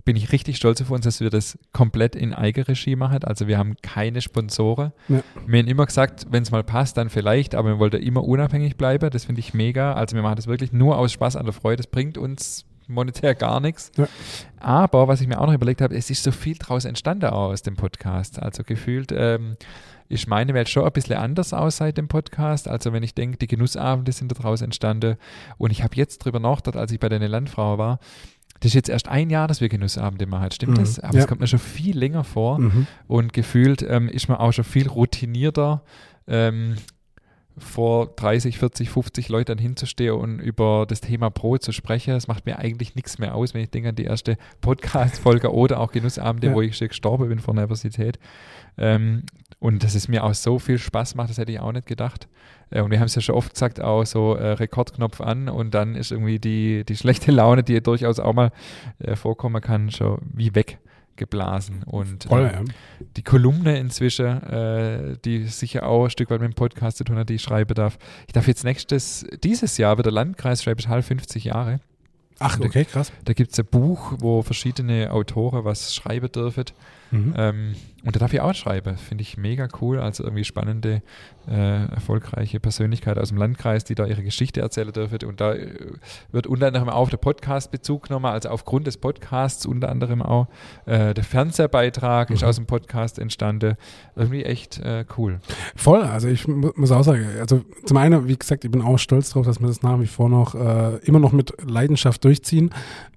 bin 0.06 0.16
ich 0.16 0.30
richtig 0.30 0.56
stolz 0.56 0.80
auf 0.80 0.90
uns, 0.90 1.04
dass 1.04 1.20
wir 1.20 1.30
das 1.30 1.58
komplett 1.72 2.14
in 2.14 2.32
Eigenregie 2.32 2.94
machen. 2.94 3.24
Also 3.24 3.48
wir 3.48 3.58
haben 3.58 3.74
keine 3.82 4.22
Sponsoren. 4.22 4.92
Ja. 5.08 5.20
Wir 5.46 5.58
haben 5.58 5.66
immer 5.66 5.84
gesagt, 5.84 6.26
wenn 6.30 6.44
es 6.44 6.52
mal 6.52 6.62
passt, 6.62 6.96
dann 6.96 7.10
vielleicht, 7.10 7.56
aber 7.56 7.70
wir 7.70 7.78
wollten 7.80 8.00
immer 8.00 8.22
unabhängig 8.22 8.76
bleiben. 8.76 9.10
Das 9.10 9.24
finde 9.24 9.40
ich 9.40 9.52
mega. 9.52 9.94
Also 9.94 10.14
wir 10.14 10.22
machen 10.22 10.36
das 10.36 10.46
wirklich 10.46 10.72
nur 10.72 10.96
aus 10.96 11.10
Spaß 11.12 11.34
an 11.34 11.44
der 11.44 11.52
Freude. 11.52 11.78
Das 11.78 11.88
bringt 11.88 12.16
uns 12.18 12.64
monetär 12.86 13.34
gar 13.34 13.58
nichts. 13.58 13.90
Ja. 13.96 14.06
Aber 14.60 15.08
was 15.08 15.20
ich 15.20 15.26
mir 15.26 15.40
auch 15.40 15.46
noch 15.46 15.54
überlegt 15.54 15.80
habe, 15.80 15.96
es 15.96 16.08
ist 16.08 16.22
so 16.22 16.30
viel 16.30 16.56
daraus 16.56 16.84
entstanden 16.84 17.30
aus 17.30 17.62
dem 17.62 17.74
Podcast. 17.74 18.40
Also 18.40 18.62
gefühlt 18.62 19.12
ähm, 19.12 19.56
ist 20.08 20.28
meine 20.28 20.54
Welt 20.54 20.68
schon 20.68 20.84
ein 20.84 20.92
bisschen 20.92 21.16
anders 21.16 21.52
aus 21.52 21.78
seit 21.78 21.98
dem 21.98 22.06
Podcast. 22.06 22.68
Also 22.68 22.92
wenn 22.92 23.02
ich 23.02 23.14
denke, 23.14 23.38
die 23.38 23.48
Genussabende 23.48 24.12
sind 24.12 24.30
daraus 24.38 24.62
entstanden 24.62 25.16
und 25.58 25.72
ich 25.72 25.82
habe 25.82 25.96
jetzt 25.96 26.18
drüber 26.18 26.38
nachgedacht, 26.38 26.76
als 26.76 26.92
ich 26.92 27.00
bei 27.00 27.08
der 27.08 27.18
Landfrau 27.28 27.78
war, 27.78 27.98
das 28.60 28.70
ist 28.70 28.74
jetzt 28.74 28.88
erst 28.88 29.08
ein 29.08 29.30
Jahr, 29.30 29.48
dass 29.48 29.60
wir 29.60 29.68
Genussabende 29.68 30.26
machen, 30.26 30.50
stimmt 30.50 30.72
mhm. 30.72 30.80
das? 30.80 31.00
Aber 31.00 31.14
es 31.14 31.24
ja. 31.24 31.26
kommt 31.26 31.40
mir 31.40 31.46
schon 31.46 31.58
viel 31.58 31.98
länger 31.98 32.24
vor 32.24 32.58
mhm. 32.58 32.86
und 33.06 33.32
gefühlt 33.32 33.82
ähm, 33.88 34.08
ist 34.08 34.28
man 34.28 34.38
auch 34.38 34.52
schon 34.52 34.64
viel 34.64 34.88
routinierter, 34.88 35.82
ähm, 36.26 36.76
vor 37.58 38.08
30, 38.16 38.58
40, 38.58 38.90
50 38.90 39.28
Leuten 39.28 39.58
hinzustehen 39.58 40.14
und 40.14 40.40
über 40.40 40.84
das 40.86 41.00
Thema 41.00 41.30
Brot 41.30 41.62
zu 41.62 41.72
sprechen. 41.72 42.12
Das 42.12 42.28
macht 42.28 42.44
mir 42.44 42.58
eigentlich 42.58 42.94
nichts 42.94 43.18
mehr 43.18 43.34
aus, 43.34 43.54
wenn 43.54 43.62
ich 43.62 43.70
denke 43.70 43.90
an 43.90 43.94
die 43.94 44.04
erste 44.04 44.36
Podcast-Folge 44.60 45.52
oder 45.54 45.80
auch 45.80 45.92
Genussabende, 45.92 46.48
ja. 46.48 46.54
wo 46.54 46.60
ich 46.60 46.76
schon 46.76 46.88
gestorben 46.88 47.28
bin 47.28 47.38
vor 47.38 47.54
der 47.54 47.64
Universität. 47.64 48.18
Ähm, 48.76 49.24
und 49.58 49.82
dass 49.82 49.94
es 49.94 50.08
mir 50.08 50.24
auch 50.24 50.34
so 50.34 50.58
viel 50.58 50.78
Spaß 50.78 51.14
macht, 51.14 51.30
das 51.30 51.38
hätte 51.38 51.52
ich 51.52 51.60
auch 51.60 51.72
nicht 51.72 51.86
gedacht. 51.86 52.28
Äh, 52.70 52.82
und 52.82 52.90
wir 52.90 52.98
haben 52.98 53.06
es 53.06 53.14
ja 53.14 53.22
schon 53.22 53.34
oft 53.34 53.54
gesagt, 53.54 53.80
auch 53.80 54.04
so 54.04 54.34
äh, 54.34 54.52
Rekordknopf 54.52 55.20
an 55.20 55.48
und 55.48 55.74
dann 55.74 55.94
ist 55.94 56.12
irgendwie 56.12 56.38
die, 56.38 56.84
die 56.84 56.96
schlechte 56.96 57.32
Laune, 57.32 57.62
die 57.62 57.80
durchaus 57.82 58.20
auch 58.20 58.34
mal 58.34 58.50
äh, 58.98 59.16
vorkommen 59.16 59.62
kann, 59.62 59.90
schon 59.90 60.18
wie 60.34 60.54
weggeblasen. 61.16 61.82
Und 61.84 62.24
Voll, 62.24 62.50
ja. 62.52 62.62
die 63.16 63.22
Kolumne 63.22 63.78
inzwischen, 63.78 64.42
äh, 64.42 65.16
die 65.24 65.44
sicher 65.46 65.86
auch 65.86 66.04
ein 66.04 66.10
Stück 66.10 66.30
weit 66.30 66.40
mit 66.40 66.52
dem 66.52 66.54
Podcast 66.54 66.98
zu 66.98 67.04
tun 67.04 67.16
hat, 67.16 67.28
die 67.28 67.34
ich 67.34 67.42
schreiben 67.42 67.74
darf. 67.74 67.98
Ich 68.26 68.32
darf 68.32 68.46
jetzt 68.46 68.64
nächstes, 68.64 69.26
dieses 69.42 69.78
Jahr 69.78 69.96
wird 69.96 70.06
der 70.06 70.12
Landkreis 70.12 70.62
Schwäbisch 70.62 70.88
Hall 70.88 71.02
50 71.02 71.44
Jahre. 71.44 71.80
Ach, 72.38 72.60
okay, 72.60 72.84
krass. 72.84 73.10
Da, 73.10 73.14
da 73.26 73.32
gibt 73.32 73.52
es 73.52 73.58
ein 73.58 73.64
Buch, 73.64 74.12
wo 74.18 74.42
verschiedene 74.42 75.10
Autoren 75.10 75.64
was 75.64 75.94
schreiben 75.94 76.30
dürfen. 76.30 76.66
Mhm. 77.10 77.34
Ähm, 77.36 77.74
und 78.04 78.14
da 78.14 78.20
darf 78.20 78.32
ich 78.32 78.40
auch 78.40 78.54
schreiben. 78.54 78.96
Finde 78.96 79.22
ich 79.22 79.36
mega 79.36 79.66
cool. 79.80 79.98
Also 79.98 80.22
irgendwie 80.22 80.44
spannende, 80.44 81.02
äh, 81.48 81.86
erfolgreiche 81.86 82.60
Persönlichkeit 82.60 83.18
aus 83.18 83.30
dem 83.30 83.38
Landkreis, 83.38 83.82
die 83.82 83.96
da 83.96 84.06
ihre 84.06 84.22
Geschichte 84.22 84.60
erzählen 84.60 84.92
dürfen. 84.92 85.18
Und 85.26 85.40
da 85.40 85.54
äh, 85.54 85.74
wird 86.30 86.46
unter 86.46 86.68
anderem 86.68 86.88
auch 86.88 87.10
der 87.10 87.16
Podcast 87.16 87.72
Bezug 87.72 88.04
genommen, 88.04 88.26
also 88.26 88.48
aufgrund 88.48 88.86
des 88.86 88.96
Podcasts 88.96 89.66
unter 89.66 89.88
anderem 89.88 90.22
auch. 90.22 90.46
Äh, 90.84 91.14
der 91.14 91.24
Fernsehbeitrag 91.24 92.30
mhm. 92.30 92.36
ist 92.36 92.44
aus 92.44 92.56
dem 92.56 92.66
Podcast 92.66 93.18
entstanden. 93.18 93.74
Irgendwie 94.14 94.44
echt 94.44 94.78
äh, 94.78 95.04
cool. 95.18 95.40
Voll. 95.74 96.02
Also 96.02 96.28
ich 96.28 96.46
muss 96.46 96.92
auch 96.92 97.02
sagen, 97.02 97.26
also 97.40 97.64
zum 97.86 97.96
einen, 97.96 98.28
wie 98.28 98.36
gesagt, 98.36 98.64
ich 98.64 98.70
bin 98.70 98.82
auch 98.82 98.98
stolz 98.98 99.30
darauf, 99.30 99.46
dass 99.46 99.60
wir 99.60 99.66
das 99.66 99.82
nach 99.82 99.98
wie 100.00 100.06
vor 100.06 100.28
noch 100.28 100.54
äh, 100.54 100.98
immer 100.98 101.18
noch 101.18 101.32
mit 101.32 101.52
Leidenschaft 101.68 102.24
durchziehen. 102.24 102.70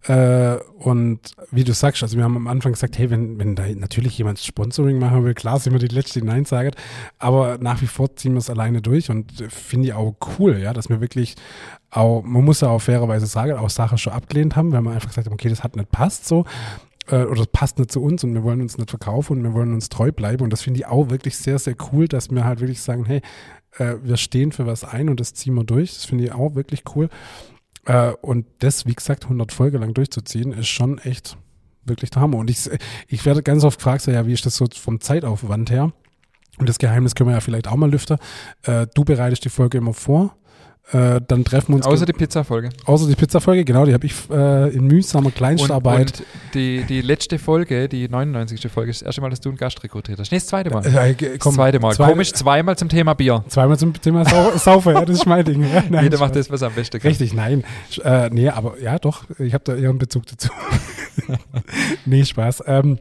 Äh, 0.06 0.56
und 0.80 1.20
wie 1.52 1.64
du 1.64 1.74
sagst, 1.74 2.02
also 2.02 2.18
wir 2.18 2.24
haben 2.24 2.38
am 2.38 2.48
Anfang 2.48 2.72
gesagt, 2.72 2.98
hey, 2.98 3.10
wenn, 3.10 3.38
wenn 3.40 3.56
da 3.56 3.66
natürlich 3.90 4.18
jemand 4.20 4.40
Sponsoring 4.40 5.00
machen 5.00 5.26
will, 5.26 5.34
klar 5.34 5.60
sind 5.60 5.74
wir 5.74 5.80
die 5.80 5.94
Letzte, 5.94 6.20
die 6.20 6.26
Nein 6.26 6.46
sagt, 6.46 6.76
aber 7.18 7.58
nach 7.58 7.82
wie 7.82 7.88
vor 7.88 8.16
ziehen 8.16 8.34
wir 8.34 8.38
es 8.40 8.50
alleine 8.50 8.82
durch 8.82 9.10
und 9.10 9.32
finde 9.50 9.88
ich 9.88 9.94
auch 9.94 10.16
cool, 10.38 10.60
ja, 10.60 10.74
dass 10.74 10.90
wir 10.90 11.02
wirklich 11.02 11.36
auch, 11.90 12.22
man 12.22 12.46
muss 12.46 12.62
ja 12.62 12.70
auch 12.70 12.82
fairerweise 12.82 13.26
sagen, 13.26 13.54
auch 13.54 13.72
Sachen 13.72 13.98
schon 13.98 14.14
abgelehnt 14.14 14.56
haben, 14.56 14.72
weil 14.72 14.82
man 14.82 14.94
einfach 14.94 15.10
gesagt 15.10 15.26
haben, 15.26 15.34
okay, 15.34 15.50
das 15.50 15.64
hat 15.64 15.76
nicht 15.76 15.92
passt 15.92 16.28
so 16.28 16.46
äh, 17.08 17.24
oder 17.24 17.46
passt 17.52 17.80
nicht 17.80 17.92
zu 17.92 18.04
uns 18.04 18.24
und 18.24 18.36
wir 18.36 18.44
wollen 18.44 18.62
uns 18.62 18.78
nicht 18.78 18.92
verkaufen 18.92 19.38
und 19.38 19.44
wir 19.44 19.54
wollen 19.54 19.74
uns 19.74 19.90
treu 19.90 20.12
bleiben 20.12 20.44
und 20.44 20.54
das 20.54 20.62
finde 20.62 20.82
ich 20.82 20.86
auch 20.86 21.10
wirklich 21.10 21.36
sehr, 21.36 21.58
sehr 21.58 21.76
cool, 21.92 22.08
dass 22.08 22.30
wir 22.30 22.46
halt 22.46 22.60
wirklich 22.60 22.82
sagen, 22.82 23.06
hey, 23.06 23.22
äh, 23.78 23.96
wir 24.04 24.18
stehen 24.18 24.52
für 24.52 24.68
was 24.68 24.84
ein 24.84 25.10
und 25.10 25.20
das 25.20 25.34
ziehen 25.34 25.56
wir 25.56 25.64
durch, 25.64 25.96
das 25.96 26.06
finde 26.06 26.26
ich 26.26 26.32
auch 26.32 26.54
wirklich 26.54 26.84
cool. 26.96 27.10
Äh, 27.86 28.12
und 28.22 28.46
das, 28.60 28.86
wie 28.86 28.94
gesagt, 28.94 29.24
100 29.24 29.52
Folge 29.52 29.80
lang 29.80 29.96
durchzuziehen, 29.96 30.54
ist 30.54 30.68
schon 30.68 31.00
echt 31.00 31.38
wirklich 31.84 32.12
der 32.12 32.22
Hammer. 32.22 32.38
Und 32.38 32.50
ich, 32.50 32.70
ich 33.08 33.26
werde 33.26 33.44
ganz 33.44 33.64
oft 33.64 33.80
gefragt, 33.80 34.02
so, 34.02 34.12
ja, 34.12 34.26
wie 34.26 34.34
ist 34.34 34.46
das 34.46 34.56
so 34.56 34.66
vom 34.74 35.00
Zeitaufwand 35.02 35.72
her? 35.72 35.92
Und 36.58 36.68
das 36.68 36.78
Geheimnis 36.78 37.16
können 37.16 37.30
wir 37.30 37.36
ja 37.36 37.42
vielleicht 37.42 37.68
auch 37.68 37.76
mal 37.76 37.90
lüften. 37.90 38.18
Äh, 38.64 38.88
du 38.94 39.06
bereitest 39.06 39.46
die 39.46 39.50
Folge 39.50 39.78
immer 39.78 39.94
vor. 39.94 40.36
Äh, 40.92 41.22
dann 41.28 41.46
treffen 41.46 41.70
wir 41.70 41.76
uns. 41.78 41.86
Außer 41.86 42.06
die 42.06 42.14
Pizza-Folge. 42.14 42.70
Außer 42.86 43.08
die 43.08 43.16
Pizza-Folge, 43.16 43.64
genau, 43.64 43.86
die 43.86 43.94
habe 43.94 44.08
ich 44.08 44.14
äh, 44.32 44.70
in 44.74 44.88
mühsamer 44.88 45.30
Kleinstarbeit. 45.30 46.00
Und, 46.00 46.20
und, 46.20 46.26
die, 46.56 46.84
die 46.84 47.02
letzte 47.02 47.38
Folge, 47.38 47.88
die 47.88 48.10
99. 48.10 48.72
Folge, 48.72 48.90
ist 48.90 49.02
das 49.02 49.06
erste 49.06 49.22
Mal, 49.22 49.30
dass 49.30 49.40
du 49.40 49.50
einen 49.50 49.58
Gast 49.58 49.84
rekrutiert 49.84 50.20
hast. 50.20 50.32
Nee, 50.32 50.40
das 50.40 50.48
zweite 50.48 50.72
Mal. 50.72 50.84
Äh, 50.86 51.14
komm, 51.38 51.52
das 51.52 51.54
zweite 51.54 51.80
Mal. 51.80 51.94
Zwei, 51.94 52.10
Komisch, 52.10 52.34
zweimal 52.34 52.76
zum 52.76 52.90
Thema 52.90 53.14
Bier. 53.14 53.44
Zweimal 53.50 53.78
zum 53.78 53.94
Thema 53.94 54.26
Sau 54.26 54.52
Saufer, 54.58 54.94
ja, 54.94 55.06
das 55.06 55.18
ist 55.18 55.26
mein 55.28 55.46
Ding. 55.46 55.62
Ja, 55.62 55.84
nein, 55.90 56.06
Jeder 56.06 56.18
macht 56.18 56.36
das, 56.36 56.50
was 56.50 56.64
er 56.64 56.70
am 56.70 56.74
besten 56.74 57.00
kann. 57.00 57.08
Richtig, 57.08 57.36
nein. 57.36 57.64
Äh, 58.04 58.30
nee, 58.32 58.50
aber 58.50 58.80
ja, 58.82 58.98
doch, 58.98 59.26
ich 59.38 59.54
habe 59.54 59.64
da 59.64 59.76
eher 59.76 59.90
einen 59.90 60.00
Bezug 60.00 60.26
dazu. 60.26 60.50
Nee, 62.06 62.26
Spaß. 62.26 62.64
Ähm, 62.68 63.00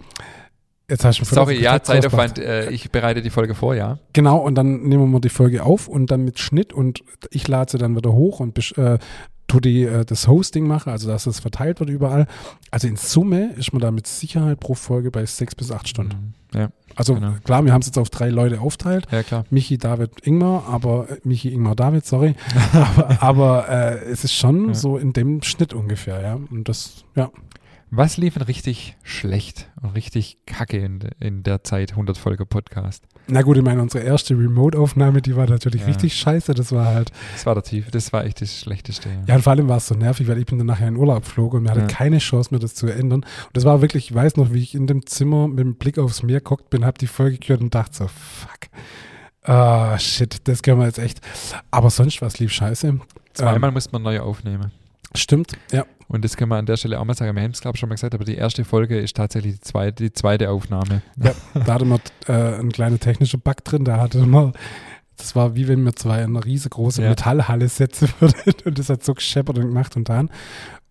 Jetzt 0.91 1.05
hast 1.05 1.21
du 1.21 1.25
Sorry, 1.27 1.61
ja, 1.61 1.83
Zeitaufwand. 1.83 2.39
Äh, 2.39 2.71
ich 2.71 2.91
bereite 2.91 3.21
die 3.21 3.29
Folge 3.29 3.55
vor, 3.55 3.75
ja. 3.75 3.99
Genau, 4.15 4.39
und 4.39 4.55
dann 4.55 4.85
nehmen 4.85 5.11
wir 5.11 5.21
die 5.21 5.29
Folge 5.29 5.63
auf 5.63 5.87
und 5.87 6.11
dann 6.11 6.25
mit 6.25 6.39
Schnitt 6.39 6.73
und 6.73 7.05
ich 7.31 7.47
lade 7.47 7.71
sie 7.73 7.77
dann 7.77 7.95
wieder 7.95 8.15
hoch 8.15 8.41
und 8.41 8.57
äh, 8.79 8.99
tu 9.49 9.61
die, 9.61 9.83
äh, 9.83 10.07
das 10.07 10.29
Hosting 10.29 10.67
mache, 10.67 10.91
also 10.91 11.09
dass 11.09 11.27
es 11.27 11.41
verteilt 11.41 11.81
wird 11.81 11.91
überall. 11.91 12.27
Also 12.71 12.89
in 12.89 12.97
Summe 12.97 13.53
ist 13.57 13.73
man 13.73 13.83
da 13.83 13.91
mit 13.91 14.07
Sicherheit 14.07 14.61
pro 14.61 14.75
Folge 14.75 15.11
bei 15.11 15.27
sechs 15.27 15.55
bis 15.55 15.71
acht 15.71 15.89
Stunden. 15.89 16.35
Mhm. 16.55 16.59
Ja. 16.59 16.69
Also 16.97 17.15
genau. 17.15 17.35
klar, 17.45 17.63
wir 17.65 17.73
haben 17.73 17.83
es 17.83 17.87
jetzt 17.87 17.99
auf 17.99 18.09
drei 18.09 18.31
Leute 18.31 18.61
aufteilt. 18.61 19.07
Ja, 19.11 19.23
klar. 19.23 19.45
Michi, 19.51 19.77
David, 19.77 20.27
Ingmar, 20.27 20.65
aber 20.69 21.11
äh, 21.11 21.17
Michi, 21.23 21.53
Ingmar, 21.53 21.77
David, 21.77 22.07
sorry. 22.07 22.35
aber, 22.73 23.23
aber 23.23 23.69
äh, 23.69 24.11
es 24.11 24.25
ist 24.25 24.33
schon 24.33 24.69
ja. 24.69 24.75
so 24.75 24.97
in 24.97 25.13
dem 25.13 25.43
Schnitt 25.43 25.75
ungefähr, 25.75 26.23
ja. 26.23 26.39
Und 26.51 26.69
das, 26.69 27.05
ja. 27.15 27.31
Was 27.91 28.19
lief 28.19 28.35
denn 28.35 28.43
richtig 28.43 28.97
schlecht 29.03 29.71
und 29.81 29.95
richtig 29.95 30.37
kacke 30.45 30.77
in, 30.77 31.01
in 31.21 31.43
der 31.43 31.65
Zeit 31.65 31.93
100 31.93 32.19
Folge 32.19 32.45
Podcast? 32.45 33.03
Na 33.29 33.41
gut, 33.41 33.57
ich 33.57 33.63
meine, 33.63 33.81
unsere 33.81 34.05
erste 34.05 34.35
Remote-Aufnahme, 34.35 35.23
die 35.23 35.35
war 35.37 35.49
natürlich 35.49 35.81
ja. 35.83 35.87
richtig 35.87 36.15
scheiße. 36.15 36.53
Das 36.53 36.71
war 36.71 36.87
halt. 36.87 37.13
Das 37.33 37.47
war 37.47 37.55
der 37.55 37.63
Tief, 37.63 37.91
das 37.91 38.13
war 38.13 38.27
echt 38.27 38.43
das 38.43 38.61
Schlechteste. 38.61 39.09
Ja, 39.09 39.15
ja 39.29 39.35
und 39.37 39.43
vor 39.43 39.53
allem 39.53 39.69
war 39.69 39.79
es 39.79 39.87
so 39.87 39.95
nervig, 39.95 40.29
weil 40.29 40.39
ich 40.39 40.45
bin 40.45 40.59
dann 40.59 40.67
nachher 40.67 40.89
in 40.89 40.97
Urlaub 40.97 41.25
flog 41.25 41.55
und 41.55 41.63
mir 41.63 41.71
hatte 41.71 41.81
ja. 41.81 41.87
keine 41.87 42.19
Chance 42.19 42.51
mehr, 42.51 42.61
das 42.61 42.75
zu 42.75 42.89
ändern. 42.89 43.21
Und 43.21 43.27
das 43.55 43.65
war 43.65 43.81
wirklich, 43.81 44.11
ich 44.11 44.15
weiß 44.15 44.37
noch, 44.37 44.53
wie 44.53 44.63
ich 44.63 44.75
in 44.75 44.87
dem 44.87 45.07
Zimmer 45.07 45.49
mit 45.49 45.61
dem 45.61 45.77
Blick 45.77 45.99
aufs 45.99 46.23
Meer 46.23 46.43
guckt 46.43 46.69
bin, 46.69 46.85
habe 46.85 46.99
die 46.99 47.07
Folge 47.07 47.39
gehört 47.39 47.63
und 47.63 47.75
dachte 47.75 47.97
so, 47.97 48.07
fuck. 48.09 48.69
Ah, 49.45 49.95
oh, 49.95 49.99
shit, 49.99 50.47
das 50.47 50.63
können 50.63 50.79
wir 50.79 50.87
jetzt 50.87 50.99
echt. 50.99 51.23
Aber 51.71 51.89
sonst 51.89 52.21
was 52.21 52.39
lief 52.39 52.53
scheiße. 52.53 53.01
Zweimal 53.33 53.69
ähm, 53.69 53.75
musste 53.75 53.93
man 53.93 54.03
neu 54.03 54.21
aufnehmen. 54.21 54.73
Stimmt, 55.15 55.53
ja. 55.73 55.87
Und 56.09 56.25
das 56.25 56.37
können 56.37 56.51
wir 56.51 56.57
an 56.57 56.67
der 56.67 56.79
Stelle 56.79 56.99
auch 56.99 57.05
mal 57.05 57.15
sagen. 57.15 57.37
Wir 57.37 57.43
haben 57.43 57.51
es, 57.51 57.61
glaube 57.61 57.77
ich, 57.77 57.81
schon 57.81 57.91
mal 57.91 57.95
gesagt, 57.95 58.15
aber 58.15 58.25
die 58.25 58.35
erste 58.35 58.65
Folge 58.65 58.99
ist 58.99 59.15
tatsächlich 59.17 59.55
die 59.55 59.61
zweite, 59.61 60.05
die 60.05 60.13
zweite 60.13 60.51
Aufnahme. 60.51 61.03
Ja, 61.23 61.33
da 61.55 61.75
hatte 61.75 61.85
man 61.85 62.01
äh, 62.27 62.33
einen 62.33 62.73
kleinen 62.73 62.99
technischen 62.99 63.41
Bug 63.41 63.63
drin. 63.63 63.85
Da 63.85 64.01
hatte 64.01 64.25
man, 64.25 64.55
das 65.19 65.37
war 65.37 65.55
wie 65.55 65.69
wenn 65.69 65.85
wir 65.85 65.95
zwei 65.95 66.23
in 66.23 66.35
eine 66.35 66.45
riesengroße 66.45 67.03
ja. 67.03 67.11
Metallhalle 67.11 67.69
setzen 67.69 68.09
würden. 68.21 68.55
Und 68.65 68.79
das 68.79 68.89
hat 68.89 69.05
so 69.05 69.13
gescheppert 69.13 69.59
und 69.59 69.67
gemacht 69.67 69.97
und 69.97 70.09
dann. 70.09 70.31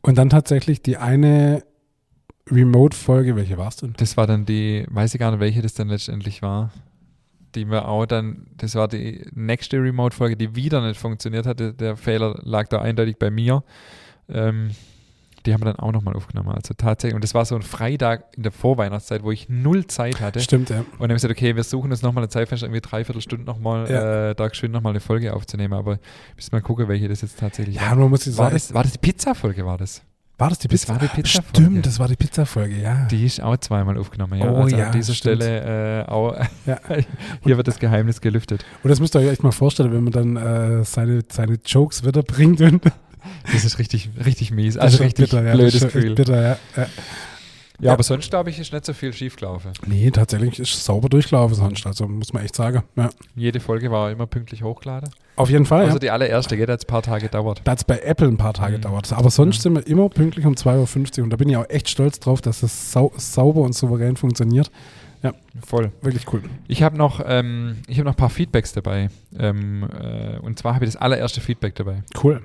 Und 0.02 0.18
dann 0.18 0.30
tatsächlich 0.30 0.84
die 0.84 0.98
eine 0.98 1.64
Remote-Folge, 2.52 3.36
welche 3.36 3.58
war 3.58 3.70
es 3.70 3.78
denn? 3.78 3.94
Das 3.98 4.18
war 4.18 4.28
dann 4.28 4.46
die, 4.46 4.86
weiß 4.90 5.14
ich 5.14 5.20
gar 5.20 5.32
nicht, 5.32 5.40
welche 5.40 5.62
das 5.62 5.74
dann 5.74 5.90
letztendlich 5.90 6.42
war. 6.42 6.72
Die 7.56 7.66
wir 7.70 7.88
auch 7.88 8.06
dann, 8.06 8.48
das 8.58 8.76
war 8.76 8.88
die 8.88 9.26
nächste 9.34 9.78
Remote-Folge, 9.82 10.38
die 10.38 10.56
wieder 10.56 10.86
nicht 10.86 11.00
funktioniert 11.00 11.46
hatte. 11.48 11.74
Der 11.74 11.98
Fehler 11.98 12.40
lag 12.44 12.68
da 12.68 12.82
eindeutig 12.82 13.18
bei 13.18 13.32
mir. 13.32 13.64
Ähm, 14.30 14.72
die 15.48 15.54
haben 15.54 15.62
wir 15.62 15.74
dann 15.74 15.78
auch 15.78 15.92
nochmal 15.92 16.16
aufgenommen. 16.16 16.50
Also 16.50 16.74
tatsächlich, 16.76 17.16
und 17.16 17.24
das 17.24 17.34
war 17.34 17.46
so 17.46 17.56
ein 17.56 17.62
Freitag 17.62 18.26
in 18.36 18.44
der 18.44 18.52
Vorweihnachtszeit, 18.52 19.24
wo 19.24 19.32
ich 19.32 19.48
null 19.50 19.88
Zeit 19.88 20.20
hatte. 20.20 20.42
Stimmt, 20.42 20.70
ja. 20.70 20.80
Und 20.80 20.86
dann 20.86 21.02
haben 21.02 21.10
wir 21.10 21.16
gesagt, 21.16 21.32
okay, 21.32 21.56
wir 21.56 21.64
suchen 21.64 21.90
uns 21.92 22.02
nochmal 22.02 22.24
eine 22.24 22.30
Zeitfenster, 22.30 22.68
irgendwie 22.68 22.82
dreiviertel 22.82 23.22
Stunden 23.22 23.46
nochmal, 23.46 23.90
ja. 23.90 24.30
äh, 24.30 24.36
da 24.36 24.54
schön 24.54 24.72
nochmal 24.72 24.92
eine 24.92 25.00
Folge 25.00 25.34
aufzunehmen. 25.34 25.74
Aber 25.74 26.00
bis 26.36 26.52
mal 26.52 26.62
gucken, 26.62 26.88
welche 26.90 27.08
das 27.08 27.22
jetzt 27.22 27.40
tatsächlich 27.40 27.78
ja, 27.78 27.90
war. 27.90 27.96
Man 27.96 28.10
muss 28.10 28.26
jetzt 28.26 28.38
war, 28.38 28.52
das, 28.52 28.74
war 28.74 28.84
das 28.84 28.92
die 28.92 29.00
Pizza-Folge, 29.00 29.66
war 29.66 29.78
das? 29.78 30.02
War 30.38 30.50
das 30.50 30.60
die 30.60 30.68
Pizza? 30.68 30.94
Das 30.94 31.02
war 31.02 31.08
die 31.08 31.22
Pizza 31.22 31.40
-Folge. 31.40 31.50
Stimmt, 31.50 31.86
das 31.86 32.00
war 32.00 32.08
die 32.08 32.16
Pizza-Folge, 32.16 32.76
ja. 32.76 33.06
Die 33.06 33.26
ist 33.26 33.42
auch 33.42 33.58
zweimal 33.58 33.98
aufgenommen, 33.98 34.40
ja. 34.40 34.52
Oh, 34.52 34.64
also 34.64 34.78
ja, 34.78 34.88
an 34.88 34.92
dieser 34.92 35.14
stimmt. 35.14 35.42
Stelle 35.42 36.04
äh, 36.06 36.10
auch. 36.10 36.36
Ja. 36.68 36.80
hier 37.44 37.58
wird 37.58 37.68
das 37.68 37.80
Geheimnis 37.80 38.22
gelüftet. 38.22 38.64
Und 38.84 38.90
das 38.90 39.00
müsst 39.00 39.16
ihr 39.16 39.22
euch 39.22 39.30
echt 39.30 39.44
mal 39.44 39.52
vorstellen, 39.52 39.94
wenn 39.94 40.04
man 40.04 40.14
dann 40.14 40.36
äh, 40.36 40.84
seine, 40.84 41.24
seine 41.32 41.58
Jokes 41.66 42.06
wieder 42.06 42.22
bringt 42.22 42.62
und 42.62 42.82
das 43.52 43.66
ist 43.66 43.80
richtig, 43.80 44.10
richtig 44.24 44.52
mies. 44.52 44.78
Also 44.78 45.04
richtig 45.04 45.30
bitter, 45.30 45.44
ja, 45.44 45.54
blödes 45.54 45.82
Gefühl. 45.82 46.16
Bitter, 46.16 46.42
ja. 46.42 46.58
ja. 46.76 46.88
Ja, 47.80 47.94
aber 47.94 48.02
sonst 48.02 48.30
glaube 48.32 48.50
ich, 48.50 48.60
ist 48.60 48.74
nicht 48.74 48.86
so 48.86 48.94
viel 48.94 49.14
schiefgelaufen. 49.14 49.72
Nee, 49.86 50.10
tatsächlich 50.10 50.60
ist 50.60 50.84
sauber 50.84 51.10
durchgelaufen 51.10 51.56
sonst. 51.56 51.86
Also 51.86 52.08
muss 52.08 52.34
man 52.34 52.44
echt 52.44 52.56
sagen. 52.56 52.82
Ja. 52.96 53.10
Jede 53.36 53.60
Folge 53.60 53.92
war 53.92 54.10
immer 54.10 54.26
pünktlich 54.26 54.64
hochgeladen. 54.64 55.12
Auf 55.36 55.52
jeden 55.52 55.66
Fall. 55.66 55.82
Also 55.82 55.94
ja. 55.94 56.00
die 56.00 56.10
allererste, 56.10 56.58
geht 56.58 56.70
jetzt 56.70 56.86
ein 56.86 56.88
paar 56.88 57.04
Tage 57.04 57.26
gedauert. 57.26 57.62
Da 57.64 57.72
hat 57.72 57.78
es 57.78 57.84
bei 57.84 58.00
Apple 58.00 58.28
ein 58.28 58.38
paar 58.38 58.54
Tage 58.54 58.74
mhm. 58.74 58.82
gedauert. 58.82 59.14
Aber 59.14 59.30
sonst 59.30 59.58
ja. 59.58 59.62
sind 59.64 59.76
wir 59.76 59.86
immer 59.86 60.10
pünktlich 60.10 60.48
um 60.48 60.56
2.50 60.56 61.20
Uhr. 61.20 61.24
Und 61.26 61.30
da 61.30 61.38
bin 61.38 61.50
ich 61.50 61.58
auch 61.58 61.70
echt 61.70 61.88
stolz 61.90 62.20
drauf, 62.20 62.42
dass 62.42 62.62
das 62.62 62.92
sau 62.92 63.14
sauber 63.16 63.62
und 63.62 63.74
souverän 63.74 64.16
funktioniert. 64.16 64.72
Ja, 65.22 65.34
voll. 65.64 65.92
Wirklich 66.02 66.32
cool. 66.34 66.42
Ich 66.68 66.82
habe 66.82 66.98
noch, 66.98 67.22
ähm, 67.26 67.78
hab 67.90 68.06
noch 68.06 68.14
ein 68.14 68.18
paar 68.18 68.30
Feedbacks 68.30 68.74
dabei. 68.74 69.10
Ähm, 69.38 69.84
äh, 69.84 70.40
und 70.40 70.58
zwar 70.58 70.74
habe 70.74 70.86
ich 70.86 70.94
das 70.94 71.00
allererste 71.00 71.42
Feedback 71.42 71.76
dabei. 71.76 72.04
Cool 72.24 72.42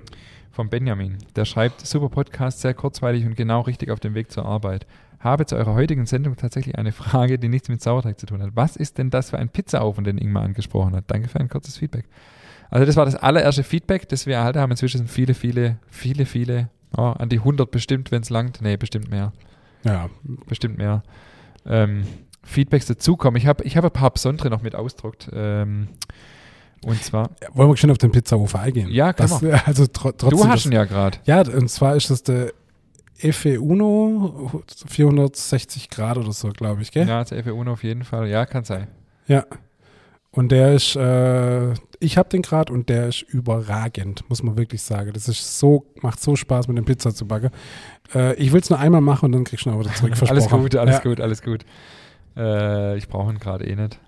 von 0.52 0.68
Benjamin. 0.68 1.18
Der 1.34 1.44
schreibt, 1.44 1.84
super 1.84 2.10
Podcast, 2.10 2.60
sehr 2.60 2.74
kurzweilig 2.74 3.24
und 3.24 3.36
genau 3.36 3.62
richtig 3.62 3.90
auf 3.90 4.00
dem 4.00 4.14
Weg 4.14 4.30
zur 4.30 4.44
Arbeit. 4.44 4.86
Habe 5.18 5.46
zu 5.46 5.56
eurer 5.56 5.74
heutigen 5.74 6.04
Sendung 6.06 6.36
tatsächlich 6.36 6.78
eine 6.78 6.92
Frage, 6.92 7.38
die 7.38 7.48
nichts 7.48 7.68
mit 7.68 7.82
Sauerteig 7.82 8.20
zu 8.20 8.26
tun 8.26 8.42
hat. 8.42 8.50
Was 8.54 8.76
ist 8.76 8.98
denn 8.98 9.10
das 9.10 9.30
für 9.30 9.38
ein 9.38 9.48
Pizzaofen, 9.48 10.04
den 10.04 10.18
Ingmar 10.18 10.44
angesprochen 10.44 10.94
hat? 10.94 11.04
Danke 11.08 11.28
für 11.28 11.40
ein 11.40 11.48
kurzes 11.48 11.78
Feedback. 11.78 12.04
Also 12.70 12.86
das 12.86 12.96
war 12.96 13.04
das 13.04 13.16
allererste 13.16 13.64
Feedback, 13.64 14.08
das 14.08 14.26
wir 14.26 14.36
erhalten 14.36 14.58
haben. 14.58 14.70
Inzwischen 14.70 14.98
sind 14.98 15.10
viele, 15.10 15.34
viele, 15.34 15.78
viele, 15.88 16.26
viele, 16.26 16.68
oh, 16.96 17.02
an 17.02 17.28
die 17.28 17.38
100 17.38 17.70
bestimmt, 17.70 18.10
wenn 18.10 18.22
es 18.22 18.30
langt. 18.30 18.60
Nee, 18.60 18.76
bestimmt 18.76 19.10
mehr. 19.10 19.32
Ja. 19.84 20.10
Bestimmt 20.46 20.78
mehr. 20.78 21.02
Ähm, 21.66 22.04
Feedbacks 22.44 22.86
dazukommen. 22.86 23.36
Ich 23.36 23.46
habe 23.46 23.64
ich 23.64 23.76
hab 23.76 23.84
ein 23.84 23.90
paar 23.90 24.10
besondere 24.10 24.50
noch 24.50 24.62
mit 24.62 24.74
ausdruckt. 24.74 25.30
Ähm, 25.32 25.88
und 26.84 27.02
zwar. 27.02 27.30
Wollen 27.52 27.70
wir 27.70 27.76
schon 27.76 27.90
auf 27.90 27.98
den 27.98 28.10
Pizzahof 28.10 28.54
eingehen? 28.56 28.88
Ja, 28.90 29.12
kann 29.12 29.28
das, 29.28 29.66
Also 29.66 29.86
tr 29.86 30.16
trotzdem. 30.16 30.30
Du 30.30 30.48
hast 30.48 30.66
ihn 30.66 30.72
ja 30.72 30.84
gerade. 30.84 31.18
Ja, 31.24 31.40
und 31.42 31.68
zwar 31.68 31.96
ist 31.96 32.10
das 32.10 32.22
der 32.22 32.52
Efe 33.20 33.60
Uno 33.60 34.62
460 34.88 35.90
Grad 35.90 36.18
oder 36.18 36.32
so, 36.32 36.48
glaube 36.48 36.82
ich, 36.82 36.90
gell? 36.90 37.06
Ja, 37.06 37.22
der 37.22 37.38
Efe 37.38 37.54
Uno 37.54 37.72
auf 37.72 37.84
jeden 37.84 38.04
Fall. 38.04 38.28
Ja, 38.28 38.46
kann 38.46 38.64
sein. 38.64 38.88
Ja. 39.28 39.44
Und 40.32 40.50
der 40.50 40.72
ist, 40.72 40.96
äh, 40.96 41.74
ich 42.00 42.16
habe 42.16 42.30
den 42.30 42.40
gerade 42.40 42.72
und 42.72 42.88
der 42.88 43.08
ist 43.08 43.20
überragend, 43.20 44.24
muss 44.30 44.42
man 44.42 44.56
wirklich 44.56 44.82
sagen. 44.82 45.12
Das 45.12 45.28
ist 45.28 45.58
so, 45.58 45.86
macht 46.00 46.20
so 46.20 46.36
Spaß, 46.36 46.68
mit 46.68 46.78
dem 46.78 46.86
Pizza 46.86 47.14
zu 47.14 47.26
backen. 47.26 47.50
Äh, 48.14 48.34
ich 48.36 48.50
will 48.52 48.60
es 48.60 48.70
nur 48.70 48.78
einmal 48.78 49.02
machen 49.02 49.26
und 49.26 49.32
dann 49.32 49.44
kriegst 49.44 49.66
du 49.66 49.70
ihn 49.70 49.78
wieder 49.78 49.92
zurück. 49.92 50.14
alles 50.28 50.48
gut, 50.48 50.74
alles 50.74 50.96
ja. 50.96 51.02
gut, 51.02 51.20
alles 51.20 51.42
gut. 51.42 51.64
Äh, 52.34 52.96
ich 52.96 53.08
brauche 53.08 53.30
ihn 53.30 53.38
gerade 53.38 53.66
eh 53.66 53.76
nicht. 53.76 54.00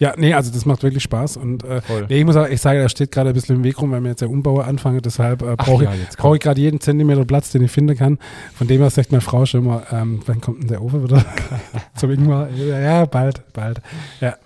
Ja, 0.00 0.14
nee, 0.16 0.32
also 0.32 0.50
das 0.50 0.64
macht 0.64 0.82
wirklich 0.82 1.02
Spaß. 1.02 1.36
Und 1.36 1.62
äh, 1.62 1.82
nee, 2.08 2.20
ich 2.20 2.24
muss 2.24 2.34
auch, 2.34 2.48
ich 2.48 2.60
sage, 2.60 2.80
er 2.80 2.88
steht 2.88 3.12
gerade 3.12 3.30
ein 3.30 3.34
bisschen 3.34 3.56
im 3.56 3.64
Weg 3.64 3.80
rum, 3.80 3.92
weil 3.92 4.00
wir 4.00 4.08
jetzt 4.08 4.22
der 4.22 4.30
Umbau 4.30 4.60
anfangen. 4.60 5.00
Deshalb 5.02 5.42
äh, 5.42 5.54
brauche 5.56 5.84
ja, 5.84 5.92
ich, 5.94 6.16
brauch 6.16 6.34
ich 6.34 6.40
gerade 6.40 6.58
jeden 6.58 6.80
Zentimeter 6.80 7.26
Platz, 7.26 7.50
den 7.50 7.62
ich 7.62 7.70
finden 7.70 7.96
kann. 7.96 8.18
Von 8.54 8.66
dem 8.66 8.80
her 8.80 8.88
sagt 8.88 9.12
meine 9.12 9.20
Frau 9.20 9.44
schon 9.44 9.60
immer, 9.60 9.82
ähm, 9.92 10.22
wann 10.24 10.40
kommt 10.40 10.62
denn 10.62 10.68
der 10.68 10.82
Ofen 10.82 11.04
wieder 11.04 11.22
zum 11.96 12.10
Ingmar? 12.10 12.48
Ja, 12.50 13.04
bald, 13.04 13.52
bald. 13.52 13.82
Ja. 14.20 14.36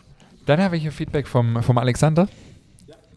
Dann 0.44 0.60
habe 0.60 0.76
ich 0.76 0.84
ein 0.84 0.92
Feedback 0.92 1.28
vom, 1.28 1.62
vom 1.62 1.78
Alexander 1.78 2.28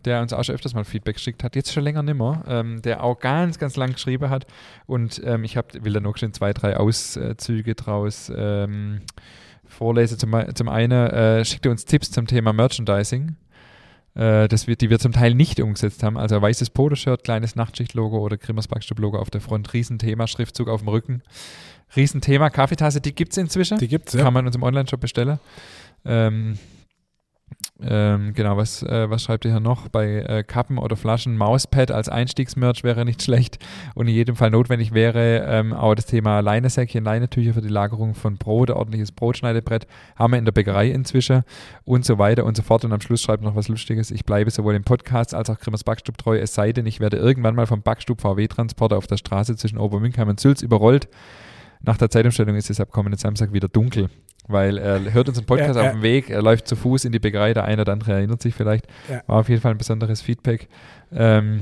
der 0.05 0.21
uns 0.21 0.31
auch 0.31 0.43
schon 0.43 0.55
öfters 0.55 0.73
mal 0.73 0.85
Feedback 0.85 1.15
geschickt 1.15 1.43
hat, 1.43 1.55
jetzt 1.55 1.73
schon 1.73 1.83
länger 1.83 2.01
nimmer, 2.01 2.43
ähm, 2.47 2.81
der 2.81 3.03
auch 3.03 3.19
ganz, 3.19 3.59
ganz 3.59 3.75
lang 3.75 3.91
geschrieben 3.91 4.29
hat. 4.29 4.47
Und 4.85 5.21
ähm, 5.25 5.43
ich 5.43 5.57
hab, 5.57 5.73
will 5.83 5.91
da 5.91 5.99
noch 5.99 6.17
schon 6.17 6.33
zwei, 6.33 6.53
drei 6.53 6.77
Auszüge 6.77 7.75
draus 7.75 8.31
ähm, 8.33 9.01
vorlese. 9.67 10.17
Zum, 10.17 10.33
zum 10.53 10.69
einen 10.69 11.09
äh, 11.09 11.45
schickt 11.45 11.65
er 11.65 11.71
uns 11.71 11.85
Tipps 11.85 12.11
zum 12.11 12.27
Thema 12.27 12.53
Merchandising. 12.53 13.35
äh, 14.17 14.47
das 14.47 14.67
wir, 14.67 14.75
die 14.75 14.89
wir 14.89 14.99
zum 14.99 15.11
Teil 15.11 15.35
nicht 15.35 15.59
umgesetzt 15.59 16.03
haben. 16.03 16.17
Also 16.17 16.41
weißes 16.41 16.71
Poloshirt, 16.71 17.23
kleines 17.23 17.55
Nachtschicht-Logo 17.55 18.17
oder 18.17 18.37
Grimmers 18.37 18.67
Backstub-Logo 18.67 19.17
auf 19.17 19.29
der 19.29 19.41
Front, 19.41 19.73
Riesenthema, 19.73 20.27
Schriftzug 20.27 20.67
auf 20.67 20.81
dem 20.81 20.89
Rücken. 20.89 21.21
Riesenthema, 21.95 22.49
Kaffeetasse, 22.49 22.99
die 22.99 23.13
gibt 23.13 23.31
es 23.31 23.37
inzwischen. 23.37 23.77
Die 23.77 23.87
gibt 23.87 24.09
es, 24.09 24.15
ja. 24.15 24.23
Kann 24.23 24.33
man 24.33 24.43
in 24.43 24.47
unserem 24.47 24.63
Online-Shop 24.63 24.99
bestellen. 24.99 25.39
Ähm, 26.03 26.57
ähm, 27.79 28.33
genau, 28.33 28.57
was, 28.57 28.81
äh, 28.81 29.09
was 29.09 29.21
schreibt 29.21 29.45
ihr 29.45 29.51
hier 29.51 29.59
noch? 29.59 29.87
Bei 29.87 30.21
äh, 30.21 30.43
Kappen 30.43 30.79
oder 30.79 30.95
Flaschen, 30.95 31.37
Mauspad 31.37 31.91
als 31.91 32.09
Einstiegsmerch 32.09 32.83
wäre 32.83 33.05
nicht 33.05 33.21
schlecht 33.23 33.59
und 33.93 34.07
in 34.07 34.15
jedem 34.15 34.35
Fall 34.35 34.49
notwendig 34.49 34.93
wäre 34.93 35.45
ähm, 35.47 35.73
auch 35.73 35.93
das 35.93 36.07
Thema 36.07 36.39
Leinesäckchen, 36.39 37.03
Leinetücher 37.03 37.53
für 37.53 37.61
die 37.61 37.67
Lagerung 37.67 38.15
von 38.15 38.37
Brot, 38.37 38.71
ordentliches 38.71 39.11
Brotschneidebrett, 39.11 39.85
haben 40.15 40.33
wir 40.33 40.39
in 40.39 40.45
der 40.45 40.51
Bäckerei 40.53 40.89
inzwischen 40.89 41.43
und 41.85 42.03
so 42.03 42.17
weiter 42.17 42.45
und 42.45 42.57
so 42.57 42.63
fort. 42.63 42.83
Und 42.83 42.93
am 42.93 43.01
Schluss 43.01 43.21
schreibt 43.21 43.43
noch 43.43 43.55
was 43.55 43.67
Lustiges. 43.67 44.09
Ich 44.09 44.25
bleibe 44.25 44.49
sowohl 44.49 44.73
im 44.73 44.83
Podcast 44.83 45.35
als 45.35 45.49
auch 45.49 45.59
Grimmers 45.59 45.83
Backstub 45.83 46.17
treu, 46.17 46.37
es 46.39 46.55
sei 46.55 46.71
denn, 46.71 46.87
ich 46.87 46.99
werde 46.99 47.17
irgendwann 47.17 47.55
mal 47.55 47.67
vom 47.67 47.83
Backstub 47.83 48.21
VW-Transporter 48.21 48.97
auf 48.97 49.07
der 49.07 49.17
Straße 49.17 49.55
zwischen 49.55 49.77
Obermünkheim 49.77 50.29
und 50.29 50.39
Sülz 50.39 50.63
überrollt. 50.63 51.07
Nach 51.81 51.97
der 51.97 52.09
Zeitumstellung 52.09 52.55
ist 52.55 52.69
es 52.69 52.79
ab 52.79 52.91
kommenden 52.91 53.19
Samstag 53.19 53.53
wieder 53.53 53.67
dunkel 53.67 54.09
weil 54.47 54.77
er 54.77 55.13
hört 55.13 55.27
unseren 55.27 55.45
Podcast 55.45 55.75
ja, 55.75 55.87
auf 55.87 55.91
dem 55.91 56.01
Weg, 56.01 56.29
er 56.29 56.41
läuft 56.41 56.67
zu 56.67 56.75
Fuß 56.75 57.05
in 57.05 57.11
die 57.11 57.19
Bäckerei, 57.19 57.53
der 57.53 57.65
eine 57.65 57.81
oder 57.81 57.93
andere 57.93 58.13
erinnert 58.13 58.41
sich 58.41 58.55
vielleicht. 58.55 58.87
Ja. 59.09 59.21
War 59.27 59.39
auf 59.39 59.49
jeden 59.49 59.61
Fall 59.61 59.71
ein 59.71 59.77
besonderes 59.77 60.21
Feedback. 60.21 60.67
Ähm, 61.11 61.61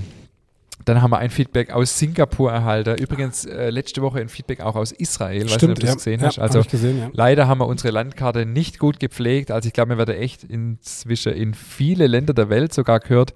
dann 0.84 1.02
haben 1.02 1.10
wir 1.10 1.18
ein 1.18 1.32
Feedback 1.32 1.72
aus 1.72 1.98
Singapur 1.98 2.52
erhalten. 2.52 2.96
Übrigens 3.02 3.46
äh, 3.46 3.70
letzte 3.70 4.02
Woche 4.02 4.20
ein 4.20 4.30
Feedback 4.30 4.62
auch 4.62 4.76
aus 4.76 4.92
Israel, 4.92 5.48
Stimmt, 5.48 5.52
weißt 5.52 5.62
du, 5.62 5.68
ob 5.70 5.76
du 5.76 5.86
das 5.86 5.96
gesehen 5.96 6.22
hast. 6.22 6.38
Also 6.38 6.62
gesehen, 6.62 7.10
leider 7.14 7.48
haben 7.48 7.60
wir 7.60 7.68
unsere 7.68 7.92
Landkarte 7.92 8.46
nicht 8.46 8.78
gut 8.78 9.00
gepflegt. 9.00 9.52
Also 9.52 9.68
ich 9.68 9.74
glaube, 9.74 9.94
mir 9.94 9.98
werde 9.98 10.18
echt 10.18 10.44
inzwischen 10.44 11.34
in 11.34 11.54
viele 11.54 12.08
Länder 12.08 12.34
der 12.34 12.50
Welt 12.50 12.74
sogar 12.74 13.00
gehört. 13.00 13.34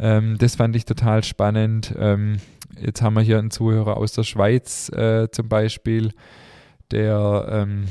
Ähm, 0.00 0.38
das 0.38 0.56
fand 0.56 0.74
ich 0.74 0.86
total 0.86 1.22
spannend. 1.22 1.94
Ähm, 1.98 2.38
jetzt 2.80 3.02
haben 3.02 3.14
wir 3.14 3.22
hier 3.22 3.38
einen 3.38 3.50
Zuhörer 3.50 3.96
aus 3.96 4.12
der 4.12 4.24
Schweiz 4.24 4.88
äh, 4.90 5.28
zum 5.30 5.48
Beispiel, 5.48 6.12
der 6.90 7.46
ähm, 7.50 7.88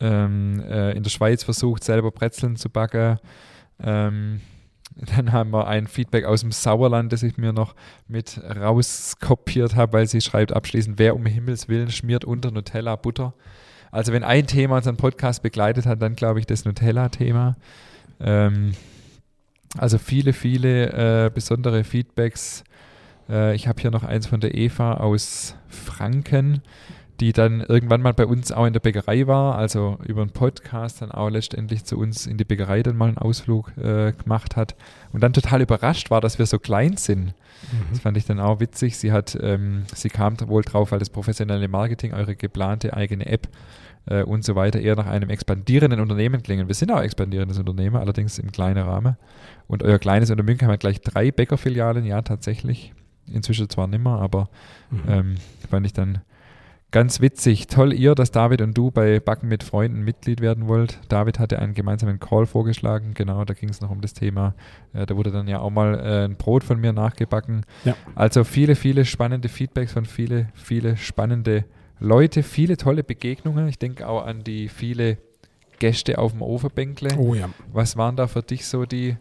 ähm, 0.00 0.60
äh, 0.60 0.92
in 0.92 1.02
der 1.02 1.10
Schweiz 1.10 1.44
versucht, 1.44 1.84
selber 1.84 2.10
Brezeln 2.10 2.56
zu 2.56 2.68
backen. 2.68 3.18
Ähm, 3.80 4.40
dann 5.16 5.32
haben 5.32 5.50
wir 5.50 5.66
ein 5.66 5.86
Feedback 5.86 6.24
aus 6.24 6.42
dem 6.42 6.52
Sauerland, 6.52 7.12
das 7.12 7.22
ich 7.22 7.36
mir 7.36 7.52
noch 7.52 7.74
mit 8.06 8.40
rauskopiert 8.44 9.74
habe, 9.74 9.92
weil 9.94 10.06
sie 10.06 10.20
schreibt 10.20 10.52
abschließend, 10.52 10.98
wer 10.98 11.16
um 11.16 11.26
Himmels 11.26 11.68
Willen 11.68 11.90
schmiert 11.90 12.24
unter 12.24 12.50
Nutella 12.50 12.96
Butter. 12.96 13.34
Also 13.90 14.12
wenn 14.12 14.24
ein 14.24 14.46
Thema 14.46 14.76
unseren 14.76 14.96
Podcast 14.96 15.42
begleitet 15.42 15.86
hat, 15.86 16.02
dann 16.02 16.16
glaube 16.16 16.40
ich 16.40 16.46
das 16.46 16.64
Nutella-Thema. 16.64 17.56
Ähm, 18.20 18.74
also 19.78 19.98
viele, 19.98 20.32
viele 20.32 21.26
äh, 21.26 21.30
besondere 21.30 21.84
Feedbacks. 21.84 22.64
Äh, 23.28 23.54
ich 23.54 23.68
habe 23.68 23.80
hier 23.80 23.90
noch 23.90 24.04
eins 24.04 24.26
von 24.26 24.40
der 24.40 24.54
Eva 24.54 24.94
aus 24.94 25.56
Franken 25.68 26.62
die 27.20 27.32
dann 27.32 27.60
irgendwann 27.60 28.02
mal 28.02 28.12
bei 28.12 28.26
uns 28.26 28.50
auch 28.50 28.66
in 28.66 28.72
der 28.72 28.80
Bäckerei 28.80 29.26
war, 29.26 29.56
also 29.56 29.98
über 30.06 30.22
einen 30.22 30.30
Podcast 30.30 31.00
dann 31.00 31.12
auch 31.12 31.30
letztendlich 31.30 31.84
zu 31.84 31.98
uns 31.98 32.26
in 32.26 32.38
die 32.38 32.44
Bäckerei 32.44 32.82
dann 32.82 32.96
mal 32.96 33.08
einen 33.08 33.18
Ausflug 33.18 33.76
äh, 33.78 34.12
gemacht 34.12 34.56
hat 34.56 34.74
und 35.12 35.22
dann 35.22 35.32
total 35.32 35.62
überrascht 35.62 36.10
war, 36.10 36.20
dass 36.20 36.38
wir 36.38 36.46
so 36.46 36.58
klein 36.58 36.96
sind. 36.96 37.26
Mhm. 37.26 37.90
Das 37.90 38.00
fand 38.00 38.16
ich 38.16 38.26
dann 38.26 38.40
auch 38.40 38.58
witzig. 38.58 38.98
Sie 38.98 39.12
hat, 39.12 39.38
ähm, 39.40 39.84
sie 39.94 40.08
kam 40.08 40.36
wohl 40.48 40.62
drauf, 40.62 40.90
weil 40.90 40.98
das 40.98 41.10
professionelle 41.10 41.68
Marketing, 41.68 42.12
eure 42.12 42.34
geplante 42.34 42.94
eigene 42.94 43.26
App 43.26 43.48
äh, 44.06 44.24
und 44.24 44.44
so 44.44 44.56
weiter 44.56 44.80
eher 44.80 44.96
nach 44.96 45.06
einem 45.06 45.30
expandierenden 45.30 46.00
Unternehmen 46.00 46.42
klingen. 46.42 46.66
Wir 46.66 46.74
sind 46.74 46.90
auch 46.90 47.00
expandierendes 47.00 47.58
Unternehmen, 47.58 47.96
allerdings 47.96 48.40
im 48.40 48.50
kleinen 48.50 48.84
Rahmen. 48.84 49.16
Und 49.68 49.84
euer 49.84 50.00
kleines 50.00 50.30
Unternehmen 50.30 50.60
hat 50.62 50.80
gleich 50.80 51.00
drei 51.00 51.30
Bäckerfilialen, 51.30 52.04
ja 52.04 52.22
tatsächlich. 52.22 52.92
Inzwischen 53.32 53.68
zwar 53.68 53.86
nimmer, 53.86 54.20
aber 54.20 54.48
mhm. 54.90 55.02
ähm, 55.08 55.34
fand 55.68 55.86
ich 55.86 55.92
dann 55.92 56.20
Ganz 56.94 57.20
witzig, 57.20 57.66
toll 57.66 57.92
ihr, 57.92 58.14
dass 58.14 58.30
David 58.30 58.62
und 58.62 58.78
du 58.78 58.92
bei 58.92 59.18
Backen 59.18 59.48
mit 59.48 59.64
Freunden 59.64 60.04
Mitglied 60.04 60.40
werden 60.40 60.68
wollt. 60.68 61.00
David 61.08 61.40
hatte 61.40 61.58
einen 61.58 61.74
gemeinsamen 61.74 62.20
Call 62.20 62.46
vorgeschlagen, 62.46 63.14
genau, 63.14 63.44
da 63.44 63.52
ging 63.52 63.68
es 63.68 63.80
noch 63.80 63.90
um 63.90 64.00
das 64.00 64.12
Thema. 64.12 64.54
Äh, 64.92 65.04
da 65.04 65.16
wurde 65.16 65.32
dann 65.32 65.48
ja 65.48 65.58
auch 65.58 65.70
mal 65.70 65.98
äh, 65.98 66.24
ein 66.26 66.36
Brot 66.36 66.62
von 66.62 66.80
mir 66.80 66.92
nachgebacken. 66.92 67.66
Ja. 67.84 67.96
Also 68.14 68.44
viele, 68.44 68.76
viele 68.76 69.04
spannende 69.06 69.48
Feedbacks 69.48 69.90
von 69.90 70.04
viele, 70.04 70.50
viele 70.54 70.96
spannende 70.96 71.64
Leute, 71.98 72.44
viele 72.44 72.76
tolle 72.76 73.02
Begegnungen. 73.02 73.66
Ich 73.66 73.80
denke 73.80 74.06
auch 74.06 74.24
an 74.24 74.44
die 74.44 74.68
viele 74.68 75.18
Gäste 75.80 76.18
auf 76.18 76.30
dem 76.30 76.42
Ofenbänkle. 76.42 77.18
Oh 77.18 77.34
ja. 77.34 77.48
Was 77.72 77.96
waren 77.96 78.14
da 78.14 78.28
für 78.28 78.42
dich 78.42 78.66
so 78.66 78.86
die 78.86 79.16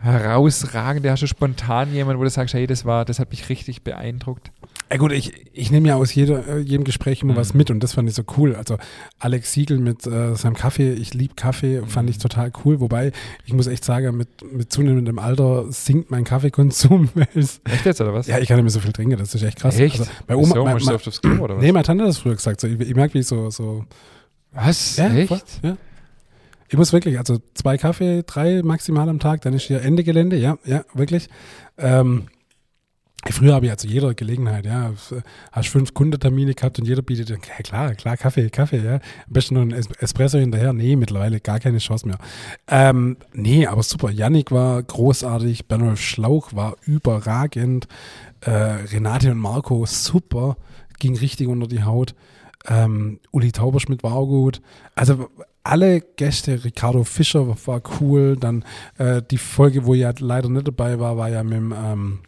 herausragende? 0.00 1.10
Hast 1.10 1.22
du 1.22 1.26
spontan 1.26 1.92
jemanden, 1.92 2.20
wo 2.20 2.24
du 2.24 2.30
sagst, 2.30 2.54
hey, 2.54 2.66
das 2.66 2.84
war, 2.84 3.04
das 3.04 3.18
hat 3.18 3.30
mich 3.30 3.48
richtig 3.48 3.82
beeindruckt? 3.82 4.50
Ja 4.90 4.98
gut, 4.98 5.12
ich, 5.12 5.32
ich 5.52 5.70
nehme 5.70 5.88
ja 5.88 5.96
aus 5.96 6.14
jeder, 6.14 6.46
äh, 6.46 6.58
jedem 6.58 6.84
Gespräch 6.84 7.22
immer 7.22 7.32
mhm. 7.32 7.38
was 7.38 7.54
mit 7.54 7.70
und 7.70 7.80
das 7.80 7.94
fand 7.94 8.08
ich 8.08 8.14
so 8.14 8.22
cool. 8.36 8.54
Also 8.54 8.76
Alex 9.18 9.52
Siegel 9.52 9.78
mit 9.78 10.06
äh, 10.06 10.36
seinem 10.36 10.54
Kaffee, 10.54 10.92
ich 10.92 11.14
liebe 11.14 11.34
Kaffee, 11.34 11.80
mhm. 11.80 11.86
fand 11.86 12.10
ich 12.10 12.18
total 12.18 12.52
cool. 12.64 12.80
Wobei, 12.80 13.12
ich 13.46 13.52
muss 13.54 13.66
echt 13.66 13.84
sagen, 13.84 14.16
mit, 14.16 14.28
mit 14.52 14.70
zunehmendem 14.70 15.18
Alter 15.18 15.64
sinkt 15.72 16.10
mein 16.10 16.24
Kaffeekonsum. 16.24 17.08
echt 17.34 17.86
jetzt 17.86 18.00
oder 18.00 18.12
was? 18.12 18.26
Ja, 18.26 18.38
ich 18.38 18.48
kann 18.48 18.56
nicht 18.56 18.64
mehr 18.64 18.70
so 18.70 18.80
viel 18.80 18.92
trinken, 18.92 19.18
das 19.18 19.34
ist 19.34 19.42
echt 19.42 19.58
krass. 19.58 19.78
Echt? 19.78 20.00
Also, 20.00 20.12
bei 20.26 20.36
Oma, 20.36 20.54
so, 20.54 20.64
mein, 20.64 20.76
mein, 20.84 20.94
aufs 20.94 21.20
Klo, 21.20 21.42
oder 21.42 21.56
was? 21.56 21.62
Nee, 21.62 21.72
meine 21.72 21.84
Tante 21.84 22.04
hat 22.04 22.10
das 22.10 22.18
früher 22.18 22.34
gesagt. 22.36 22.60
So, 22.60 22.68
ich, 22.68 22.78
ich 22.78 22.94
merke, 22.94 23.14
wie 23.14 23.20
ich 23.20 23.26
so, 23.26 23.50
so. 23.50 23.84
Was? 24.52 24.96
Ja, 24.96 25.08
echt? 25.12 25.28
Voll, 25.28 25.40
ja. 25.62 25.76
Ich 26.68 26.76
muss 26.76 26.92
wirklich, 26.92 27.18
also 27.18 27.38
zwei 27.54 27.76
Kaffee, 27.78 28.22
drei 28.24 28.62
maximal 28.62 29.08
am 29.08 29.18
Tag, 29.18 29.42
dann 29.42 29.54
ist 29.54 29.64
hier 29.64 29.82
Ende 29.82 30.04
Gelände, 30.04 30.36
ja, 30.36 30.56
ja, 30.64 30.84
wirklich. 30.94 31.28
Ähm, 31.78 32.28
Früher 33.30 33.54
habe 33.54 33.66
ich 33.66 33.72
also 33.72 33.88
jeder 33.88 34.12
Gelegenheit, 34.12 34.66
ja, 34.66 34.92
hast 35.50 35.68
fünf 35.68 35.94
Kundentermine 35.94 36.54
gehabt 36.54 36.78
und 36.78 36.86
jeder 36.86 37.00
bietet, 37.00 37.30
ja 37.30 37.36
klar, 37.36 37.94
klar, 37.94 38.16
Kaffee, 38.16 38.50
Kaffee, 38.50 38.84
ja. 38.84 38.94
Am 38.94 39.00
besten 39.28 39.54
noch 39.54 39.62
ein 39.62 39.72
Espresso 39.72 40.38
hinterher. 40.38 40.72
Nee, 40.72 40.96
mittlerweile 40.96 41.40
gar 41.40 41.58
keine 41.58 41.78
Chance 41.78 42.06
mehr. 42.06 42.18
Ähm, 42.68 43.16
nee, 43.32 43.66
aber 43.66 43.82
super. 43.82 44.10
Yannick 44.10 44.50
war 44.52 44.82
großartig, 44.82 45.66
Bernolf 45.68 46.00
Schlauch 46.00 46.52
war 46.54 46.76
überragend, 46.82 47.88
äh, 48.42 48.50
Renate 48.50 49.30
und 49.30 49.38
Marco 49.38 49.86
super, 49.86 50.56
ging 50.98 51.16
richtig 51.16 51.48
unter 51.48 51.66
die 51.66 51.82
Haut. 51.82 52.14
Ähm, 52.66 53.20
Uli 53.30 53.52
Tauberschmidt 53.52 54.02
war 54.02 54.14
auch 54.14 54.26
gut. 54.26 54.60
Also 54.94 55.30
alle 55.64 56.00
Gäste, 56.00 56.62
Ricardo 56.62 57.04
Fischer 57.04 57.48
war 57.66 57.82
cool. 58.00 58.36
Dann 58.36 58.64
äh, 58.98 59.22
die 59.22 59.38
Folge, 59.38 59.86
wo 59.86 59.94
ja 59.94 60.12
leider 60.18 60.48
nicht 60.48 60.68
dabei 60.68 61.00
war, 61.00 61.16
war 61.16 61.30
ja 61.30 61.42
mit 61.42 61.54
dem 61.54 61.72
ähm, 61.72 62.20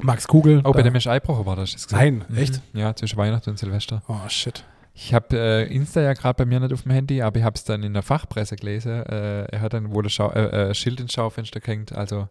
Max 0.00 0.26
Kugel. 0.26 0.62
Oh, 0.64 0.72
bei 0.72 0.82
dem 0.82 0.92
Mensch 0.92 1.06
Eibrocher 1.06 1.46
war 1.46 1.56
das. 1.56 1.72
das 1.72 1.90
Nein, 1.90 2.24
mhm. 2.28 2.36
echt? 2.36 2.60
Ja, 2.72 2.96
zwischen 2.96 3.16
Weihnachten 3.16 3.50
und 3.50 3.58
Silvester. 3.58 4.02
Oh, 4.08 4.28
shit. 4.28 4.64
Ich 4.96 5.12
habe 5.12 5.36
äh, 5.36 5.74
Insta 5.74 6.00
ja 6.00 6.12
gerade 6.12 6.36
bei 6.36 6.44
mir 6.44 6.60
nicht 6.60 6.72
auf 6.72 6.82
dem 6.82 6.92
Handy, 6.92 7.20
aber 7.20 7.38
ich 7.38 7.44
habe 7.44 7.56
es 7.56 7.64
dann 7.64 7.82
in 7.82 7.94
der 7.94 8.04
Fachpresse 8.04 8.54
gelesen. 8.54 9.02
Äh, 9.06 9.44
er 9.46 9.60
hat 9.60 9.72
dann 9.74 9.92
wohl 9.92 10.04
das 10.04 10.16
äh, 10.20 10.24
äh, 10.24 10.74
Schild 10.74 11.00
ins 11.00 11.12
Schaufenster 11.12 11.58
gehängt. 11.58 11.92
Also 11.92 12.28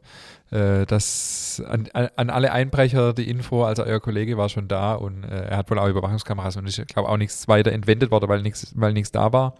äh, 0.49 0.85
das 0.85 1.61
an, 1.67 1.89
an, 1.91 2.29
alle 2.29 2.53
Einbrecher 2.53 3.13
die 3.13 3.29
Info, 3.29 3.65
also 3.65 3.83
euer 3.83 3.99
Kollege 3.99 4.37
war 4.37 4.47
schon 4.47 4.69
da 4.69 4.93
und 4.93 5.25
äh, 5.25 5.47
er 5.49 5.57
hat 5.57 5.69
wohl 5.69 5.77
auch 5.77 5.89
Überwachungskameras 5.89 6.55
und 6.55 6.67
ich 6.67 6.87
glaube 6.87 7.09
auch 7.09 7.17
nichts 7.17 7.49
weiter 7.49 7.73
entwendet 7.73 8.11
worden, 8.11 8.29
weil 8.29 8.41
nichts 8.41 8.71
weil 8.75 8.93
nichts 8.93 9.11
da 9.11 9.33
war. 9.33 9.55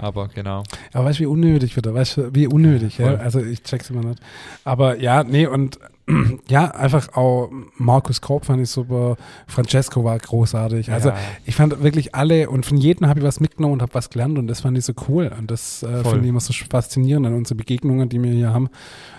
Aber 0.00 0.28
genau. 0.28 0.62
Aber 0.94 1.04
weißt 1.04 1.18
du, 1.18 1.24
wie 1.24 1.26
unnötig 1.26 1.76
wird 1.76 1.84
er? 1.84 1.94
Weißt 1.94 2.16
du, 2.16 2.34
wie 2.34 2.46
unnötig, 2.46 2.96
ja? 2.96 3.16
Also 3.16 3.40
ich 3.40 3.62
check's 3.62 3.90
immer 3.90 4.02
nicht. 4.02 4.18
Aber 4.64 4.98
ja, 4.98 5.24
nee, 5.24 5.46
und 5.46 5.78
ja, 6.48 6.70
einfach 6.70 7.14
auch 7.14 7.50
Markus 7.76 8.22
Korb 8.22 8.46
fand 8.46 8.62
ich 8.62 8.70
super, 8.70 9.16
Francesco 9.46 10.02
war 10.02 10.18
großartig. 10.18 10.90
Also 10.90 11.10
ja. 11.10 11.16
ich 11.44 11.54
fand 11.54 11.82
wirklich 11.82 12.14
alle 12.14 12.48
und 12.48 12.64
von 12.64 12.78
jedem 12.78 13.08
habe 13.08 13.20
ich 13.20 13.26
was 13.26 13.40
mitgenommen 13.40 13.74
und 13.74 13.82
habe 13.82 13.92
was 13.92 14.08
gelernt 14.08 14.38
und 14.38 14.46
das 14.46 14.60
fand 14.60 14.78
ich 14.78 14.86
so 14.86 14.94
cool. 15.08 15.30
Und 15.38 15.50
das 15.50 15.82
äh, 15.82 16.02
finde 16.02 16.20
ich 16.20 16.28
immer 16.28 16.40
so 16.40 16.54
faszinierend 16.54 17.26
an 17.26 17.34
unsere 17.34 17.56
Begegnungen, 17.56 18.08
die 18.08 18.22
wir 18.22 18.32
hier 18.32 18.54
haben. 18.54 18.70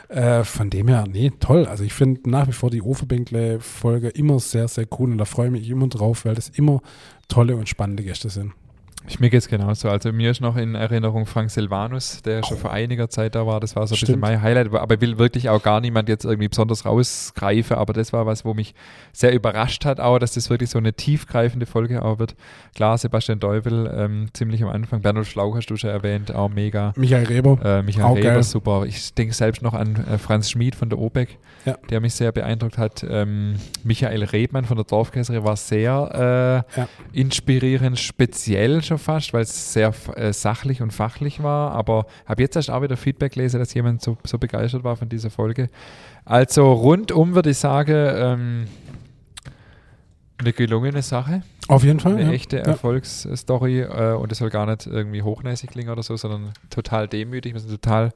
Äh, 0.10 0.44
von 0.44 0.72
dem 0.72 0.88
her, 0.88 1.06
nee, 1.10 1.32
toll. 1.40 1.68
Also 1.68 1.84
ich 1.84 1.94
finde 1.94 2.28
nach 2.28 2.48
wie 2.48 2.54
vor 2.54 2.72
die 2.72 2.82
Ofenbänkle-Folge 2.82 4.10
immer 4.10 4.40
sehr, 4.40 4.68
sehr 4.68 4.88
cool 5.00 5.12
und 5.12 5.20
da 5.20 5.26
freue 5.26 5.46
ich 5.46 5.52
mich 5.52 5.70
immer 5.70 5.88
drauf, 5.88 6.26
weil 6.26 6.34
das 6.34 6.50
immer 6.50 6.82
tolle 7.28 7.56
und 7.56 7.70
spannende 7.70 8.04
Gäste 8.04 8.30
sind. 8.30 8.54
Ich 9.08 9.20
mir 9.20 9.30
geht 9.30 9.40
es 9.40 9.48
genauso. 9.48 9.90
Also 9.90 10.12
mir 10.14 10.32
ist 10.32 10.42
noch 10.42 10.56
in 10.56 10.76
Erinnerung 10.76 11.26
Frank 11.26 11.50
Silvanus, 11.50 12.22
der 12.22 12.44
schon 12.44 12.58
vor 12.58 12.72
einiger 12.72 13.10
Zeit 13.10 13.36
da 13.36 13.48
war. 13.48 13.60
Das 13.60 13.76
war 13.76 13.88
so 13.88 13.94
ein 13.94 13.98
Stimmt. 13.98 14.08
bisschen 14.08 14.20
mein 14.20 14.42
Highlight. 14.42 14.74
Aber 14.74 14.96
ich 14.96 15.02
will 15.02 15.18
wirklich 15.18 15.50
auch 15.50 15.62
gar 15.62 15.82
niemand 15.82 16.08
jetzt 16.08 16.24
irgendwie 16.24 16.48
besonders 16.48 16.86
rausgreifen. 16.86 17.78
Aber 17.78 17.94
das 17.94 18.14
war 18.14 18.26
was, 18.26 18.46
wo 18.46 18.54
mich 18.54 18.74
sehr 19.12 19.34
überrascht 19.34 19.86
hat, 19.86 20.00
auch, 20.00 20.20
dass 20.20 20.34
das 20.34 20.50
wirklich 20.50 20.70
so 20.70 20.78
eine 20.78 20.94
tiefgreifende 20.94 21.66
Folge 21.66 22.04
auch 22.04 22.20
wird. 22.20 22.36
Klar, 22.76 22.98
Sebastian 22.98 23.40
Deuvel, 23.40 23.92
ähm, 23.94 24.28
ziemlich 24.34 24.64
am 24.64 24.70
Anfang. 24.70 25.02
Bernhard 25.02 25.28
Schlauch 25.28 25.56
hast 25.56 25.68
du 25.68 25.76
schon 25.76 25.90
erwähnt, 25.90 26.34
auch 26.34 26.50
mega. 26.50 26.94
Michael 26.96 27.26
Reber. 27.26 27.60
Äh, 27.64 27.82
Michael 27.84 28.06
auch 28.06 28.16
Reber, 28.16 28.30
geil. 28.30 28.44
super. 28.44 28.86
Ich 28.86 29.14
denke 29.14 29.34
selbst 29.34 29.62
noch 29.62 29.74
an 29.74 29.96
äh, 29.96 30.18
Franz 30.18 30.52
Schmid 30.52 30.76
von 30.76 30.90
der 30.90 31.00
OPEC, 31.00 31.38
ja. 31.66 31.76
der 31.90 32.00
mich 32.02 32.14
sehr 32.14 32.32
beeindruckt 32.32 32.78
hat. 32.78 33.06
Ähm, 33.08 33.56
Michael 33.84 34.24
Rebmann 34.24 34.66
von 34.66 34.78
der 34.78 34.86
Dorfkäserie 34.86 35.44
war 35.44 35.56
sehr 35.58 36.64
äh, 36.76 36.80
ja. 36.80 36.88
inspirierend, 37.14 38.00
speziell 38.00 38.82
schon 38.92 38.98
fast, 38.98 39.34
weil 39.34 39.44
es 39.44 39.74
sehr 39.74 39.94
äh, 40.16 40.34
sachlich 40.34 40.82
und 40.82 40.92
fachlich 40.92 41.42
war. 41.42 41.72
Aber 41.72 42.06
habe 42.26 42.42
jetzt 42.42 42.56
erst 42.56 42.70
auch 42.70 42.82
wieder 42.82 42.98
Feedback 42.98 43.34
gelesen, 43.34 43.60
dass 43.60 43.74
jemand 43.74 44.02
so, 44.02 44.18
so 44.26 44.38
begeistert 44.38 44.84
war 44.84 44.96
von 44.96 45.10
dieser 45.10 45.30
Folge. 45.30 45.70
Also 46.26 46.72
rundum 46.72 47.34
würde 47.36 47.52
ich 47.52 47.58
sagen, 47.58 47.96
ähm, 47.96 48.68
eine 50.38 50.54
gelungene 50.54 51.02
Sache. 51.02 51.44
Auf 51.68 51.84
jeden 51.84 52.00
Fall. 52.00 52.14
Eine 52.14 52.26
ja. 52.26 52.32
echte 52.32 52.58
Ja. 52.58 52.64
Erfolgsstory 52.64 53.82
äh, 53.82 54.14
und 54.14 54.32
es 54.32 54.40
soll 54.40 54.50
gar 54.50 54.66
nicht 54.66 54.88
irgendwie 54.88 55.22
hochnäsig 55.22 55.70
klingen 55.70 55.90
oder 55.90 56.04
so, 56.04 56.18
sondern 56.18 56.52
total 56.70 57.08
demütig. 57.08 57.54
Wir 57.54 57.62
sind 57.62 57.72
total, 57.72 58.12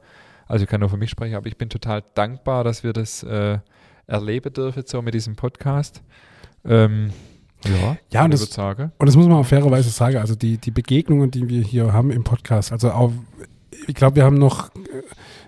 also 0.48 0.64
ich 0.64 0.70
kann 0.70 0.82
nur 0.82 0.90
für 0.90 0.98
mich 0.98 1.10
sprechen, 1.10 1.36
aber 1.36 1.48
ich 1.48 1.58
bin 1.58 1.70
total 1.70 2.04
dankbar, 2.16 2.64
dass 2.64 2.84
wir 2.84 2.94
das 2.94 3.24
äh, 3.24 3.60
erleben 4.08 4.52
dürfen, 4.54 4.84
so 4.86 5.02
mit 5.02 5.14
diesem 5.14 5.36
Podcast. 5.36 6.02
Ähm, 6.66 7.12
ja, 7.70 7.98
Ja, 8.12 8.26
und 8.26 8.34
das- 8.34 8.46
sagen. 8.52 8.92
Und 8.98 9.06
das 9.08 9.16
muss 9.16 9.28
man 9.28 9.38
auch 9.38 9.46
fairerweise 9.46 9.90
sagen, 9.90 10.18
also 10.18 10.36
die, 10.36 10.58
die 10.58 10.72
Begegnungen, 10.72 11.32
die 11.32 11.48
wir 11.50 11.62
hier 11.62 11.94
haben 11.94 12.12
im 12.12 12.24
Podcast, 12.24 12.72
also 12.72 12.92
auch, 12.92 13.12
ich 13.88 13.96
glaube, 13.96 14.16
wir 14.18 14.24
haben 14.24 14.38
noch 14.38 14.70
äh, 14.76 14.80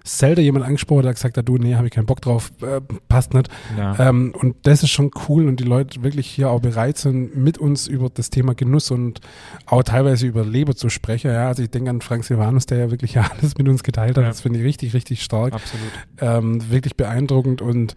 selten 0.04 0.42
jemand 0.42 0.66
angesprochen, 0.66 1.04
der 1.04 1.14
gesagt 1.14 1.38
hat, 1.38 1.48
du, 1.50 1.58
nee, 1.58 1.76
habe 1.76 1.88
ich 1.88 1.92
keinen 1.94 2.06
Bock 2.06 2.22
drauf, 2.22 2.52
äh, 2.62 2.80
passt 3.10 3.34
nicht. 3.34 3.50
Ja. 3.78 4.10
Ähm, 4.10 4.34
und 4.40 4.56
das 4.64 4.84
ist 4.84 4.90
schon 4.92 5.12
cool 5.28 5.48
und 5.48 5.60
die 5.60 5.64
Leute 5.66 6.02
wirklich 6.04 6.28
hier 6.28 6.50
auch 6.50 6.62
bereit 6.62 6.98
sind, 6.98 7.36
mit 7.36 7.58
uns 7.58 7.88
über 7.88 8.10
das 8.10 8.30
Thema 8.30 8.54
Genuss 8.56 8.90
und 8.92 9.20
auch 9.66 9.84
teilweise 9.84 10.26
über 10.28 10.46
Leber 10.46 10.76
zu 10.76 10.90
sprechen. 10.90 11.32
Ja, 11.32 11.48
also 11.48 11.64
ich 11.64 11.70
denke 11.72 11.90
an 11.90 12.02
Frank 12.02 12.24
Silvanus, 12.26 12.66
der 12.68 12.78
ja 12.80 12.92
wirklich 12.92 13.14
ja 13.16 13.30
alles 13.38 13.58
mit 13.58 13.68
uns 13.68 13.84
geteilt 13.84 14.18
hat. 14.18 14.24
Ja. 14.24 14.30
Das 14.30 14.42
finde 14.42 14.60
ich 14.60 14.66
richtig, 14.66 14.94
richtig 14.94 15.24
stark. 15.24 15.54
Absolut. 15.54 15.92
ähm, 16.22 16.70
wirklich 16.72 16.96
beeindruckend 16.96 17.62
und 17.62 17.96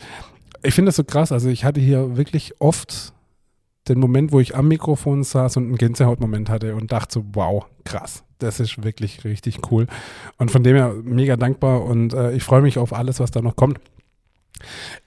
ich 0.62 0.74
finde 0.74 0.88
das 0.90 0.96
so 0.96 1.04
krass. 1.04 1.32
Also 1.32 1.48
ich 1.48 1.64
hatte 1.64 1.80
hier 1.80 2.16
wirklich 2.16 2.52
oft 2.60 3.12
den 3.88 3.98
Moment, 3.98 4.32
wo 4.32 4.40
ich 4.40 4.54
am 4.56 4.68
Mikrofon 4.68 5.24
saß 5.24 5.56
und 5.56 5.64
einen 5.64 5.76
Gänsehautmoment 5.78 6.48
hatte 6.50 6.74
und 6.76 6.92
dachte 6.92 7.14
so, 7.14 7.24
wow, 7.32 7.64
krass. 7.84 8.22
Das 8.38 8.58
ist 8.60 8.82
wirklich 8.82 9.24
richtig 9.24 9.70
cool. 9.70 9.86
Und 10.38 10.50
von 10.50 10.62
dem 10.62 10.74
her 10.76 10.94
mega 11.02 11.36
dankbar 11.36 11.84
und 11.84 12.12
äh, 12.14 12.32
ich 12.32 12.42
freue 12.42 12.62
mich 12.62 12.78
auf 12.78 12.92
alles, 12.92 13.20
was 13.20 13.30
da 13.30 13.42
noch 13.42 13.56
kommt. 13.56 13.78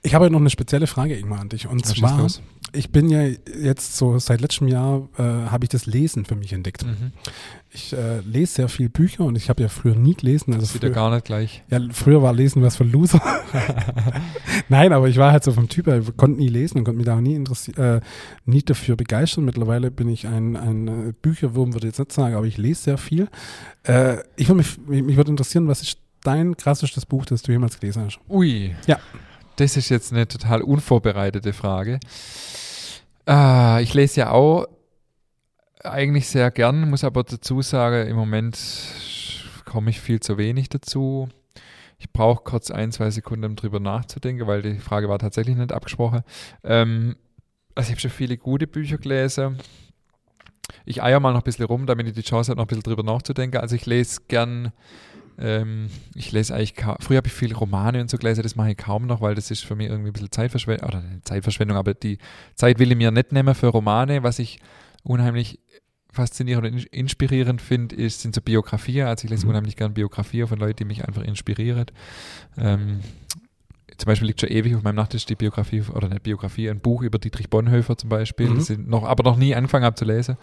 Ich 0.02 0.16
habe 0.16 0.30
noch 0.32 0.40
eine 0.40 0.50
spezielle 0.50 0.88
Frage 0.88 1.16
Ingmar 1.16 1.40
an 1.40 1.50
dich. 1.50 1.68
Und 1.68 1.86
Ja, 1.88 1.94
zwar, 1.96 2.28
ich 2.74 2.92
bin 2.92 3.10
ja 3.10 3.22
jetzt 3.24 3.98
so 3.98 4.18
seit 4.18 4.42
letztem 4.42 4.68
Jahr 4.68 5.08
äh, 5.18 5.22
habe 5.22 5.66
ich 5.66 5.70
das 5.70 5.86
Lesen 5.86 6.26
für 6.26 6.36
mich 6.36 6.54
entdeckt. 6.54 6.84
Mhm. 6.86 7.12
Ich 7.70 7.94
äh, 7.94 8.20
lese 8.22 8.54
sehr 8.54 8.70
viel 8.70 8.90
Bücher 8.90 9.24
und 9.26 9.36
ich 9.36 9.50
habe 9.50 9.62
ja 9.62 9.70
früher 9.70 9.96
nie 9.96 10.16
gelesen. 10.16 10.54
Also 10.56 10.66
Das 10.66 10.74
ja 10.74 10.80
früher- 10.80 10.90
gar 10.92 11.12
nicht 11.12 11.26
gleich. 11.26 11.64
ja, 11.70 11.80
früher 11.92 12.22
war 12.24 12.34
Lesen 12.34 12.64
was 12.64 12.76
für 12.78 12.84
Loser. 12.84 13.22
Nein, 14.70 14.94
aber 14.94 15.08
ich 15.08 15.18
war 15.18 15.32
halt 15.32 15.44
so 15.44 15.52
vom 15.52 15.70
Typ 15.70 15.88
her, 15.88 16.00
ich 16.00 16.18
konnte 16.18 16.40
nie 16.40 16.48
lesen 16.48 16.80
und 16.80 16.84
konnte 16.84 16.98
mich 16.98 17.06
da 17.06 17.16
auch 17.16 17.22
nie, 17.22 17.36
äh, 17.78 18.02
nie 18.46 18.62
dafür 18.62 18.96
begeistern. 18.96 19.46
Mittlerweile 19.46 19.92
bin 19.92 20.10
ich 20.10 20.28
ein, 20.28 20.56
ein 20.56 20.88
äh, 20.88 21.14
Bücherwurm, 21.22 21.74
würde 21.74 21.88
ich 21.88 21.94
jetzt 21.94 22.00
nicht 22.00 22.12
sagen, 22.12 22.36
aber 22.36 22.46
ich 22.46 22.58
lese 22.58 22.84
sehr 22.84 22.98
viel. 22.98 23.28
Äh, 23.84 24.18
ich 24.36 24.48
würde 24.48 24.58
mich, 24.58 24.78
mich 24.80 25.18
würde 25.18 25.32
interessieren, 25.32 25.68
was 25.68 25.82
ist 25.82 25.98
dein 26.24 26.58
krassestes 26.58 27.06
Buch, 27.06 27.26
das 27.26 27.42
du 27.42 27.52
jemals 27.52 27.80
gelesen 27.80 28.06
hast? 28.06 28.20
Ui. 28.30 28.76
Ja. 28.88 29.00
Das 29.58 29.78
ist 29.78 29.90
jetzt 29.90 30.12
eine 30.12 30.28
total 30.28 30.62
unvorbereitete 30.62 31.54
Frage. 31.54 32.00
Ah, 33.26 33.80
ich 33.82 33.94
lese 33.94 34.22
ja 34.22 34.32
auch 34.32 34.66
eigentlich 35.84 36.28
sehr 36.28 36.50
gern, 36.52 36.90
muss 36.90 37.04
aber 37.04 37.24
dazu 37.24 37.62
sagen, 37.62 38.08
im 38.08 38.16
Moment 38.16 38.58
komme 39.66 39.90
ich 39.90 40.00
viel 40.02 40.20
zu 40.20 40.38
wenig 40.38 40.70
dazu. 40.70 41.30
Ich 42.04 42.12
brauche 42.12 42.44
kurz 42.44 42.70
ein, 42.70 42.92
zwei 42.92 43.10
Sekunden, 43.12 43.46
um 43.46 43.56
drüber 43.56 43.80
nachzudenken, 43.80 44.46
weil 44.46 44.62
die 44.62 44.78
Frage 44.78 45.08
war 45.08 45.20
tatsächlich 45.20 45.56
nicht 45.56 45.72
abgesprochen. 45.72 46.22
Ähm, 46.64 47.16
also 47.76 47.88
ich 47.88 47.92
habe 47.92 48.02
schon 48.02 48.12
viele 48.12 48.38
gute 48.38 48.68
Bücher 48.68 48.98
gelesen. 48.98 49.58
Ich 50.86 51.02
eier 51.02 51.22
mal 51.22 51.32
noch 51.32 51.42
ein 51.42 51.46
bisschen 51.46 51.66
rum, 51.66 51.86
damit 51.86 52.08
ich 52.08 52.14
die 52.14 52.22
Chance 52.22 52.52
habe, 52.52 52.58
noch 52.58 52.66
ein 52.66 52.68
bisschen 52.68 52.84
drüber 52.84 53.04
nachzudenken. 53.04 53.62
Also 53.62 53.76
ich 53.76 53.86
lese 53.86 54.22
gern 54.28 54.74
ähm, 55.40 55.90
ich 56.14 56.32
lese 56.32 56.54
eigentlich 56.54 56.76
kaum, 56.76 56.98
früher 57.00 57.18
habe 57.18 57.28
ich 57.28 57.34
viel 57.34 57.54
Romane 57.54 58.02
und 58.02 58.10
so 58.10 58.18
gelesen, 58.18 58.44
das 58.44 58.56
mache 58.56 58.72
ich 58.72 58.78
kaum 58.78 59.08
noch, 59.08 59.22
weil 59.22 59.34
das 59.34 59.50
ist 59.50 59.66
für 59.66 59.76
mich 59.76 59.88
irgendwie 59.88 60.10
ein 60.10 60.14
bisschen 60.14 60.32
Zeitverschwendung, 60.32 60.88
oder 60.88 61.04
Zeitverschwendung, 61.24 61.78
aber 61.78 61.94
die 61.94 62.20
Zeit 62.56 62.80
will 62.80 62.92
ich 62.92 62.98
mir 62.98 63.12
nicht 63.12 63.32
nehmen 63.32 63.56
für 63.56 63.68
Romane. 63.68 64.24
Was 64.24 64.40
ich 64.40 64.60
unheimlich 65.04 65.60
faszinierend 66.14 66.66
und 66.68 66.74
in- 66.80 66.88
inspirierend 66.92 67.62
finde, 67.62 67.96
ist, 67.96 68.22
sind 68.22 68.34
so 68.36 68.42
Biografien. 68.42 69.08
Also 69.08 69.26
ich 69.26 69.32
lese 69.32 69.46
Mhm. 69.46 69.50
unheimlich 69.52 69.76
gern 69.76 69.94
Biografien 69.94 70.48
von 70.48 70.60
Leuten, 70.60 70.78
die 70.78 70.86
mich 70.86 71.06
einfach 71.06 71.24
inspirieren. 71.24 71.86
Ähm, 72.58 73.00
zum 73.98 74.06
Beispiel 74.08 74.28
liegt 74.28 74.42
schon 74.42 74.50
ewig 74.50 74.76
auf 74.76 74.84
meinem 74.84 74.96
Nachttisch 74.96 75.26
die 75.26 75.36
Biografie, 75.36 75.82
oder 75.94 76.08
nicht 76.10 76.24
Biografie, 76.24 76.70
ein 76.70 76.80
Buch 76.80 77.02
über 77.04 77.20
Dietrich 77.20 77.50
Bonhoeffer 77.50 77.98
zum 77.98 78.10
Beispiel, 78.10 78.50
Mhm. 78.50 78.56
das 78.56 78.70
ich 78.70 78.78
noch, 78.80 79.04
aber 79.04 79.24
noch 79.24 79.38
nie 79.38 79.54
angefangen 79.54 79.86
habe 79.86 79.96
zu 79.96 80.06
lesen. 80.06 80.38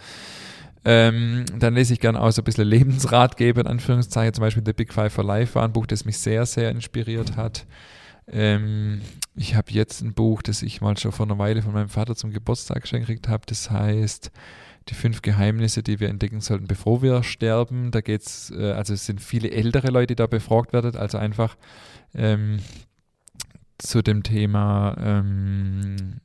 Ähm, 0.84 1.44
dann 1.58 1.74
lese 1.74 1.92
ich 1.92 2.00
gerne 2.00 2.20
auch 2.20 2.30
so 2.30 2.40
ein 2.40 2.44
bisschen 2.44 2.66
Lebensratgeber, 2.66 3.60
in 3.60 3.66
Anführungszeichen, 3.66 4.34
zum 4.34 4.42
Beispiel 4.42 4.62
The 4.64 4.72
Big 4.72 4.92
Five 4.94 5.12
for 5.12 5.24
Life 5.24 5.54
war 5.54 5.64
ein 5.64 5.72
Buch, 5.72 5.86
das 5.86 6.04
mich 6.04 6.16
sehr, 6.18 6.46
sehr 6.46 6.70
inspiriert 6.70 7.36
hat. 7.36 7.66
Ähm, 8.32 9.02
ich 9.34 9.56
habe 9.56 9.72
jetzt 9.72 10.00
ein 10.02 10.14
Buch, 10.14 10.40
das 10.40 10.62
ich 10.62 10.80
mal 10.80 10.96
schon 10.96 11.12
vor 11.12 11.26
einer 11.26 11.36
Weile 11.38 11.62
von 11.62 11.72
meinem 11.74 11.88
Vater 11.88 12.14
zum 12.16 12.30
Geburtstag 12.30 12.82
geschenkt 12.82 13.08
gekriegt 13.08 13.28
habe, 13.28 13.42
das 13.46 13.70
heißt 13.70 14.30
Die 14.90 14.94
fünf 14.94 15.22
Geheimnisse, 15.22 15.82
die 15.82 16.00
wir 16.00 16.08
entdecken 16.08 16.40
sollten, 16.40 16.66
bevor 16.66 17.00
wir 17.00 17.22
sterben. 17.22 17.92
Da 17.92 18.00
geht 18.00 18.22
es, 18.22 18.50
äh, 18.50 18.72
also 18.72 18.92
es 18.92 19.06
sind 19.06 19.20
viele 19.20 19.50
ältere 19.50 19.88
Leute, 19.88 20.08
die 20.08 20.16
da 20.16 20.26
befragt 20.26 20.72
werden, 20.72 20.96
also 20.96 21.16
einfach 21.16 21.56
ähm, 22.14 22.58
zu 23.78 24.02
dem 24.02 24.22
Thema 24.22 24.96
ähm, 24.98 26.20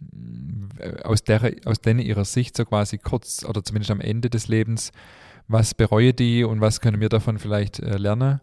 aus, 1.03 1.23
der, 1.23 1.53
aus 1.65 1.79
denen 1.79 1.99
ihrer 1.99 2.25
Sicht 2.25 2.57
so 2.57 2.65
quasi 2.65 2.97
kurz 2.97 3.45
oder 3.45 3.63
zumindest 3.63 3.91
am 3.91 4.01
Ende 4.01 4.29
des 4.29 4.47
Lebens, 4.47 4.91
was 5.47 5.73
bereue 5.73 6.13
die 6.13 6.43
und 6.43 6.59
was 6.59 6.81
können 6.81 6.99
wir 6.99 7.09
davon 7.09 7.39
vielleicht 7.39 7.79
äh, 7.79 7.97
lernen. 7.97 8.41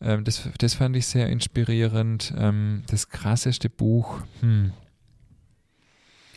Ähm, 0.00 0.24
das, 0.24 0.48
das 0.58 0.74
fand 0.74 0.96
ich 0.96 1.06
sehr 1.06 1.28
inspirierend. 1.28 2.34
Ähm, 2.36 2.82
das 2.88 3.08
krasseste 3.08 3.70
Buch, 3.70 4.20
hm, 4.40 4.72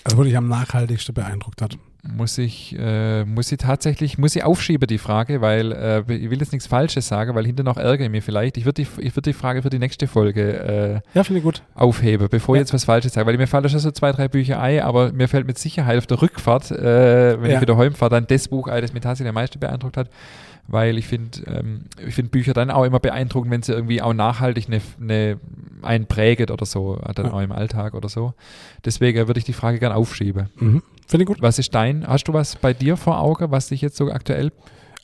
Also, 0.04 0.18
wo 0.18 0.24
dich 0.24 0.38
am 0.38 0.48
nachhaltigsten 0.48 1.14
beeindruckt 1.14 1.62
hat. 1.62 1.78
Muss 2.16 2.38
ich, 2.38 2.76
äh, 2.80 3.26
muss 3.26 3.52
ich 3.52 3.58
tatsächlich, 3.58 4.18
muss 4.18 4.36
ich 4.36 4.44
aufschieben, 4.44 4.88
die 4.88 4.98
Frage, 4.98 5.42
weil 5.42 5.72
äh, 5.72 6.00
ich 6.14 6.30
will 6.30 6.40
jetzt 6.40 6.52
nichts 6.52 6.68
Falsches 6.68 7.08
sagen, 7.08 7.36
weil 7.36 7.46
hinterher 7.46 7.66
noch 7.72 7.78
ärgere 7.78 8.06
ich 8.06 8.12
mich 8.12 8.24
vielleicht. 8.24 8.58
Ich 8.58 8.66
würde 8.66 8.84
die, 8.84 8.88
ich 9.02 9.16
würd 9.16 9.26
die 9.26 9.34
Frage 9.34 9.62
für 9.62 9.70
die 9.70 9.80
nächste 9.80 10.08
Folge 10.08 11.02
äh, 11.14 11.18
Ja, 11.18 11.24
finde 11.24 11.40
ich 11.40 11.44
gut. 11.44 11.62
aufhebe, 11.76 12.30
bevor 12.30 12.56
Ja. 12.56 12.62
ich 12.62 12.66
jetzt 12.68 12.74
was 12.74 12.86
Falsches 12.86 13.14
sage, 13.14 13.28
weil 13.28 13.38
mir 13.38 13.48
fallen 13.48 13.68
schon 13.70 13.80
so 13.80 13.92
zwei, 13.92 14.12
drei 14.12 14.28
Bücher 14.28 14.60
ein, 14.62 14.80
aber 14.82 15.12
mir 15.12 15.28
fällt 15.28 15.48
mit 15.48 15.58
Sicherheit 15.58 15.98
auf 15.98 16.08
der 16.08 16.22
Rückfahrt, 16.22 16.72
äh, 16.72 17.42
wenn 17.42 17.50
Ja. 17.52 17.56
ich 17.58 17.62
wieder 17.62 17.78
heimfahre, 17.78 18.10
dann 18.12 18.28
das 18.28 18.48
Buch 18.48 18.68
ein, 18.68 18.82
das 18.82 18.94
mich 18.94 19.04
tatsächlich 19.04 19.30
am 19.30 19.36
meisten 19.36 19.60
beeindruckt 19.60 19.98
hat, 19.98 20.10
weil 20.68 20.98
ich 20.98 21.08
finde, 21.08 21.40
ähm, 21.48 21.82
ich 22.06 22.14
finde 22.16 22.32
Bücher 22.32 22.54
dann 22.54 22.70
auch 22.72 22.84
immer 22.84 23.00
beeindruckend, 23.00 23.52
wenn 23.52 23.62
sie 23.64 23.72
irgendwie 23.74 24.02
auch 24.02 24.14
nachhaltig 24.14 24.68
eine, 24.68 24.82
eine, 25.00 25.40
einen 25.82 26.06
präget 26.08 26.52
oder 26.52 26.66
so, 26.66 27.00
dann 27.16 27.28
Ja. 27.28 27.34
auch 27.34 27.42
im 27.42 27.52
Alltag 27.52 27.94
oder 27.94 28.10
so. 28.10 28.34
Deswegen 28.86 29.28
würde 29.28 29.40
ich 29.40 29.46
die 29.46 29.54
Frage 29.54 29.80
gerne 29.80 29.96
aufschieben. 29.96 30.50
Mhm. 30.58 30.84
Finde 31.08 31.24
ich 31.24 31.28
gut. 31.28 31.42
Was 31.42 31.58
ist 31.60 31.74
dein, 31.74 32.06
hast 32.08 32.26
du 32.26 32.34
was 32.34 32.56
bei 32.58 32.74
dir 32.74 32.98
vor 32.98 33.20
Augen, 33.20 33.50
was 33.52 33.68
dich 33.70 33.82
jetzt 33.82 33.96
so 33.98 34.12
aktuell 34.12 34.52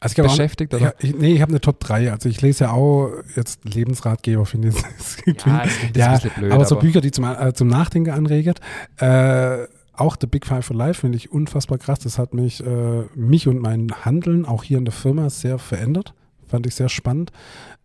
Also 0.01 0.13
ich 0.13 0.21
auch- 0.21 0.25
beschäftigt? 0.31 0.73
Ja, 0.73 0.79
Oder? 0.79 0.93
ich, 0.99 1.15
nee, 1.15 1.33
ich 1.35 1.41
habe 1.41 1.51
eine 1.51 1.61
Top 1.61 1.79
3. 1.79 2.11
Also 2.11 2.27
ich 2.27 2.41
lese 2.41 2.65
ja 2.65 2.71
auch 2.71 3.09
jetzt 3.37 3.63
Lebensratgeber, 3.63 4.45
finde 4.45 4.67
ich. 4.69 4.75
Das 4.75 5.15
klingt- 5.17 5.45
es 5.47 5.77
klingt 5.79 5.95
Ja, 5.97 6.07
ein 6.09 6.13
bisschen 6.15 6.31
blöd, 6.35 6.51
aber 6.51 6.65
so 6.65 6.75
Bücher, 6.77 6.99
die 6.99 7.11
zum, 7.11 7.23
äh, 7.23 7.53
zum 7.53 7.69
Nachdenken 7.69 8.11
anregen. 8.11 8.55
Äh, 8.97 9.59
auch 9.95 10.17
The 10.19 10.27
Big 10.27 10.45
Five 10.45 10.65
for 10.65 10.75
Life 10.75 11.01
finde 11.01 11.17
ich 11.17 11.31
unfassbar 11.31 11.77
krass. 11.77 11.99
Das 11.99 12.17
hat 12.17 12.33
mich, 12.33 12.65
äh, 12.65 13.03
mich 13.15 13.47
und 13.47 13.59
mein 13.59 13.91
Handeln 14.03 14.45
auch 14.45 14.63
hier 14.63 14.77
in 14.77 14.85
der 14.85 14.93
Firma 14.93 15.29
sehr 15.29 15.59
verändert. 15.59 16.13
Fand 16.47 16.65
ich 16.65 16.75
sehr 16.75 16.89
spannend. 16.89 17.31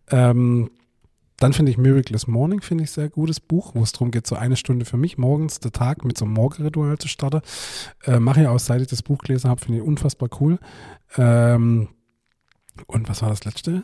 Ähm, 0.09 0.71
dann 1.37 1.53
finde 1.53 1.71
ich 1.71 1.77
Miraculous 1.77 2.27
Morning, 2.27 2.61
finde 2.61 2.83
ich 2.83 2.91
sehr 2.91 3.09
gutes 3.09 3.39
Buch, 3.39 3.71
wo 3.73 3.83
es 3.83 3.93
darum 3.93 4.11
geht, 4.11 4.27
so 4.27 4.35
eine 4.35 4.57
Stunde 4.57 4.85
für 4.85 4.97
mich 4.97 5.17
morgens, 5.17 5.59
der 5.59 5.71
Tag 5.71 6.03
mit 6.03 6.17
so 6.17 6.25
einem 6.25 6.33
Morgenritual 6.33 6.97
zu 6.97 7.07
starten. 7.07 7.41
Äh, 8.03 8.19
Mache 8.19 8.41
ich 8.41 8.47
auch, 8.47 8.59
seit 8.59 8.81
ich 8.81 8.87
das 8.87 9.03
Buch 9.03 9.19
gelesen 9.19 9.49
habe, 9.49 9.61
finde 9.61 9.79
ich 9.79 9.85
unfassbar 9.85 10.29
cool. 10.41 10.59
Ähm, 11.17 11.89
und 12.87 13.07
was 13.07 13.21
war 13.21 13.29
das 13.29 13.45
letzte? 13.45 13.83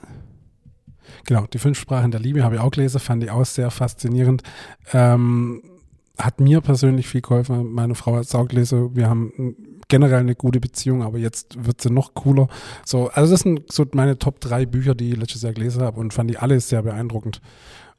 Genau, 1.26 1.46
die 1.46 1.60
fünf 1.60 1.80
Sprachen 1.80 2.12
der 2.12 2.20
Liebe 2.20 2.44
habe 2.44 2.56
ich 2.56 2.62
auch 2.62 2.72
gelesen, 2.72 3.00
fand 3.00 3.24
ich 3.24 3.32
auch 3.32 3.46
sehr 3.46 3.72
faszinierend. 3.72 4.44
Ähm, 4.92 5.62
hat 6.18 6.40
mir 6.40 6.62
persönlich 6.62 7.08
viel 7.08 7.22
geholfen. 7.22 7.72
Meine 7.74 7.96
Frau 7.96 8.16
hat 8.16 8.24
es 8.26 8.36
auch 8.36 8.48
gelesen. 8.48 8.96
Wir 8.96 9.10
haben 9.10 9.56
generell 9.88 10.20
eine 10.20 10.36
gute 10.36 10.60
Beziehung, 10.60 11.04
aber 11.04 11.18
jetzt 11.18 11.64
wird 11.66 11.82
sie 11.82 11.92
noch 11.92 12.14
cooler. 12.14 12.48
So, 12.86 13.10
also 13.10 13.32
das 13.32 13.42
sind 13.42 13.72
so 13.72 13.86
meine 13.94 14.18
Top 14.18 14.40
drei 14.42 14.66
Bücher, 14.66 14.96
die 14.96 15.12
ich 15.12 15.18
letztes 15.18 15.42
Jahr 15.44 15.54
gelesen 15.54 15.82
habe 15.84 16.00
und 16.00 16.14
fand 16.14 16.30
die 16.30 16.38
alle 16.38 16.60
sehr 16.60 16.82
beeindruckend. 16.82 17.42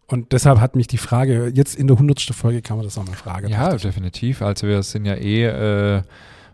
Und 0.09 0.33
deshalb 0.33 0.61
hat 0.61 0.77
mich 0.77 0.87
die 0.87 0.99
Frage, 0.99 1.51
jetzt 1.53 1.75
in 1.77 1.89
der 1.89 1.99
hundertste 1.99 2.33
Folge 2.33 2.63
kann 2.63 2.77
man 2.77 2.87
das 2.87 2.97
auch 2.97 3.07
mal 3.07 3.15
fragen. 3.17 3.49
Ja, 3.49 3.75
definitiv. 3.77 4.41
Also 4.43 4.67
wir 4.69 4.83
sind 4.85 5.05
ja 5.05 5.15
eh 5.15 5.45
äh, 5.47 6.03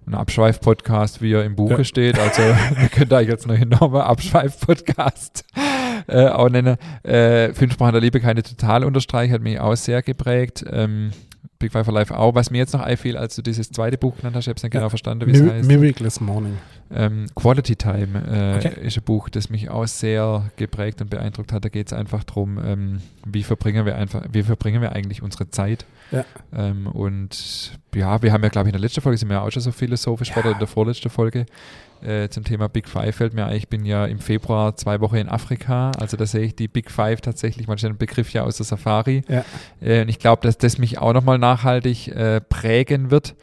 ein 0.06 0.14
Abschweif-Podcast, 0.14 1.20
wie 1.22 1.32
er 1.32 1.44
im 1.44 1.54
Buche 1.54 1.74
Ja. 1.78 1.84
steht. 1.84 2.18
Also 2.18 2.42
wir 2.76 2.88
können 2.88 3.10
da 3.10 3.20
jetzt 3.20 3.46
noch 3.46 3.54
enorme 3.54 4.04
Abschweif-Podcast 4.04 5.44
äh, 6.08 6.26
auch 6.28 6.48
nennen. 6.48 6.76
Äh, 7.02 7.52
Fünf 7.54 7.74
Sprachen 7.74 7.92
der 7.92 8.00
Liebe, 8.00 8.20
keine 8.20 8.42
total 8.42 8.84
unterstreichen, 8.84 9.32
hat 9.34 9.42
mich 9.42 9.60
auch 9.60 9.76
sehr 9.76 10.02
geprägt. 10.02 10.64
Ähm, 10.70 11.10
Big 11.59 11.72
Five 11.72 11.84
for 11.84 11.95
Life 11.95 12.16
auch. 12.16 12.34
Was 12.34 12.51
mir 12.51 12.59
jetzt 12.59 12.72
noch 12.72 12.80
einfiel, 12.80 13.16
als 13.16 13.36
du 13.36 13.43
dieses 13.43 13.70
zweite 13.70 13.97
Buch 13.97 14.16
genannt 14.16 14.36
hast, 14.36 14.45
ich 14.45 14.49
habe 14.49 14.57
es 14.57 14.62
nicht 14.62 14.74
ja, 14.74 14.80
genau 14.80 14.88
verstanden, 14.88 15.26
wie 15.26 15.32
es 15.32 15.43
heißt. 15.43 15.68
Miraculous 15.68 16.20
Morning. 16.20 16.59
Ähm, 16.90 17.26
Quality 17.34 17.76
Time 17.76 18.22
äh, 18.26 18.57
okay. 18.57 18.86
ist 18.86 18.99
ein 18.99 19.05
Buch, 19.05 19.28
das 19.28 19.49
mich 19.49 19.70
auch 19.70 19.86
sehr 19.86 20.51
geprägt 20.57 21.01
und 21.01 21.11
beeindruckt 21.11 21.53
hat. 21.53 21.64
Da 21.64 21.68
geht 21.68 21.86
es 21.86 21.93
einfach 21.93 22.24
darum, 22.24 22.59
ähm, 22.64 23.01
wie 23.26 23.43
verbringen 23.43 23.86
wir 23.86 23.97
einfach, 23.97 24.22
wie 24.30 24.43
verbringen 24.43 24.82
wir 24.82 24.93
eigentlich 24.93 25.22
unsere 25.22 25.51
Zeit. 25.51 25.86
Ja. 26.11 26.24
Ähm, 26.55 26.86
und 26.86 27.78
ja, 27.95 28.20
wir 28.22 28.32
haben 28.32 28.43
ja, 28.43 28.49
glaube 28.49 28.68
ich, 28.68 28.74
in 28.74 28.78
der 28.78 28.80
letzten 28.80 29.01
Folge 29.01 29.16
sind 29.16 29.28
wir 29.28 29.36
ja 29.36 29.43
auch 29.43 29.51
schon 29.51 29.62
so 29.62 29.72
philosophisch 29.72 30.30
ja. 30.30 30.38
oder 30.38 30.53
in 30.53 30.59
der 30.59 30.68
vorletzten 30.68 31.11
Folge 31.11 31.47
äh, 32.05 32.28
zum 32.28 32.44
Thema 32.44 32.68
Big 32.68 32.88
Five 32.88 33.16
fällt 33.16 33.34
mir 33.34 33.46
ein, 33.46 33.57
ich 33.57 33.68
bin 33.68 33.84
ja 33.84 34.07
im 34.07 34.18
Februar 34.18 34.76
zwei 34.76 35.00
Wochen 35.00 35.16
in 35.16 35.28
Afrika, 35.28 35.92
also 35.98 36.16
da 36.16 36.26
sehe 36.26 36.42
ich 36.42 36.57
die 36.57 36.68
Big 36.68 36.90
Five 36.90 37.20
tatsächlich, 37.20 37.66
man 37.68 37.78
stellt 37.78 37.94
den 37.94 37.98
Begriff 37.98 38.32
ja 38.32 38.42
aus 38.42 38.57
der 38.57 38.66
Safari. 38.66 39.22
Ja. 39.28 39.44
Äh, 39.80 40.03
und 40.03 40.09
ich 40.09 40.18
glaube, 40.18 40.42
dass 40.42 40.59
das 40.59 40.78
mich 40.78 40.98
auch 40.98 41.12
nochmal 41.12 41.38
nachhaltig 41.38 42.09
äh, 42.09 42.40
prägen 42.40 43.11
wird. 43.11 43.34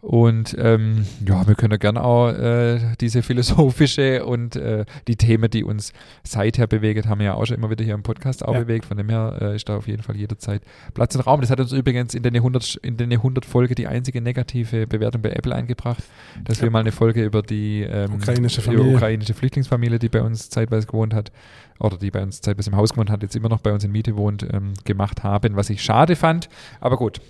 Und 0.00 0.56
ähm, 0.58 1.04
ja, 1.26 1.46
wir 1.46 1.54
können 1.54 1.78
gerne 1.78 2.02
auch 2.02 2.30
äh, 2.30 2.80
diese 3.00 3.22
philosophische 3.22 4.24
und 4.24 4.56
äh, 4.56 4.86
die 5.08 5.16
Themen, 5.16 5.50
die 5.50 5.62
uns 5.62 5.92
seither 6.24 6.66
bewegt, 6.66 7.06
haben 7.06 7.18
wir 7.18 7.26
ja 7.26 7.34
auch 7.34 7.44
schon 7.44 7.56
immer 7.56 7.68
wieder 7.68 7.84
hier 7.84 7.94
im 7.94 8.02
Podcast 8.02 8.42
auch 8.42 8.54
ja. 8.54 8.60
bewegt. 8.60 8.86
Von 8.86 8.96
dem 8.96 9.10
her 9.10 9.36
äh, 9.40 9.56
ist 9.56 9.68
da 9.68 9.76
auf 9.76 9.86
jeden 9.86 10.02
Fall 10.02 10.16
jederzeit 10.16 10.62
Platz 10.94 11.14
und 11.16 11.22
Raum. 11.22 11.42
Das 11.42 11.50
hat 11.50 11.60
uns 11.60 11.72
übrigens 11.72 12.14
in 12.14 12.22
den 12.22 12.34
100, 12.34 12.76
in 12.76 12.96
den 12.96 13.12
100 13.12 13.44
Folge 13.44 13.74
die 13.74 13.86
einzige 13.86 14.22
negative 14.22 14.86
Bewertung 14.86 15.20
bei 15.20 15.30
Apple 15.30 15.54
eingebracht, 15.54 16.02
dass 16.44 16.58
ja. 16.58 16.64
wir 16.64 16.70
mal 16.70 16.80
eine 16.80 16.92
Folge 16.92 17.22
über 17.22 17.42
die 17.42 17.82
ähm, 17.82 18.14
ukrainische, 18.14 18.62
Familie. 18.62 18.94
ukrainische 18.94 19.34
Flüchtlingsfamilie, 19.34 19.98
die 19.98 20.08
bei 20.08 20.22
uns 20.22 20.48
zeitweise 20.48 20.86
gewohnt 20.86 21.12
hat, 21.12 21.30
oder 21.78 21.98
die 21.98 22.10
bei 22.10 22.22
uns 22.22 22.40
zeitweise 22.40 22.70
im 22.70 22.76
Haus 22.76 22.90
gewohnt 22.90 23.10
hat, 23.10 23.22
jetzt 23.22 23.36
immer 23.36 23.48
noch 23.48 23.60
bei 23.60 23.72
uns 23.72 23.84
in 23.84 23.92
Miete 23.92 24.16
wohnt, 24.16 24.46
ähm, 24.50 24.72
gemacht 24.84 25.24
haben, 25.24 25.56
was 25.56 25.68
ich 25.68 25.82
schade 25.82 26.16
fand. 26.16 26.48
Aber 26.80 26.96
gut, 26.96 27.20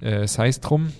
äh, 0.00 0.26
sei 0.26 0.48
es 0.48 0.60
drum. 0.60 0.92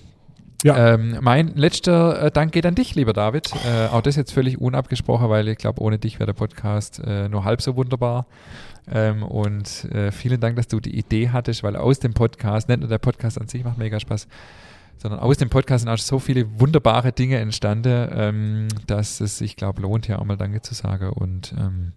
Ja. 0.63 0.93
Ähm, 0.93 1.17
mein 1.21 1.55
letzter 1.55 2.21
äh, 2.21 2.31
Dank 2.31 2.51
geht 2.51 2.65
an 2.67 2.75
dich, 2.75 2.93
lieber 2.93 3.13
David. 3.13 3.51
Äh, 3.65 3.87
auch 3.87 4.01
das 4.01 4.15
jetzt 4.15 4.31
völlig 4.31 4.61
unabgesprochen, 4.61 5.29
weil 5.29 5.47
ich 5.47 5.57
glaube, 5.57 5.81
ohne 5.81 5.97
dich 5.97 6.19
wäre 6.19 6.27
der 6.27 6.33
Podcast 6.33 7.01
äh, 7.03 7.29
nur 7.29 7.45
halb 7.45 7.61
so 7.61 7.75
wunderbar. 7.75 8.27
Ähm, 8.91 9.23
und 9.23 9.85
äh, 9.85 10.11
vielen 10.11 10.39
Dank, 10.39 10.55
dass 10.57 10.67
du 10.67 10.79
die 10.79 10.95
Idee 10.95 11.29
hattest, 11.29 11.63
weil 11.63 11.75
aus 11.75 11.99
dem 11.99 12.13
Podcast, 12.13 12.69
nicht 12.69 12.79
nur 12.79 12.89
der 12.89 12.99
Podcast 12.99 13.39
an 13.41 13.47
sich 13.47 13.63
macht 13.63 13.79
mega 13.79 13.99
Spaß, 13.99 14.27
sondern 14.97 15.19
aus 15.19 15.37
dem 15.37 15.49
Podcast 15.49 15.83
sind 15.83 15.89
auch 15.91 15.97
so 15.97 16.19
viele 16.19 16.59
wunderbare 16.59 17.11
Dinge 17.11 17.37
entstanden, 17.37 18.09
ähm, 18.13 18.67
dass 18.85 19.19
es 19.19 19.39
sich, 19.39 19.55
glaube 19.55 19.81
lohnt, 19.81 20.05
hier 20.05 20.19
auch 20.19 20.25
mal 20.25 20.37
Danke 20.37 20.61
zu 20.61 20.75
sagen. 20.75 21.09
Und 21.09 21.55
ähm, 21.57 21.93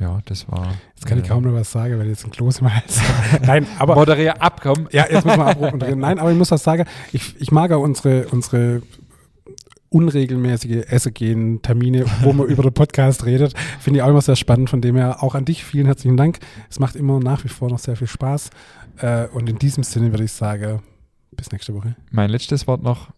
ja, 0.00 0.20
das 0.26 0.48
war. 0.48 0.74
Jetzt 0.94 1.06
kann 1.06 1.18
äh, 1.18 1.22
ich 1.22 1.28
kaum 1.28 1.42
noch 1.42 1.52
was 1.52 1.72
sagen, 1.72 1.98
weil 1.98 2.08
jetzt 2.08 2.24
ein 2.24 2.30
Kloß 2.30 2.60
im 2.60 2.74
Hals. 2.74 3.00
Nein, 3.42 3.66
aber. 3.78 3.94
Moderier 3.94 4.40
abkommen. 4.40 4.88
Ja, 4.92 5.06
jetzt 5.10 5.24
muss 5.24 5.36
man 5.36 5.48
abrufen. 5.48 5.98
Nein, 5.98 6.18
aber 6.18 6.30
ich 6.30 6.38
muss 6.38 6.50
was 6.50 6.62
sagen. 6.62 6.84
Ich, 7.12 7.40
ich 7.40 7.50
mag 7.50 7.72
auch 7.72 7.82
unsere, 7.82 8.28
unsere 8.28 8.82
unregelmäßige 9.90 10.84
Essegehen 10.88 11.62
Termine, 11.62 12.04
wo 12.22 12.32
man 12.32 12.46
über 12.46 12.62
den 12.62 12.74
Podcast 12.74 13.24
redet, 13.24 13.54
finde 13.80 13.98
ich 13.98 14.02
auch 14.02 14.08
immer 14.08 14.20
sehr 14.20 14.36
spannend. 14.36 14.70
Von 14.70 14.80
dem 14.80 14.96
her 14.96 15.22
auch 15.22 15.34
an 15.34 15.44
dich 15.44 15.64
vielen 15.64 15.86
herzlichen 15.86 16.16
Dank. 16.16 16.38
Es 16.70 16.78
macht 16.78 16.94
immer 16.94 17.18
nach 17.20 17.44
wie 17.44 17.48
vor 17.48 17.70
noch 17.70 17.78
sehr 17.78 17.96
viel 17.96 18.06
Spaß. 18.06 18.50
Äh, 18.98 19.26
und 19.28 19.48
in 19.48 19.58
diesem 19.58 19.82
Sinne 19.82 20.10
würde 20.12 20.24
ich 20.24 20.32
sagen, 20.32 20.82
bis 21.32 21.50
nächste 21.52 21.74
Woche. 21.74 21.96
Mein 22.10 22.30
letztes 22.30 22.66
Wort 22.66 22.82
noch. 22.82 23.10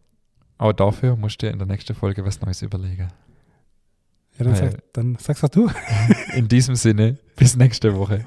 Auch 0.58 0.72
dafür 0.72 1.16
musst 1.16 1.42
du 1.42 1.48
in 1.48 1.58
der 1.58 1.66
nächsten 1.66 1.94
Folge 1.94 2.24
was 2.24 2.40
Neues 2.40 2.62
überlegen. 2.62 3.08
Ja, 4.40 4.46
dann, 4.46 4.54
sag, 4.56 4.92
dann 4.92 5.16
sagst 5.20 5.56
du. 5.56 5.70
In 6.34 6.48
diesem 6.48 6.74
Sinne, 6.74 7.18
bis 7.36 7.56
nächste 7.56 7.94
Woche. 7.96 8.24